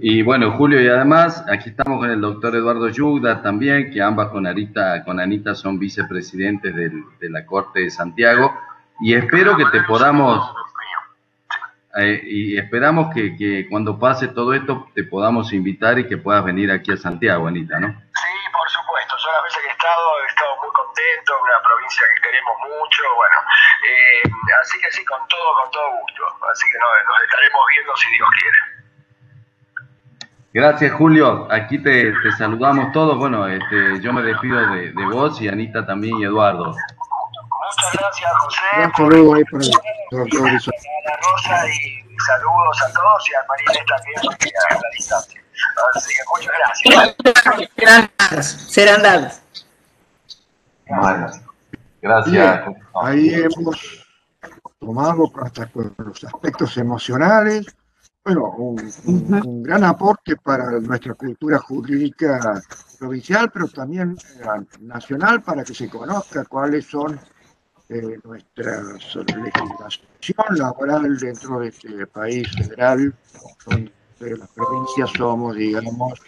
Y 0.00 0.22
bueno, 0.22 0.52
Julio, 0.52 0.80
y 0.80 0.88
además 0.88 1.44
aquí 1.50 1.70
estamos 1.70 1.98
con 1.98 2.10
el 2.10 2.20
doctor 2.20 2.56
Eduardo 2.56 2.88
Yugda 2.88 3.42
también, 3.42 3.90
que 3.90 4.00
ambas 4.00 4.28
con 4.28 4.46
Anita, 4.46 5.04
con 5.04 5.20
Anita 5.20 5.54
son 5.54 5.78
vicepresidentes 5.78 6.74
del, 6.74 7.04
de 7.20 7.30
la 7.30 7.44
Corte 7.44 7.80
de 7.80 7.90
Santiago. 7.90 8.58
Y 9.00 9.14
espero 9.14 9.56
que 9.56 9.66
te 9.66 9.82
podamos, 9.82 10.54
eh, 11.98 12.22
y 12.24 12.56
esperamos 12.56 13.12
que, 13.12 13.36
que, 13.36 13.68
cuando 13.68 13.98
pase 13.98 14.28
todo 14.28 14.54
esto 14.54 14.88
te 14.94 15.04
podamos 15.04 15.52
invitar 15.52 15.98
y 15.98 16.08
que 16.08 16.16
puedas 16.16 16.44
venir 16.44 16.70
aquí 16.70 16.92
a 16.92 16.96
Santiago, 16.96 17.46
Anita, 17.46 17.78
¿no? 17.78 17.88
Sí, 17.88 18.32
por 18.52 18.68
supuesto. 18.70 19.14
Yo 19.18 19.32
las 19.32 19.42
veces 19.44 19.62
que 19.62 19.68
he 19.68 19.72
estado, 19.72 20.22
he 20.24 20.26
estado 20.26 20.56
muy 20.56 20.70
contento, 20.72 21.32
una 21.42 21.60
provincia 21.68 22.02
que 22.14 22.22
queremos 22.22 22.56
mucho, 22.64 23.02
bueno, 23.16 23.36
eh, 23.84 24.22
así 24.62 24.80
que 24.80 24.90
sí, 24.90 25.04
con 25.04 25.20
todo, 25.28 25.48
con 25.62 25.70
todo 25.70 25.90
gusto. 26.00 26.24
Así 26.50 26.64
que 26.72 26.78
nos 26.78 27.22
estaremos 27.28 27.60
viendo 27.76 27.96
si 27.96 28.10
Dios 28.12 28.28
quiere. 28.40 28.71
Gracias, 30.54 30.92
Julio. 30.92 31.48
Aquí 31.50 31.78
te, 31.78 32.12
saludamos 32.36 32.92
todos. 32.92 33.16
Bueno, 33.16 33.48
este, 33.48 34.00
yo 34.02 34.12
me 34.12 34.22
despido 34.22 34.60
de, 34.60 34.92
vos 35.10 35.40
y 35.40 35.48
Anita 35.48 35.86
también 35.86 36.18
y 36.18 36.24
Eduardo. 36.24 36.66
Muchas 36.66 37.92
gracias, 37.94 38.32
José. 38.38 38.60
Un 38.84 38.92
saludo 38.92 39.34
ahí 39.34 39.44
para 39.44 39.64
el 39.64 39.72
Rosa 40.10 41.66
y 41.68 42.02
saludos 42.18 42.82
a 42.82 42.92
todos 42.92 43.30
y 43.30 43.34
a 43.34 43.44
Marinés 43.48 43.86
también 43.86 44.18
a 44.70 44.74
la 44.74 44.80
distancia. 44.94 45.42
Así 45.94 46.12
que 46.12 46.22
muchas 46.28 46.52
gracias. 48.28 48.46
Serán 48.70 49.02
dados. 49.02 49.40
Bueno, 50.86 51.30
gracias. 52.02 52.64
ahí 53.02 53.34
hemos 53.34 54.06
tomado 54.78 55.32
hasta 55.42 55.66
con 55.66 55.94
los 55.96 56.24
aspectos 56.24 56.76
emocionales 56.76 57.66
bueno, 58.24 58.54
un, 58.56 59.62
gran 59.62 59.82
aporte 59.84 60.36
para 60.36 60.78
nuestra 60.80 61.14
cultura 61.14 61.58
jurídica 61.58 62.62
provincial, 62.98 63.50
pero 63.52 63.66
también 63.68 64.16
eh, 64.40 64.46
nacional, 64.80 65.42
para 65.42 65.64
que 65.64 65.74
se 65.74 65.88
conozca 65.88 66.44
cuáles 66.44 66.86
son 66.86 67.18
eh, 67.88 68.18
nuestra 68.24 68.80
legislación 68.82 70.56
laboral 70.56 71.18
dentro 71.18 71.60
de 71.60 71.68
este 71.68 72.06
país 72.06 72.48
federal, 72.56 73.12
donde 73.66 73.92
las 74.20 74.48
provincias 74.50 75.10
somos, 75.16 75.56
digamos, 75.56 76.20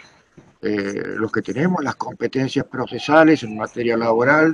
eh, 0.62 1.14
los 1.16 1.30
que 1.30 1.42
tenemos 1.42 1.84
las 1.84 1.94
competencias 1.94 2.66
procesales 2.66 3.42
en 3.44 3.56
materia 3.56 3.96
laboral 3.96 4.52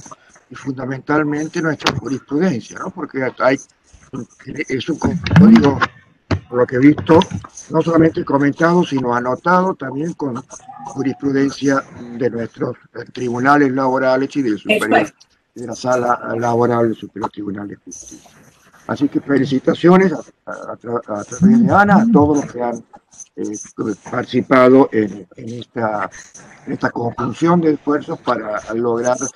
y 0.50 0.54
fundamentalmente 0.56 1.62
nuestra 1.62 1.96
jurisprudencia, 1.96 2.78
¿no? 2.80 2.90
porque 2.90 3.32
hay, 3.38 3.56
es 4.68 4.88
un 4.88 4.98
código, 4.98 5.78
por 6.50 6.58
lo 6.58 6.66
que 6.66 6.76
he 6.76 6.80
visto, 6.80 7.20
no 7.70 7.80
solamente 7.80 8.24
comentado, 8.24 8.84
sino 8.84 9.14
anotado 9.14 9.74
también 9.76 10.14
con 10.14 10.34
jurisprudencia 10.84 11.84
de 12.18 12.28
nuestros 12.28 12.76
tribunales 13.12 13.70
laborales 13.70 14.34
y 14.34 14.42
del 14.42 14.58
superior 14.58 15.12
de 15.54 15.66
la 15.66 15.74
sala 15.76 16.34
laboral 16.36 16.88
del 16.88 16.96
Superior 16.96 17.30
Tribunal 17.30 17.68
de 17.68 17.76
Justicia. 17.76 18.30
Así 18.86 19.08
que 19.08 19.20
felicitaciones 19.20 20.12
a, 20.46 20.76
través 20.76 21.40
de 21.40 21.72
Ana, 21.72 22.02
a 22.02 22.06
todos 22.12 22.38
los 22.38 22.52
que 22.52 22.62
han 22.62 22.84
eh, 23.36 23.42
participado 24.10 24.88
en, 24.92 25.26
esta, 25.36 26.10
esta 26.66 26.90
conjunción 26.90 27.60
de 27.60 27.72
esfuerzos 27.74 28.18
para 28.20 28.60
lograr 28.74 29.16
que 29.18 29.26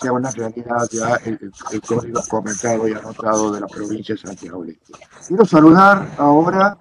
sea 0.00 0.12
una 0.12 0.30
realidad 0.30 0.88
ya 0.90 1.16
el, 1.24 1.38
código 1.86 2.20
comentado 2.28 2.88
y 2.88 2.92
anotado 2.92 3.52
de 3.52 3.60
la 3.60 3.66
provincia 3.66 4.14
de 4.14 4.20
Santiago 4.20 4.64
de 4.64 4.72
Estero. 4.72 4.98
Quiero 5.26 5.44
saludar 5.44 6.08
ahora 6.18 6.76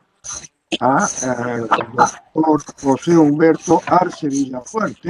a, 0.80 1.08
al 1.22 1.68
doctor 1.68 2.64
José 2.82 3.18
Humberto 3.18 3.82
Arce 3.86 4.28
Villafuerte. 4.28 5.10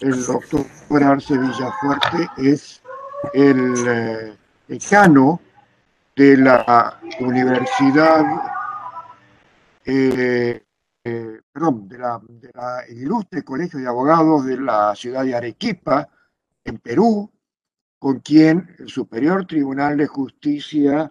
El 0.00 0.24
doctor 0.24 1.02
Arce 1.02 1.36
Villafuerte 1.36 2.28
es 2.38 2.82
el 3.32 3.74
eh, 3.88 4.36
decano 4.68 5.40
de 6.16 6.36
la 6.36 7.00
Universidad, 7.20 8.24
eh, 9.84 10.62
eh, 11.02 11.40
perdón, 11.52 11.88
de 11.88 11.98
la, 11.98 12.20
Ilustre 12.88 13.42
Colegio 13.42 13.80
de 13.80 13.88
Abogados 13.88 14.46
de 14.46 14.58
la 14.58 14.94
ciudad 14.94 15.24
de 15.24 15.34
Arequipa, 15.34 16.08
en 16.64 16.78
Perú, 16.78 17.30
con 17.98 18.20
quien 18.20 18.74
el 18.78 18.88
Superior 18.88 19.46
Tribunal 19.46 19.96
de 19.96 20.06
Justicia 20.06 21.10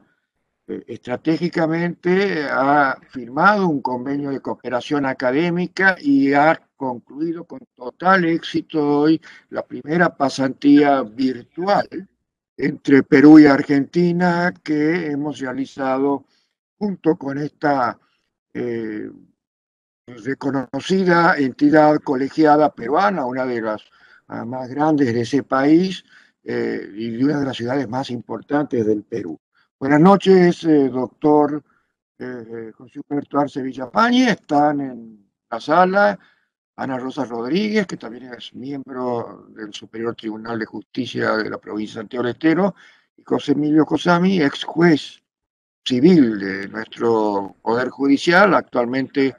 estratégicamente 0.65 2.45
ha 2.49 2.97
firmado 3.09 3.67
un 3.67 3.81
convenio 3.81 4.29
de 4.29 4.39
cooperación 4.39 5.05
académica 5.05 5.97
y 5.99 6.33
ha 6.33 6.59
concluido 6.77 7.43
con 7.43 7.59
total 7.75 8.23
éxito 8.25 9.01
hoy 9.01 9.21
la 9.49 9.65
primera 9.65 10.15
pasantía 10.15 11.01
virtual 11.01 12.07
entre 12.57 13.03
Perú 13.03 13.39
y 13.39 13.45
Argentina 13.45 14.53
que 14.63 15.07
hemos 15.07 15.39
realizado 15.39 16.25
junto 16.77 17.15
con 17.15 17.37
esta 17.37 17.99
eh, 18.53 19.09
reconocida 20.05 21.37
entidad 21.37 21.97
colegiada 21.97 22.73
peruana, 22.73 23.25
una 23.25 23.45
de 23.45 23.61
las 23.61 23.83
ah, 24.27 24.45
más 24.45 24.69
grandes 24.69 25.13
de 25.13 25.21
ese 25.21 25.43
país 25.43 26.03
eh, 26.43 26.91
y 26.95 27.23
una 27.23 27.39
de 27.39 27.45
las 27.45 27.57
ciudades 27.57 27.87
más 27.87 28.09
importantes 28.09 28.85
del 28.85 29.03
Perú. 29.03 29.39
Buenas 29.79 30.01
noches, 30.01 30.63
eh, 30.65 30.89
doctor 30.89 31.63
José 32.77 33.01
Humberto 33.01 33.39
Arce 33.39 33.61
Villapañe. 33.61 34.29
Están 34.29 34.79
en 34.79 35.29
la 35.49 35.59
sala 35.59 36.19
Ana 36.75 36.97
Rosa 36.97 37.25
Rodríguez, 37.25 37.85
que 37.85 37.97
también 37.97 38.33
es 38.33 38.53
miembro 38.55 39.45
del 39.49 39.73
Superior 39.73 40.15
Tribunal 40.15 40.57
de 40.57 40.65
Justicia 40.65 41.37
de 41.37 41.49
la 41.49 41.59
provincia 41.59 41.95
de 41.95 42.01
Santiago 42.01 42.23
del 42.23 42.33
Estero, 42.33 42.75
y 43.15 43.23
José 43.23 43.51
Emilio 43.51 43.85
Cosami, 43.85 44.41
ex 44.41 44.63
juez 44.63 45.21
civil 45.85 46.39
de 46.39 46.67
nuestro 46.69 47.55
Poder 47.61 47.89
Judicial, 47.89 48.55
actualmente, 48.55 49.35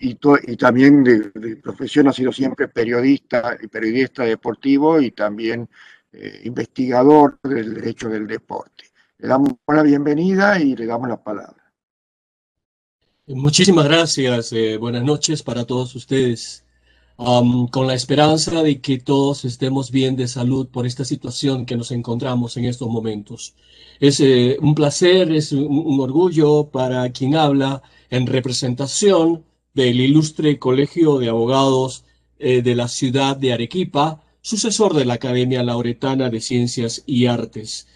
y, 0.00 0.56
también 0.56 1.04
de, 1.04 1.56
profesión 1.62 2.08
ha 2.08 2.12
sido 2.12 2.32
siempre 2.32 2.68
periodista 2.68 3.56
y 3.60 3.68
periodista 3.68 4.24
deportivo 4.24 5.00
y 5.00 5.12
también 5.12 5.68
eh, 6.12 6.40
investigador 6.44 7.38
del 7.42 7.74
derecho 7.74 8.08
del 8.08 8.26
deporte. 8.26 8.84
Le 9.18 9.28
damos 9.28 9.52
la 9.68 9.82
bienvenida 9.82 10.58
y 10.58 10.74
le 10.74 10.86
damos 10.86 11.08
la 11.08 11.22
palabra. 11.22 11.57
Muchísimas 13.28 13.84
gracias. 13.84 14.52
Eh, 14.54 14.78
buenas 14.78 15.04
noches 15.04 15.42
para 15.42 15.66
todos 15.66 15.94
ustedes. 15.94 16.64
con 17.16 17.86
la 17.86 17.94
esperanza 17.94 18.62
de 18.62 18.80
que 18.80 18.98
todos 18.98 19.44
estemos 19.44 19.90
bien 19.90 20.16
de 20.16 20.28
salud 20.28 20.68
por 20.68 20.86
esta 20.86 21.04
situación 21.04 21.66
que 21.66 21.76
nos 21.76 21.90
encontramos 21.90 22.56
en 22.56 22.64
estos 22.64 22.88
momentos. 22.88 23.54
Es 24.00 24.20
eh, 24.20 24.56
un 24.60 24.74
placer, 24.74 25.32
es 25.32 25.52
un, 25.52 26.00
orgullo 26.00 26.68
para 26.70 27.10
quien 27.12 27.34
habla 27.36 27.82
en 28.10 28.26
representación 28.26 29.44
del 29.74 30.00
ilustre 30.00 30.58
Colegio 30.58 31.18
de 31.18 31.28
Abogados 31.28 32.04
eh, 32.38 32.62
de 32.62 32.74
la 32.76 32.88
ciudad 32.88 33.36
de 33.36 33.52
Arequipa, 33.52 34.22
sucesor 34.40 34.94
de 34.94 35.04
la 35.04 35.14
Academia 35.14 35.62
Lauretana 35.62 36.30
de 36.30 36.40
Ciencias 36.40 37.02
y 37.06 37.26
Artes. 37.26 37.88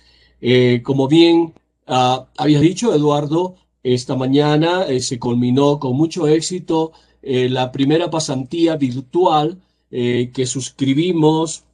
como 0.83 1.09
bien 1.09 1.55
ah, 1.87 2.27
había 2.37 2.61
dicho, 2.61 2.95
Eduardo, 2.95 3.57
esta 3.83 4.15
mañana 4.17 4.85
eh, 4.85 5.01
se 5.01 5.19
culminó 5.19 5.79
con 5.79 5.97
mucho 5.97 6.29
éxito 6.29 6.93
eh, 7.23 7.49
la 7.49 7.73
primera 7.73 8.11
pasantía 8.11 8.77
virtual 8.77 9.61
eh, 9.91 10.31
que 10.33 10.47
suscribimos 10.47 11.65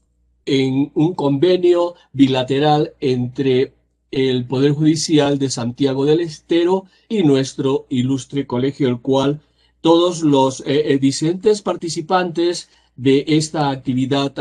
en 0.46 0.90
un 0.94 1.14
convenio 1.14 1.94
bilateral 2.12 2.94
entre 3.00 3.74
el 4.10 4.46
Poder 4.46 4.72
Judicial 4.72 5.38
de 5.38 5.50
Santiago 5.50 6.06
del 6.06 6.20
Estero 6.20 6.86
y 7.10 7.22
nuestro 7.22 7.86
ilustre 7.90 8.46
colegio, 8.46 8.88
el 8.88 9.00
cual 9.00 9.40
todos 9.82 10.22
los 10.22 10.64
discentes 11.00 11.60
participantes 11.60 12.70
de 12.96 13.24
esta 13.28 13.68
actividad 13.68 14.32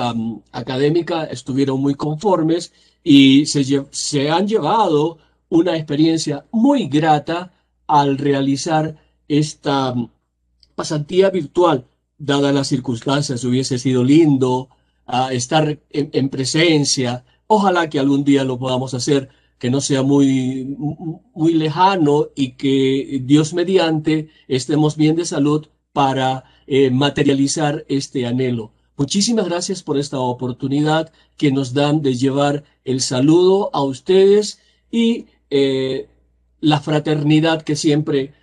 académica 0.54 1.26
estuvieron 1.26 1.82
muy 1.82 1.96
conformes 1.96 2.72
y 3.04 3.46
se 3.46 4.30
han 4.30 4.48
llevado 4.48 5.18
una 5.50 5.76
experiencia 5.76 6.46
muy 6.52 6.88
grata 6.88 7.52
al 7.88 8.18
realizar 8.18 8.98
esta 9.28 9.94
pasantía 10.76 11.30
virtual, 11.30 11.86
dadas 12.18 12.54
las 12.54 12.68
circunstancias, 12.68 13.44
hubiese 13.44 13.80
sido 13.80 14.04
lindo 14.04 14.70
ah, 15.06 15.34
estar 15.34 15.80
en, 15.90 16.30
presencia. 16.30 17.26
Ojalá 17.48 17.90
que 17.90 18.00
algún 18.00 18.24
día 18.24 18.44
lo 18.44 18.60
podamos 18.60 18.94
hacer, 18.94 19.30
que 19.58 19.70
no 19.70 19.82
sea 19.82 20.04
muy, 20.04 20.76
muy 21.34 21.54
lejano 21.54 22.28
y 22.36 22.52
que 22.52 23.22
Dios 23.24 23.54
mediante 23.54 24.30
estemos 24.48 24.96
bien 24.98 25.16
de 25.16 25.26
salud 25.26 25.68
para 25.94 26.44
eh, 26.68 26.92
materializar 26.92 27.86
este 27.88 28.28
anhelo. 28.28 28.74
Muchísimas 28.98 29.46
gracias 29.46 29.84
por 29.84 29.98
esta 29.98 30.20
oportunidad 30.20 31.12
que 31.38 31.52
nos 31.52 31.74
dan 31.74 32.02
de 32.02 32.16
llevar 32.16 32.64
el 32.84 33.02
saludo 33.02 33.70
a 33.74 33.84
ustedes 33.84 34.60
y 34.92 35.28
eh, 35.50 36.08
la 36.60 36.80
fraternidad 36.80 37.62
que 37.62 37.76
siempre 37.76 38.34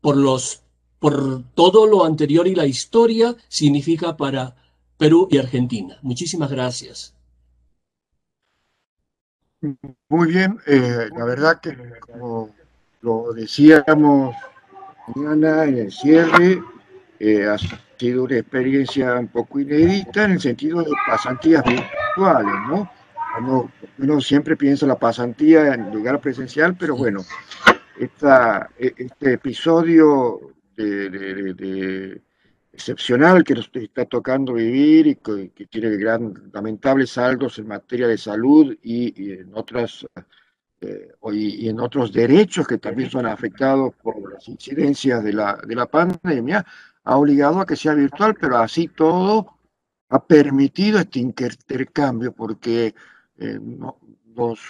por 0.00 0.16
los 0.16 0.60
por 0.98 1.42
todo 1.54 1.86
lo 1.86 2.04
anterior 2.04 2.46
y 2.46 2.54
la 2.54 2.64
historia 2.64 3.36
significa 3.48 4.16
para 4.16 4.56
Perú 4.96 5.28
y 5.30 5.36
Argentina. 5.36 5.98
Muchísimas 6.00 6.50
gracias. 6.50 7.14
Muy 10.08 10.28
bien, 10.28 10.58
eh, 10.66 11.08
la 11.14 11.24
verdad 11.24 11.60
que 11.60 11.76
como 12.00 12.54
lo 13.02 13.32
decíamos 13.34 14.34
mañana 15.14 15.64
en 15.64 15.78
el 15.78 15.92
cierre, 15.92 16.62
eh, 17.18 17.46
ha 17.46 17.56
sido 17.98 18.24
una 18.24 18.38
experiencia 18.38 19.14
un 19.14 19.28
poco 19.28 19.60
inédita 19.60 20.24
en 20.24 20.32
el 20.32 20.40
sentido 20.40 20.82
de 20.82 20.90
pasantías 21.06 21.64
virtuales, 21.64 22.54
¿no? 22.68 22.90
Uno, 23.38 24.20
siempre 24.20 24.56
piensa 24.56 24.86
la 24.86 24.98
pasantía 24.98 25.74
en 25.74 25.92
lugar 25.92 26.20
presencial, 26.20 26.76
pero 26.76 26.96
bueno, 26.96 27.20
esta, 27.98 28.70
e, 28.78 28.94
este 28.96 29.34
episodio 29.34 30.54
de, 30.76 32.20
excepcional 32.72 33.44
que 33.44 33.54
nos 33.54 33.70
está 33.74 34.04
tocando 34.04 34.54
vivir 34.54 35.06
y 35.06 35.14
que, 35.16 35.66
tiene 35.66 35.96
gran, 35.96 36.50
lamentables 36.52 37.10
saldos 37.10 37.58
en 37.58 37.68
materia 37.68 38.08
de 38.08 38.18
salud 38.18 38.76
y, 38.82 39.32
en 39.32 39.50
otras 39.54 40.06
eh, 40.80 41.12
y, 41.32 41.68
en 41.68 41.80
otros 41.80 42.12
derechos 42.12 42.66
que 42.66 42.78
también 42.78 43.10
son 43.10 43.26
afectados 43.26 43.94
por 44.02 44.32
las 44.32 44.48
incidencias 44.48 45.22
de 45.22 45.32
la, 45.32 45.58
de 45.66 45.74
la 45.74 45.86
pandemia, 45.86 46.64
ha 47.04 47.16
obligado 47.16 47.60
a 47.60 47.66
que 47.66 47.76
sea 47.76 47.94
virtual, 47.94 48.34
pero 48.40 48.58
así 48.58 48.88
todo 48.88 49.58
ha 50.08 50.24
permitido 50.24 50.98
este 50.98 51.20
intercambio, 51.20 52.32
porque 52.32 52.94
eh, 53.38 53.58
los 54.34 54.60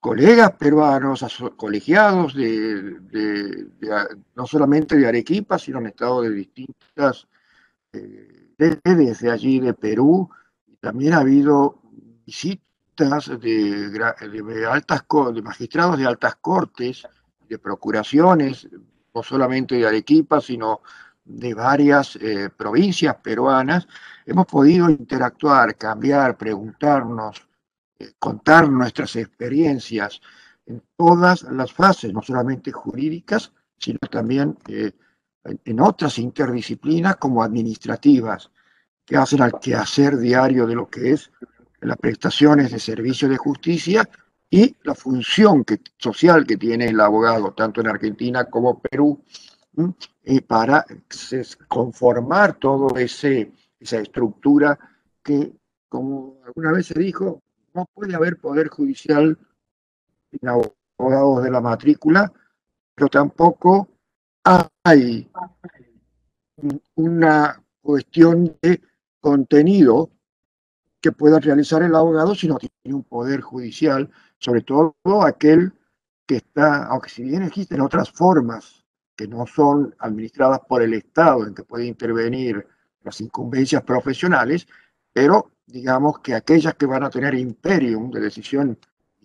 colegas 0.00 0.52
peruanos, 0.52 1.24
colegiados 1.56 2.34
de, 2.34 3.66
no 4.34 4.46
solamente 4.46 4.96
de 4.96 5.06
Arequipa, 5.06 5.58
sino 5.58 5.78
han 5.78 5.86
estado 5.86 6.22
de 6.22 6.30
distintas 6.30 7.26
eh, 7.92 8.54
desde 8.56 9.30
allí 9.30 9.60
de 9.60 9.74
Perú. 9.74 10.30
También 10.80 11.14
ha 11.14 11.20
habido 11.20 11.80
visitas 12.24 13.28
de, 13.40 13.90
de 13.90 14.66
altas, 14.66 15.04
de 15.34 15.42
magistrados 15.42 15.98
de 15.98 16.06
altas 16.06 16.36
cortes, 16.36 17.06
de 17.48 17.58
procuraciones, 17.58 18.68
no 19.14 19.22
solamente 19.22 19.76
de 19.76 19.86
Arequipa, 19.86 20.40
sino 20.40 20.80
de 21.24 21.52
varias 21.54 22.16
eh, 22.16 22.48
provincias 22.56 23.14
peruanas, 23.16 23.86
hemos 24.24 24.46
podido 24.46 24.88
interactuar, 24.88 25.76
cambiar, 25.76 26.38
preguntarnos, 26.38 27.36
eh, 27.38 27.47
contar 28.18 28.68
nuestras 28.70 29.16
experiencias 29.16 30.20
en 30.66 30.82
todas 30.96 31.42
las 31.44 31.72
fases, 31.72 32.12
no 32.12 32.22
solamente 32.22 32.72
jurídicas, 32.72 33.52
sino 33.76 33.98
también 34.10 34.56
eh, 34.68 34.92
en 35.64 35.80
otras 35.80 36.18
interdisciplinas 36.18 37.16
como 37.16 37.42
administrativas, 37.42 38.50
que 39.04 39.16
hacen 39.16 39.40
al 39.40 39.58
quehacer 39.58 40.18
diario 40.18 40.66
de 40.66 40.74
lo 40.74 40.88
que 40.88 41.12
es 41.12 41.30
las 41.80 41.96
prestaciones 41.96 42.72
de 42.72 42.78
servicio 42.78 43.28
de 43.28 43.36
justicia 43.36 44.08
y 44.50 44.76
la 44.82 44.94
función 44.94 45.64
que, 45.64 45.80
social 45.96 46.46
que 46.46 46.56
tiene 46.56 46.88
el 46.88 47.00
abogado, 47.00 47.52
tanto 47.52 47.80
en 47.80 47.88
Argentina 47.88 48.44
como 48.44 48.80
Perú, 48.80 49.22
eh, 50.24 50.42
para 50.42 50.84
conformar 51.68 52.54
toda 52.54 53.00
esa 53.00 53.46
estructura 53.80 54.78
que, 55.22 55.52
como 55.88 56.40
alguna 56.44 56.72
vez 56.72 56.86
se 56.86 56.98
dijo, 56.98 57.42
no 57.74 57.86
puede 57.94 58.14
haber 58.14 58.38
poder 58.38 58.68
judicial 58.68 59.38
sin 60.30 60.48
abogados 60.48 61.42
de 61.42 61.50
la 61.50 61.60
matrícula, 61.60 62.32
pero 62.94 63.08
tampoco 63.08 63.88
hay 64.84 65.30
una 66.96 67.62
cuestión 67.80 68.56
de 68.62 68.80
contenido 69.20 70.10
que 71.00 71.12
pueda 71.12 71.38
realizar 71.38 71.82
el 71.82 71.94
abogado 71.94 72.34
si 72.34 72.48
no 72.48 72.56
tiene 72.56 72.96
un 72.96 73.04
poder 73.04 73.40
judicial, 73.40 74.10
sobre 74.38 74.62
todo 74.62 74.94
aquel 75.24 75.72
que 76.26 76.36
está, 76.36 76.84
aunque 76.86 77.10
si 77.10 77.22
bien 77.22 77.42
existen 77.42 77.80
otras 77.80 78.10
formas 78.10 78.84
que 79.16 79.28
no 79.28 79.46
son 79.46 79.94
administradas 79.98 80.60
por 80.68 80.82
el 80.82 80.94
Estado, 80.94 81.46
en 81.46 81.54
que 81.54 81.62
puede 81.62 81.86
intervenir 81.86 82.66
las 83.02 83.20
incumbencias 83.20 83.82
profesionales, 83.82 84.66
pero 85.12 85.50
digamos 85.68 86.20
que 86.20 86.34
aquellas 86.34 86.74
que 86.74 86.86
van 86.86 87.04
a 87.04 87.10
tener 87.10 87.34
imperium 87.34 88.10
de 88.10 88.20
decisión 88.20 88.78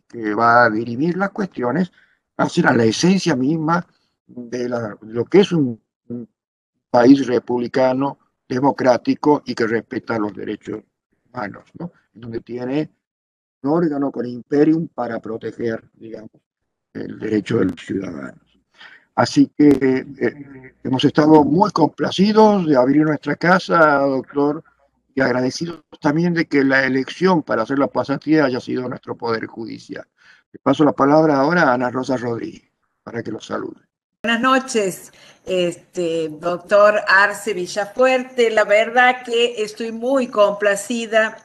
que 0.07 0.35
va 0.35 0.65
a 0.65 0.69
dirimir 0.69 1.17
las 1.17 1.31
cuestiones, 1.31 1.91
hacen 2.37 2.67
a 2.67 2.73
la 2.73 2.83
esencia 2.83 3.35
misma 3.35 3.85
de, 4.27 4.69
lo 5.01 5.25
que 5.25 5.39
es 5.39 5.51
un, 5.51 5.81
país 6.89 7.25
republicano, 7.25 8.19
democrático 8.47 9.41
y 9.47 9.55
que 9.55 9.65
respeta 9.65 10.19
los 10.19 10.35
derechos 10.35 10.83
humanos, 11.25 11.63
¿no? 11.79 11.91
donde 12.13 12.39
tiene 12.41 12.91
un 13.63 13.71
órgano 13.71 14.11
con 14.11 14.27
imperium 14.27 14.87
para 14.89 15.19
proteger, 15.19 15.83
digamos, 15.95 16.29
el 16.93 17.17
derecho 17.17 17.57
de 17.57 17.65
los 17.65 17.81
ciudadanos. 17.83 18.59
Así 19.15 19.51
que 19.57 20.05
eh, 20.19 20.75
hemos 20.83 21.03
estado 21.03 21.43
muy 21.43 21.71
complacidos 21.71 22.67
de 22.67 22.75
abrir 22.75 23.01
nuestra 23.01 23.35
casa, 23.37 23.97
doctor, 23.97 24.63
y 25.15 25.21
agradecidos 25.21 25.83
también 26.01 26.33
de 26.33 26.45
que 26.45 26.63
la 26.63 26.85
elección 26.85 27.43
para 27.43 27.63
hacer 27.63 27.79
la 27.79 27.87
pasantía 27.87 28.45
haya 28.45 28.59
sido 28.59 28.87
nuestro 28.89 29.15
Poder 29.15 29.45
Judicial. 29.45 30.05
Le 30.51 30.59
paso 30.59 30.83
la 30.83 30.93
palabra 30.93 31.37
ahora 31.37 31.63
a 31.63 31.73
Ana 31.73 31.89
Rosa 31.89 32.17
Rodríguez 32.17 32.69
para 33.03 33.21
que 33.21 33.31
lo 33.31 33.39
salude. 33.39 33.81
Buenas 34.23 34.41
noches, 34.41 35.11
este, 35.45 36.29
doctor 36.29 37.01
Arce 37.07 37.53
Villafuerte. 37.53 38.51
La 38.51 38.63
verdad 38.63 39.23
que 39.23 39.61
estoy 39.61 39.91
muy 39.91 40.27
complacida. 40.27 41.37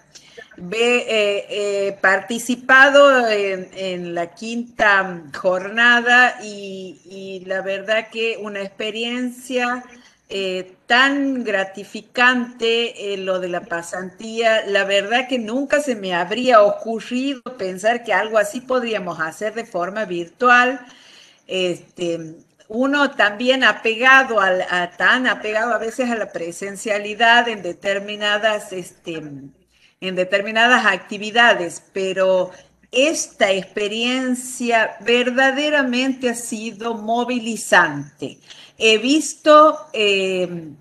He 0.57 0.77
eh, 0.77 1.47
eh, 1.51 1.99
participado 2.01 3.29
en, 3.29 4.15
la 4.15 4.35
quinta 4.35 5.23
jornada 5.37 6.39
y, 6.43 7.43
la 7.47 7.63
verdad 7.63 8.09
que 8.11 8.39
una 8.41 8.61
experiencia 8.61 9.85
eh, 10.31 10.75
tan 10.87 11.43
gratificante 11.45 13.17
lo 13.19 13.41
de 13.41 13.49
la 13.49 13.63
pasantía. 13.63 14.65
La 14.67 14.85
verdad 14.85 15.29
que 15.29 15.39
nunca 15.39 15.81
se 15.81 15.95
me 15.95 16.15
habría 16.15 16.63
ocurrido 16.63 17.43
pensar 17.57 18.05
que 18.05 18.13
algo 18.13 18.39
así 18.39 18.61
podríamos 18.61 19.21
hacer 19.21 19.55
de 19.55 19.65
forma 19.65 20.05
virtual. 20.05 20.81
Este, 21.47 22.37
uno 22.69 23.11
también 23.13 23.65
apegado 23.65 24.41
a, 24.41 24.91
tan 24.97 25.27
apegado 25.27 25.73
a 25.73 25.79
veces 25.79 26.11
a 26.11 26.17
la 26.17 26.31
presencialidad 26.31 27.49
en 27.49 27.63
determinadas, 27.63 28.73
este, 28.73 29.15
en 29.15 30.15
determinadas 30.15 30.85
actividades, 30.85 31.83
pero 31.93 32.51
esta 32.93 33.51
experiencia 33.51 34.97
verdaderamente 35.01 36.29
ha 36.31 36.35
sido 36.35 36.95
movilizante. 36.95 38.39
He 38.79 38.97
visto 38.97 39.91
eh, 39.93 40.73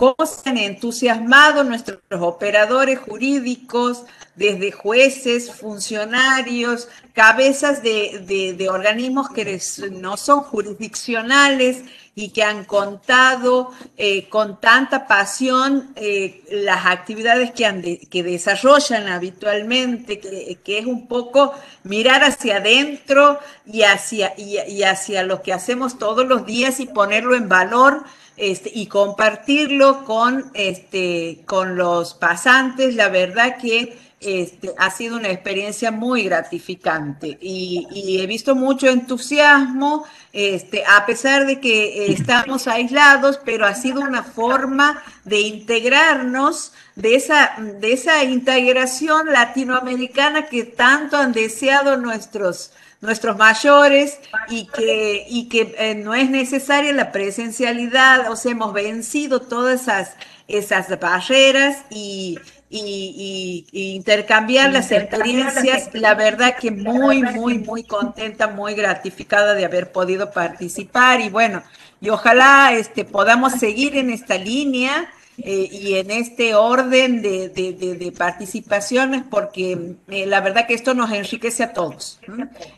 cómo 0.00 0.24
se 0.24 0.48
han 0.48 0.56
entusiasmado 0.56 1.62
nuestros 1.62 2.00
operadores 2.10 2.98
jurídicos, 3.00 4.04
desde 4.34 4.72
jueces, 4.72 5.52
funcionarios, 5.52 6.88
cabezas 7.12 7.82
de, 7.82 8.66
organismos 8.70 9.28
que 9.28 9.60
no 9.92 10.16
son 10.16 10.40
jurisdiccionales 10.40 11.82
y 12.14 12.30
que 12.30 12.42
han 12.42 12.64
contado 12.64 13.72
eh, 13.98 14.30
con 14.30 14.58
tanta 14.58 15.06
pasión 15.06 15.90
eh, 15.96 16.44
las 16.50 16.86
actividades 16.86 17.50
que, 17.50 18.08
que 18.10 18.22
desarrollan 18.22 19.08
habitualmente, 19.08 20.18
que, 20.18 20.78
es 20.78 20.86
un 20.86 21.08
poco 21.08 21.52
mirar 21.84 22.24
hacia 22.24 22.56
adentro 22.56 23.38
y 23.66 23.82
hacia, 23.82 24.32
y, 24.38 24.82
hacia 24.82 25.22
lo 25.24 25.42
que 25.42 25.52
hacemos 25.52 25.98
todos 25.98 26.26
los 26.26 26.46
días 26.46 26.80
y 26.80 26.86
ponerlo 26.86 27.36
en 27.36 27.50
valor 27.50 28.04
este, 28.40 28.70
y 28.74 28.86
compartirlo 28.86 30.04
con, 30.04 30.50
este, 30.54 31.42
con 31.44 31.76
los 31.76 32.14
pasantes. 32.14 32.94
La 32.94 33.10
verdad 33.10 33.58
que 33.60 33.98
este, 34.20 34.74
ha 34.76 34.90
sido 34.90 35.16
una 35.16 35.28
experiencia 35.28 35.90
muy 35.90 36.24
gratificante 36.24 37.38
y, 37.40 38.18
he 38.20 38.26
visto 38.26 38.54
mucho 38.54 38.86
entusiasmo, 38.88 40.04
este, 40.32 40.84
a 40.86 41.06
pesar 41.06 41.46
de 41.46 41.58
que 41.58 42.12
estamos 42.12 42.66
aislados, 42.66 43.40
pero 43.44 43.64
ha 43.64 43.74
sido 43.74 44.02
una 44.02 44.22
forma 44.22 45.02
de 45.24 45.40
integrarnos, 45.40 46.72
de 46.96 47.14
esa, 47.14 47.52
de 47.80 47.92
esa 47.94 48.22
integración 48.24 49.32
latinoamericana 49.32 50.46
que 50.46 50.64
tanto 50.64 51.16
han 51.16 51.32
deseado 51.32 51.96
nuestros, 51.96 52.72
nuestros 53.00 53.36
mayores 53.36 54.18
y 54.48 54.66
que, 54.66 55.24
y 55.28 55.48
que 55.48 55.74
eh, 55.78 55.94
no 55.94 56.14
es 56.14 56.28
necesaria 56.30 56.92
la 56.92 57.12
presencialidad, 57.12 58.30
o 58.30 58.36
sea, 58.36 58.52
hemos 58.52 58.72
vencido 58.72 59.40
todas 59.40 59.82
esas, 59.82 60.16
esas 60.48 61.00
barreras 61.00 61.84
y 61.90 62.38
y, 62.70 63.66
intercambiar 63.72 64.72
las 64.72 64.92
experiencias. 64.92 65.90
La 65.92 66.14
verdad 66.14 66.56
que 66.56 66.70
muy, 66.70 67.22
muy, 67.22 67.58
muy 67.58 67.82
contenta, 67.82 68.46
muy 68.48 68.74
gratificada 68.74 69.54
de 69.54 69.64
haber 69.64 69.92
podido 69.92 70.30
participar 70.30 71.20
y 71.20 71.28
bueno, 71.28 71.62
y 72.00 72.08
ojalá 72.08 72.72
este, 72.72 73.04
podamos 73.04 73.54
seguir 73.54 73.96
en 73.96 74.10
esta 74.10 74.38
línea. 74.38 75.12
Eh, 75.42 75.68
y 75.70 75.94
en 75.94 76.10
este 76.10 76.54
orden 76.54 77.22
de, 77.22 77.48
de, 77.48 78.12
participaciones, 78.12 79.22
porque 79.28 79.96
eh, 80.08 80.26
la 80.26 80.40
verdad 80.40 80.66
que 80.66 80.74
esto 80.74 80.94
nos 80.94 81.10
enriquece 81.12 81.62
a 81.62 81.72
todos. 81.72 82.20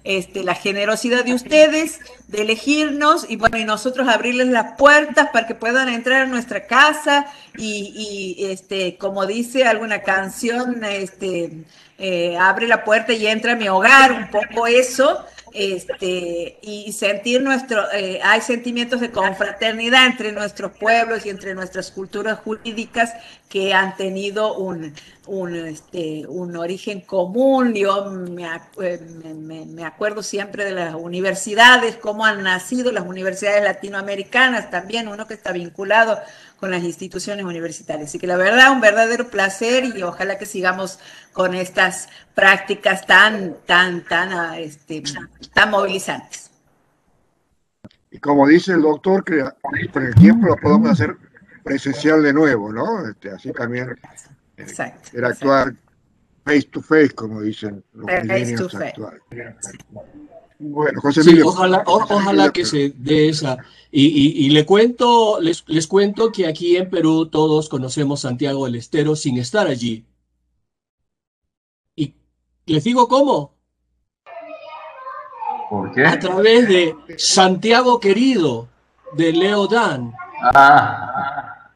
Este, 0.04 0.44
la 0.44 0.54
generosidad 0.54 1.24
de 1.24 1.34
ustedes, 1.34 2.00
de 2.28 2.42
elegirnos 2.42 3.26
y 3.28 3.36
bueno, 3.36 3.58
y 3.58 3.64
nosotros 3.64 4.08
abrirles 4.08 4.48
las 4.48 4.76
puertas 4.76 5.28
para 5.32 5.46
que 5.46 5.54
puedan 5.54 5.88
entrar 5.88 6.22
a 6.22 6.26
nuestra 6.26 6.66
casa 6.66 7.26
y, 7.56 8.36
este, 8.38 8.96
como 8.96 9.26
dice 9.26 9.64
alguna 9.64 10.02
canción, 10.02 10.84
este, 10.84 11.64
eh, 11.98 12.36
abre 12.38 12.68
la 12.68 12.84
puerta 12.84 13.12
y 13.12 13.26
entra 13.26 13.52
a 13.52 13.56
mi 13.56 13.68
hogar, 13.68 14.12
un 14.12 14.30
poco 14.30 14.66
eso 14.66 15.24
este, 15.54 16.58
y 16.62 16.92
sentir 16.92 17.42
nuestro, 17.42 17.90
eh, 17.92 18.20
hay 18.22 18.40
sentimientos 18.40 19.00
de 19.00 19.10
confraternidad 19.10 20.06
entre 20.06 20.32
nuestros 20.32 20.72
pueblos 20.72 21.26
y 21.26 21.30
entre 21.30 21.54
nuestras 21.54 21.90
culturas 21.90 22.38
jurídicas 22.38 23.12
que 23.48 23.74
han 23.74 23.96
tenido 23.96 24.56
un, 24.56 24.94
un, 25.26 25.54
este, 25.54 26.26
un 26.26 26.56
origen 26.56 27.00
común. 27.00 27.74
Yo 27.74 28.10
eh, 28.80 29.00
me, 29.36 29.66
me, 29.66 29.84
acuerdo 29.84 30.22
siempre 30.22 30.64
de 30.64 30.72
las 30.72 30.94
universidades, 30.94 31.96
cómo 31.96 32.24
han 32.24 32.42
nacido 32.42 32.92
las 32.92 33.06
universidades 33.06 33.62
latinoamericanas 33.62 34.70
también, 34.70 35.08
uno 35.08 35.26
que 35.26 35.34
está 35.34 35.52
vinculado 35.52 36.18
con 36.62 36.70
las 36.70 36.84
instituciones 36.84 37.44
universitarias. 37.44 38.08
Así 38.08 38.20
que 38.20 38.28
la 38.28 38.36
verdad, 38.36 38.70
un 38.70 38.80
verdadero 38.80 39.28
placer 39.28 39.82
y 39.84 40.00
ojalá 40.04 40.38
que 40.38 40.46
sigamos 40.46 41.00
con 41.32 41.54
estas 41.56 42.08
prácticas 42.36 43.04
tan, 43.04 43.56
tan, 43.66 44.04
tan, 44.04 44.32
ah, 44.32 44.60
este, 44.60 45.02
tan 45.52 45.70
movilizantes. 45.72 46.52
Y 48.12 48.18
como 48.20 48.46
dice 48.46 48.74
el 48.74 48.82
doctor, 48.82 49.24
que 49.24 49.42
con 49.90 50.04
el 50.06 50.14
tiempo 50.14 50.46
lo 50.46 50.56
podemos 50.56 50.92
hacer 50.92 51.16
presencial 51.64 52.22
de 52.22 52.32
nuevo, 52.32 52.72
¿no? 52.72 53.08
Este, 53.08 53.30
así 53.30 53.50
también 53.52 53.98
eh, 54.56 54.66
interactuar 55.12 55.74
face 56.44 56.62
to 56.70 56.80
face, 56.80 57.10
como 57.10 57.40
dicen 57.40 57.82
los 57.94 58.06
Face 58.06 58.54
to 58.56 58.68
face. 58.68 58.84
actuales. 58.90 59.20
Bueno, 60.60 61.00
José 61.00 61.24
Sí, 61.24 61.30
Emilio. 61.30 61.48
ojalá, 61.48 61.82
o- 61.86 62.06
ojalá 62.08 62.52
que 62.52 62.64
se 62.64 62.92
dé 62.98 63.30
esa. 63.30 63.56
Y, 63.92 64.06
y- 64.06 64.46
y 64.46 64.50
le 64.50 64.64
cuento, 64.66 65.38
les, 65.40 65.62
les 65.68 65.86
cuento 65.86 66.32
que 66.32 66.46
aquí 66.46 66.76
en 66.76 66.88
Perú 66.90 67.26
todos 67.26 67.68
conocemos 67.68 68.20
Santiago 68.20 68.64
del 68.64 68.76
Estero 68.76 69.14
sin 69.14 69.38
estar 69.38 69.66
allí. 69.68 70.04
Y 71.94 72.14
les 72.66 72.84
digo 72.84 73.06
cómo, 73.06 73.52
¿Por 75.70 75.92
qué? 75.94 76.06
a 76.06 76.18
través 76.18 76.68
de 76.68 76.94
Santiago 77.18 78.00
Querido, 78.00 78.68
de 79.16 79.32
Leo 79.32 79.66
Dan. 79.66 80.12
Ah, 80.42 81.68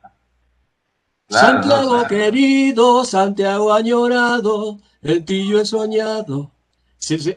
claro, 1.28 1.62
Santiago 1.62 1.96
no, 1.98 2.06
querido, 2.08 3.04
Santiago 3.04 3.72
añorado, 3.72 4.78
en 5.02 5.24
ti 5.24 5.48
yo 5.48 5.60
he 5.60 5.66
soñado. 5.66 6.50
Sí, 6.98 7.18
sí. 7.18 7.34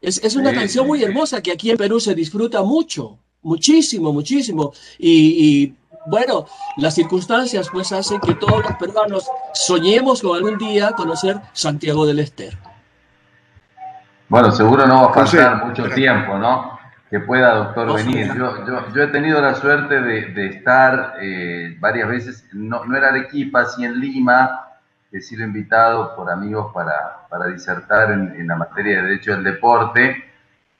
Es, 0.00 0.22
es 0.24 0.36
una 0.36 0.50
Sí, 0.50 0.56
canción 0.56 0.86
muy 0.86 1.02
hermosa 1.02 1.42
que 1.42 1.52
aquí 1.52 1.70
en 1.70 1.76
Perú 1.76 2.00
se 2.00 2.14
disfruta 2.14 2.62
mucho, 2.62 3.18
muchísimo, 3.42 4.12
muchísimo. 4.12 4.72
Y, 4.98 5.64
y, 5.66 5.76
bueno, 6.06 6.46
las 6.78 6.94
circunstancias 6.94 7.68
pues 7.70 7.92
hacen 7.92 8.20
que 8.20 8.34
todos 8.34 8.62
los 8.62 8.72
peruanos 8.76 9.28
soñemos 9.52 10.22
con 10.22 10.36
algún 10.36 10.56
día 10.58 10.92
conocer 10.92 11.40
Santiago 11.52 12.06
del 12.06 12.20
Estero. 12.20 12.56
Bueno, 14.28 14.50
seguro 14.52 14.86
no 14.86 15.02
va 15.02 15.08
a 15.10 15.12
José, 15.12 15.38
faltar 15.38 15.66
mucho 15.66 15.82
espera. 15.86 15.94
tiempo, 15.94 16.38
¿no? 16.38 16.78
Que 17.10 17.18
pueda, 17.20 17.54
doctor, 17.56 17.94
venir. 17.96 18.32
Yo, 18.34 18.64
yo, 18.64 18.92
yo 18.94 19.02
he 19.02 19.08
tenido 19.08 19.40
la 19.42 19.56
suerte 19.56 20.00
de, 20.00 20.26
de 20.26 20.46
estar 20.46 21.14
eh, 21.20 21.76
varias 21.80 22.08
veces, 22.08 22.46
no, 22.52 22.84
no 22.84 22.96
en 22.96 23.04
Arequipa, 23.04 23.64
sí 23.66 23.84
en 23.84 23.98
Lima. 23.98 24.68
He 25.10 25.20
sido 25.20 25.42
invitado 25.42 26.14
por 26.14 26.30
amigos 26.30 26.72
para, 26.72 27.26
para 27.28 27.48
disertar 27.48 28.12
en, 28.12 28.32
en 28.38 28.46
la 28.46 28.54
materia 28.54 28.98
de 28.98 29.02
Derecho 29.08 29.32
del 29.32 29.42
Deporte. 29.42 30.29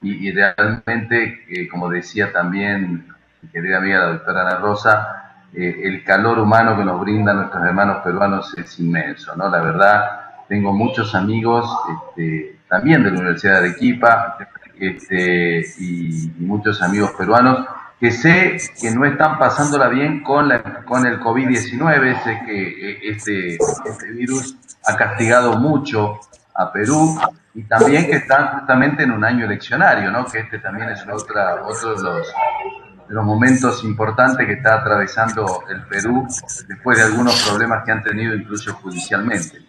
Y, 0.02 0.28
y 0.28 0.32
realmente, 0.32 1.44
eh, 1.48 1.68
como 1.68 1.88
decía 1.88 2.32
también 2.32 3.06
mi 3.42 3.48
querida 3.48 3.78
amiga 3.78 3.98
la 3.98 4.12
doctora 4.12 4.42
Ana 4.42 4.56
Rosa, 4.56 5.20
eh, 5.52 5.80
el 5.84 6.04
calor 6.04 6.38
humano 6.38 6.76
que 6.76 6.84
nos 6.84 7.00
brindan 7.00 7.36
nuestros 7.36 7.64
hermanos 7.64 7.98
peruanos 8.04 8.54
es 8.56 8.78
inmenso, 8.78 9.34
¿no? 9.36 9.48
La 9.48 9.60
verdad, 9.60 10.20
tengo 10.48 10.72
muchos 10.72 11.14
amigos 11.14 11.68
este, 11.92 12.56
también 12.68 13.02
de 13.02 13.10
la 13.10 13.18
Universidad 13.18 13.54
de 13.54 13.68
Arequipa 13.70 14.38
este, 14.78 15.60
y, 15.78 16.32
muchos 16.38 16.80
amigos 16.82 17.12
peruanos 17.18 17.66
que 17.98 18.10
sé 18.12 18.56
que 18.80 18.90
no 18.92 19.04
están 19.04 19.38
pasándola 19.38 19.88
bien 19.88 20.22
con, 20.22 20.48
la, 20.48 20.62
con 20.84 21.04
el 21.06 21.20
COVID-19, 21.20 22.22
sé 22.22 22.42
que 22.46 22.92
eh, 22.92 22.98
este, 23.02 23.56
este 23.56 24.12
virus 24.12 24.56
ha 24.86 24.96
castigado 24.96 25.58
mucho 25.58 26.20
a 26.60 26.72
Perú 26.72 27.18
y 27.54 27.64
también 27.64 28.06
que 28.06 28.16
están 28.16 28.58
justamente 28.58 29.02
en 29.02 29.10
un 29.10 29.24
año 29.24 29.44
eleccionario, 29.46 30.10
¿no? 30.10 30.24
que 30.26 30.40
este 30.40 30.58
también 30.58 30.90
es 30.90 31.04
otra, 31.10 31.62
otro 31.64 31.94
de 31.94 32.02
los, 32.02 32.32
los 33.08 33.24
momentos 33.24 33.82
importantes 33.82 34.46
que 34.46 34.52
está 34.52 34.74
atravesando 34.74 35.64
el 35.68 35.82
Perú 35.82 36.26
después 36.68 36.98
de 36.98 37.04
algunos 37.04 37.42
problemas 37.48 37.84
que 37.84 37.92
han 37.92 38.02
tenido 38.02 38.34
incluso 38.34 38.74
judicialmente. 38.74 39.62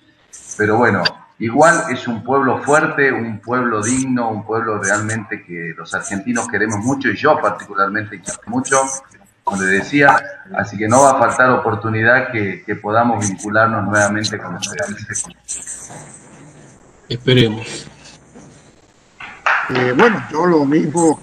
Pero 0.57 0.77
bueno, 0.77 1.03
igual 1.39 1.85
es 1.89 2.07
un 2.07 2.23
pueblo 2.23 2.59
fuerte, 2.59 3.11
un 3.11 3.39
pueblo 3.39 3.81
digno, 3.81 4.29
un 4.29 4.45
pueblo 4.45 4.77
realmente 4.77 5.43
que 5.43 5.73
los 5.75 5.93
argentinos 5.93 6.47
queremos 6.47 6.79
mucho 6.79 7.09
y 7.09 7.15
yo 7.15 7.39
particularmente 7.41 8.21
quiero 8.21 8.39
mucho, 8.45 8.77
como 9.43 9.59
les 9.63 9.71
decía, 9.71 10.15
así 10.55 10.77
que 10.77 10.87
no 10.87 11.01
va 11.01 11.11
a 11.13 11.19
faltar 11.19 11.49
oportunidad 11.49 12.31
que, 12.31 12.63
podamos 12.81 13.27
vincularnos 13.27 13.85
nuevamente 13.85 14.37
con 14.37 14.55
ustedes. 14.55 15.25
Esperemos. 17.11 17.67
Eh, 19.69 19.93
bueno, 19.97 20.25
yo 20.31 20.45
lo 20.45 20.63
mismo 20.63 21.19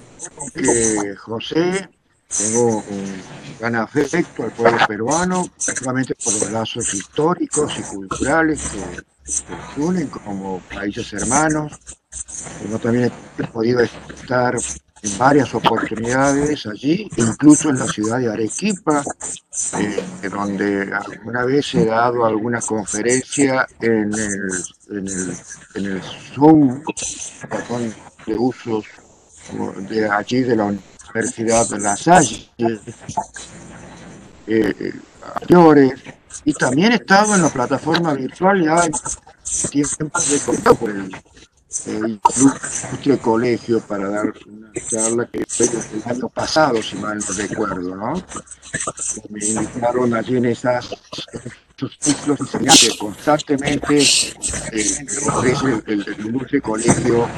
que 0.54 1.16
José, 1.16 1.88
tengo 2.36 2.84
un 2.90 3.22
gran 3.58 3.74
afecto 3.76 4.42
al 4.42 4.52
pueblo 4.52 4.86
peruano, 4.86 5.48
principalmente 5.64 6.14
por 6.22 6.34
los 6.34 6.50
lazos 6.50 6.92
históricos 6.92 7.72
y 7.78 7.82
culturales 7.84 8.60
que 8.68 9.50
nos 9.50 9.78
unen 9.78 10.08
como 10.08 10.60
países 10.74 11.10
hermanos. 11.14 11.72
Yo 12.70 12.78
también 12.78 13.10
he 13.38 13.46
podido 13.46 13.80
estar 13.80 14.56
en 15.02 15.18
varias 15.18 15.54
oportunidades 15.54 16.66
allí, 16.66 17.08
incluso 17.16 17.70
en 17.70 17.78
la 17.78 17.86
ciudad 17.86 18.18
de 18.18 18.30
Arequipa, 18.30 19.02
eh, 19.74 20.28
donde 20.30 20.90
alguna 20.92 21.44
vez 21.44 21.74
he 21.74 21.84
dado 21.84 22.24
alguna 22.24 22.60
conferencia 22.60 23.66
en 23.80 24.12
el, 24.14 24.50
en 24.90 25.08
el, 25.08 25.36
en 25.74 25.86
el 25.86 26.02
Zoom, 26.02 26.82
perdón, 27.48 27.94
de 28.26 28.34
usos 28.34 28.84
de 29.88 30.08
allí 30.08 30.42
de 30.42 30.56
la 30.56 30.64
Universidad 30.64 31.68
de 31.68 31.78
La 31.78 31.96
Salle, 31.96 32.50
eh, 34.46 34.92
mayores, 35.40 35.92
y 36.44 36.52
también 36.54 36.92
he 36.92 36.96
estado 36.96 37.34
en 37.34 37.42
la 37.42 37.48
plataforma 37.48 38.14
virtual 38.14 38.62
ya 38.64 38.84
en 38.84 38.92
tiempos 39.70 40.30
de 40.30 40.74
por 40.74 40.90
el, 41.86 42.20
ilustre 42.36 43.18
colegio 43.18 43.80
para 43.80 44.08
dar 44.08 44.32
una 44.46 44.72
charla 44.88 45.26
que 45.26 45.44
fue 45.46 45.66
el 45.66 46.02
año 46.06 46.28
pasado, 46.28 46.82
si 46.82 46.96
mal 46.96 47.18
no 47.18 47.34
recuerdo, 47.36 47.94
¿no? 47.94 48.14
Me 49.28 49.44
invitaron 49.44 50.14
allí 50.14 50.38
en 50.38 50.46
esas, 50.46 50.86
esos 51.76 51.96
ciclos 52.00 52.40
enseñantes 52.40 52.96
constantemente 52.96 53.98
eh, 53.98 55.06
ofrece 55.26 55.82
el, 55.86 56.04
el 56.08 56.26
ilustre 56.26 56.62
colegio 56.62 57.28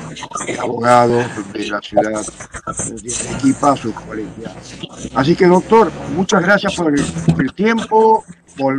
de 0.46 0.58
abogados 0.58 1.26
de 1.52 1.66
la 1.68 1.80
ciudad 1.80 2.24
de 2.24 3.14
Arequipa 3.28 3.72
a 3.72 3.76
sus 3.76 3.94
colegiados. 3.94 4.74
Así 5.14 5.34
que, 5.34 5.46
doctor, 5.46 5.90
muchas 6.14 6.42
gracias 6.42 6.76
por 6.76 6.94
el, 6.94 7.04
el 7.36 7.52
tiempo, 7.52 8.24
por 8.56 8.78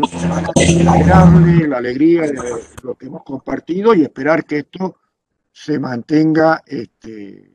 darle 1.06 1.68
la 1.68 1.78
alegría 1.78 2.22
de 2.22 2.40
lo 2.84 2.96
que 2.96 3.08
hemos 3.08 3.24
compartido 3.24 3.94
y 3.94 4.04
esperar 4.04 4.46
que 4.46 4.60
esto 4.60 5.01
se 5.52 5.80
mantenga 5.80 6.64
este, 6.66 7.52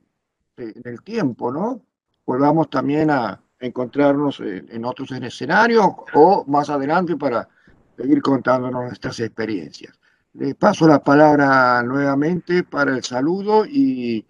en 0.56 0.82
el 0.84 1.02
tiempo, 1.02 1.52
¿no? 1.52 1.82
Volvamos 2.24 2.68
también 2.70 3.10
a 3.10 3.40
encontrarnos 3.58 4.40
en, 4.40 4.84
otros 4.84 5.10
escenarios 5.12 5.86
o 6.14 6.44
más 6.46 6.68
adelante 6.68 7.16
para 7.16 7.48
seguir 7.96 8.20
contándonos 8.20 8.84
nuestras 8.84 9.18
experiencias. 9.20 9.98
Le 10.34 10.54
paso 10.54 10.86
la 10.86 11.02
palabra 11.02 11.82
nuevamente 11.82 12.62
para 12.62 12.94
el 12.94 13.02
saludo 13.02 13.64
y, 13.64 14.26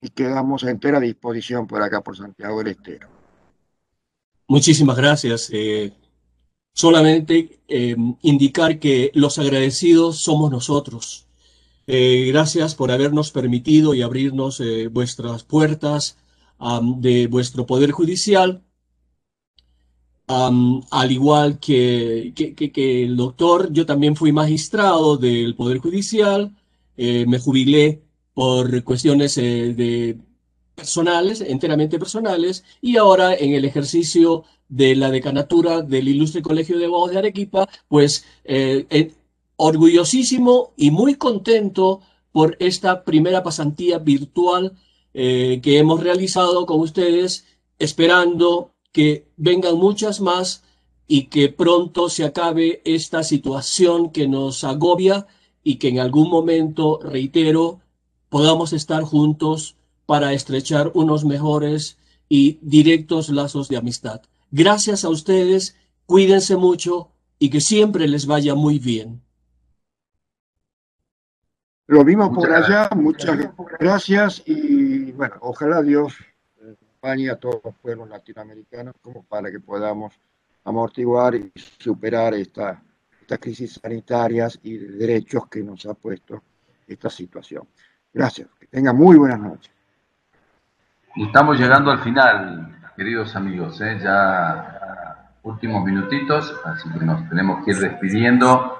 y 0.00 0.10
quedamos 0.10 0.64
a 0.64 0.70
entera 0.70 0.98
disposición 0.98 1.66
por 1.66 1.82
acá, 1.82 2.00
por 2.00 2.16
Santiago 2.16 2.58
del 2.58 2.68
Estero. 2.68 3.08
Muchísimas 4.48 4.96
gracias. 4.96 5.50
Eh, 5.52 5.92
solamente 6.72 7.60
eh, 7.68 7.96
indicar 8.22 8.78
que 8.78 9.10
los 9.14 9.38
agradecidos 9.38 10.18
somos 10.18 10.50
nosotros. 10.50 11.25
Eh, 11.86 12.26
gracias 12.28 12.74
por 12.74 12.90
habernos 12.90 13.30
permitido 13.30 13.94
y 13.94 14.02
abrirnos 14.02 14.60
eh, 14.60 14.88
vuestras 14.88 15.44
puertas 15.44 16.16
de 16.98 17.26
vuestro 17.26 17.66
Poder 17.66 17.90
Judicial. 17.92 18.62
Al 20.26 21.12
igual 21.12 21.60
que, 21.60 22.32
el 22.74 23.16
doctor, 23.16 23.72
yo 23.72 23.86
también 23.86 24.16
fui 24.16 24.32
magistrado 24.32 25.16
del 25.16 25.54
Poder 25.54 25.78
Judicial, 25.78 26.56
eh, 26.96 27.26
me 27.26 27.38
jubilé 27.38 28.02
por 28.34 28.82
cuestiones 28.82 29.38
personales, 30.74 31.40
enteramente 31.40 31.98
personales, 31.98 32.64
y 32.80 32.96
ahora 32.96 33.34
en 33.34 33.54
el 33.54 33.64
ejercicio 33.64 34.44
de 34.68 34.96
la 34.96 35.10
decanatura 35.10 35.82
del 35.82 36.08
Ilustre 36.08 36.42
Colegio 36.42 36.78
de 36.78 36.86
Abogados 36.86 37.12
de 37.12 37.18
Arequipa, 37.18 37.68
pues 37.88 38.24
eh, 38.44 39.12
orgullosísimo 39.56 40.72
y 40.76 40.90
muy 40.90 41.14
contento 41.16 42.00
por 42.32 42.56
esta 42.60 43.04
primera 43.04 43.42
pasantía 43.42 43.98
virtual 43.98 44.76
eh, 45.14 45.60
que 45.62 45.78
hemos 45.78 46.02
realizado 46.02 46.66
con 46.66 46.80
ustedes, 46.80 47.46
esperando 47.78 48.72
que 48.92 49.28
vengan 49.36 49.76
muchas 49.76 50.20
más 50.20 50.62
y 51.08 51.28
que 51.28 51.48
pronto 51.48 52.08
se 52.08 52.24
acabe 52.24 52.82
esta 52.84 53.22
situación 53.22 54.10
que 54.10 54.28
nos 54.28 54.64
agobia 54.64 55.26
y 55.62 55.76
que 55.76 55.88
en 55.88 56.00
algún 56.00 56.28
momento, 56.28 56.98
reitero, 57.02 57.80
podamos 58.28 58.72
estar 58.72 59.02
juntos 59.02 59.76
para 60.04 60.32
estrechar 60.32 60.92
unos 60.94 61.24
mejores 61.24 61.98
y 62.28 62.58
directos 62.60 63.28
lazos 63.28 63.68
de 63.68 63.76
amistad. 63.76 64.20
Gracias 64.50 65.04
a 65.04 65.08
ustedes, 65.08 65.76
cuídense 66.06 66.56
mucho 66.56 67.08
y 67.38 67.50
que 67.50 67.60
siempre 67.60 68.08
les 68.08 68.26
vaya 68.26 68.54
muy 68.54 68.78
bien. 68.78 69.25
Lo 71.88 72.02
vimos 72.04 72.30
por 72.30 72.52
allá, 72.52 72.88
muchas 72.96 73.48
gracias 73.78 74.42
y 74.44 75.12
bueno, 75.12 75.36
ojalá 75.40 75.82
Dios 75.82 76.16
acompañe 76.60 77.30
a 77.30 77.36
todos 77.36 77.60
los 77.64 77.74
pueblos 77.76 78.08
latinoamericanos 78.08 78.94
como 79.00 79.22
para 79.22 79.52
que 79.52 79.60
podamos 79.60 80.18
amortiguar 80.64 81.36
y 81.36 81.52
superar 81.78 82.34
esta, 82.34 82.82
estas 83.20 83.38
crisis 83.38 83.80
sanitarias 83.80 84.58
y 84.64 84.78
de 84.78 84.88
derechos 84.96 85.46
que 85.48 85.62
nos 85.62 85.86
ha 85.86 85.94
puesto 85.94 86.42
esta 86.88 87.08
situación. 87.08 87.68
Gracias, 88.12 88.48
que 88.58 88.66
tengan 88.66 88.96
muy 88.96 89.16
buenas 89.16 89.38
noches. 89.38 89.72
Estamos 91.14 91.58
llegando 91.58 91.92
al 91.92 92.00
final, 92.00 92.80
queridos 92.96 93.36
amigos, 93.36 93.80
¿eh? 93.80 93.98
ya 94.02 95.32
últimos 95.44 95.84
minutitos, 95.84 96.52
así 96.64 96.90
que 96.90 97.04
nos 97.04 97.28
tenemos 97.28 97.64
que 97.64 97.70
ir 97.70 97.78
despidiendo, 97.78 98.75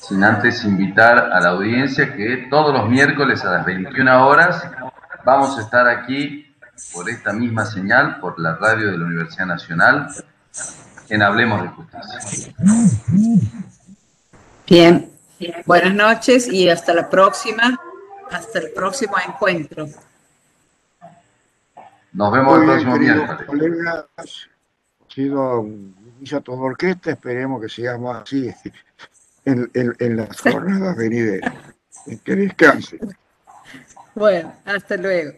sin 0.00 0.24
antes 0.24 0.64
invitar 0.64 1.18
a 1.32 1.40
la 1.40 1.50
audiencia 1.50 2.14
que 2.14 2.46
todos 2.50 2.72
los 2.72 2.88
miércoles 2.88 3.44
a 3.44 3.50
las 3.52 3.66
21 3.66 4.26
horas 4.26 4.62
vamos 5.24 5.58
a 5.58 5.62
estar 5.62 5.86
aquí 5.88 6.54
por 6.92 7.08
esta 7.10 7.32
misma 7.32 7.66
señal, 7.66 8.20
por 8.20 8.38
la 8.38 8.54
radio 8.56 8.90
de 8.90 8.98
la 8.98 9.04
Universidad 9.04 9.46
Nacional, 9.46 10.08
en 11.08 11.22
Hablemos 11.22 11.62
de 11.62 11.68
Justicia. 11.68 12.54
Bien, 14.66 15.10
buenas 15.66 15.94
noches 15.94 16.48
y 16.48 16.68
hasta 16.68 16.94
la 16.94 17.08
próxima, 17.10 17.78
hasta 18.30 18.58
el 18.60 18.70
próximo 18.72 19.16
encuentro. 19.26 19.86
Nos 22.12 22.32
vemos 22.32 22.52
Muy 22.52 22.60
el 22.60 22.60
bien, 22.60 22.66
próximo 22.66 22.92
queridos 22.94 23.16
miércoles. 23.16 23.46
colegas, 23.46 24.04
ha 24.16 25.12
sido 25.12 25.60
un 25.60 25.96
inicio 26.18 26.38
a 26.38 26.40
toda 26.40 26.58
orquesta, 26.58 27.10
esperemos 27.10 27.60
que 27.60 27.68
sigamos 27.68 28.16
así 28.16 28.48
en, 29.48 30.16
las 30.16 30.40
jornadas 30.40 30.96
venideras. 30.96 31.52
Que 32.24 32.36
descansen. 32.36 33.00
Bueno, 34.14 34.52
hasta 34.64 34.96
luego. 34.96 35.32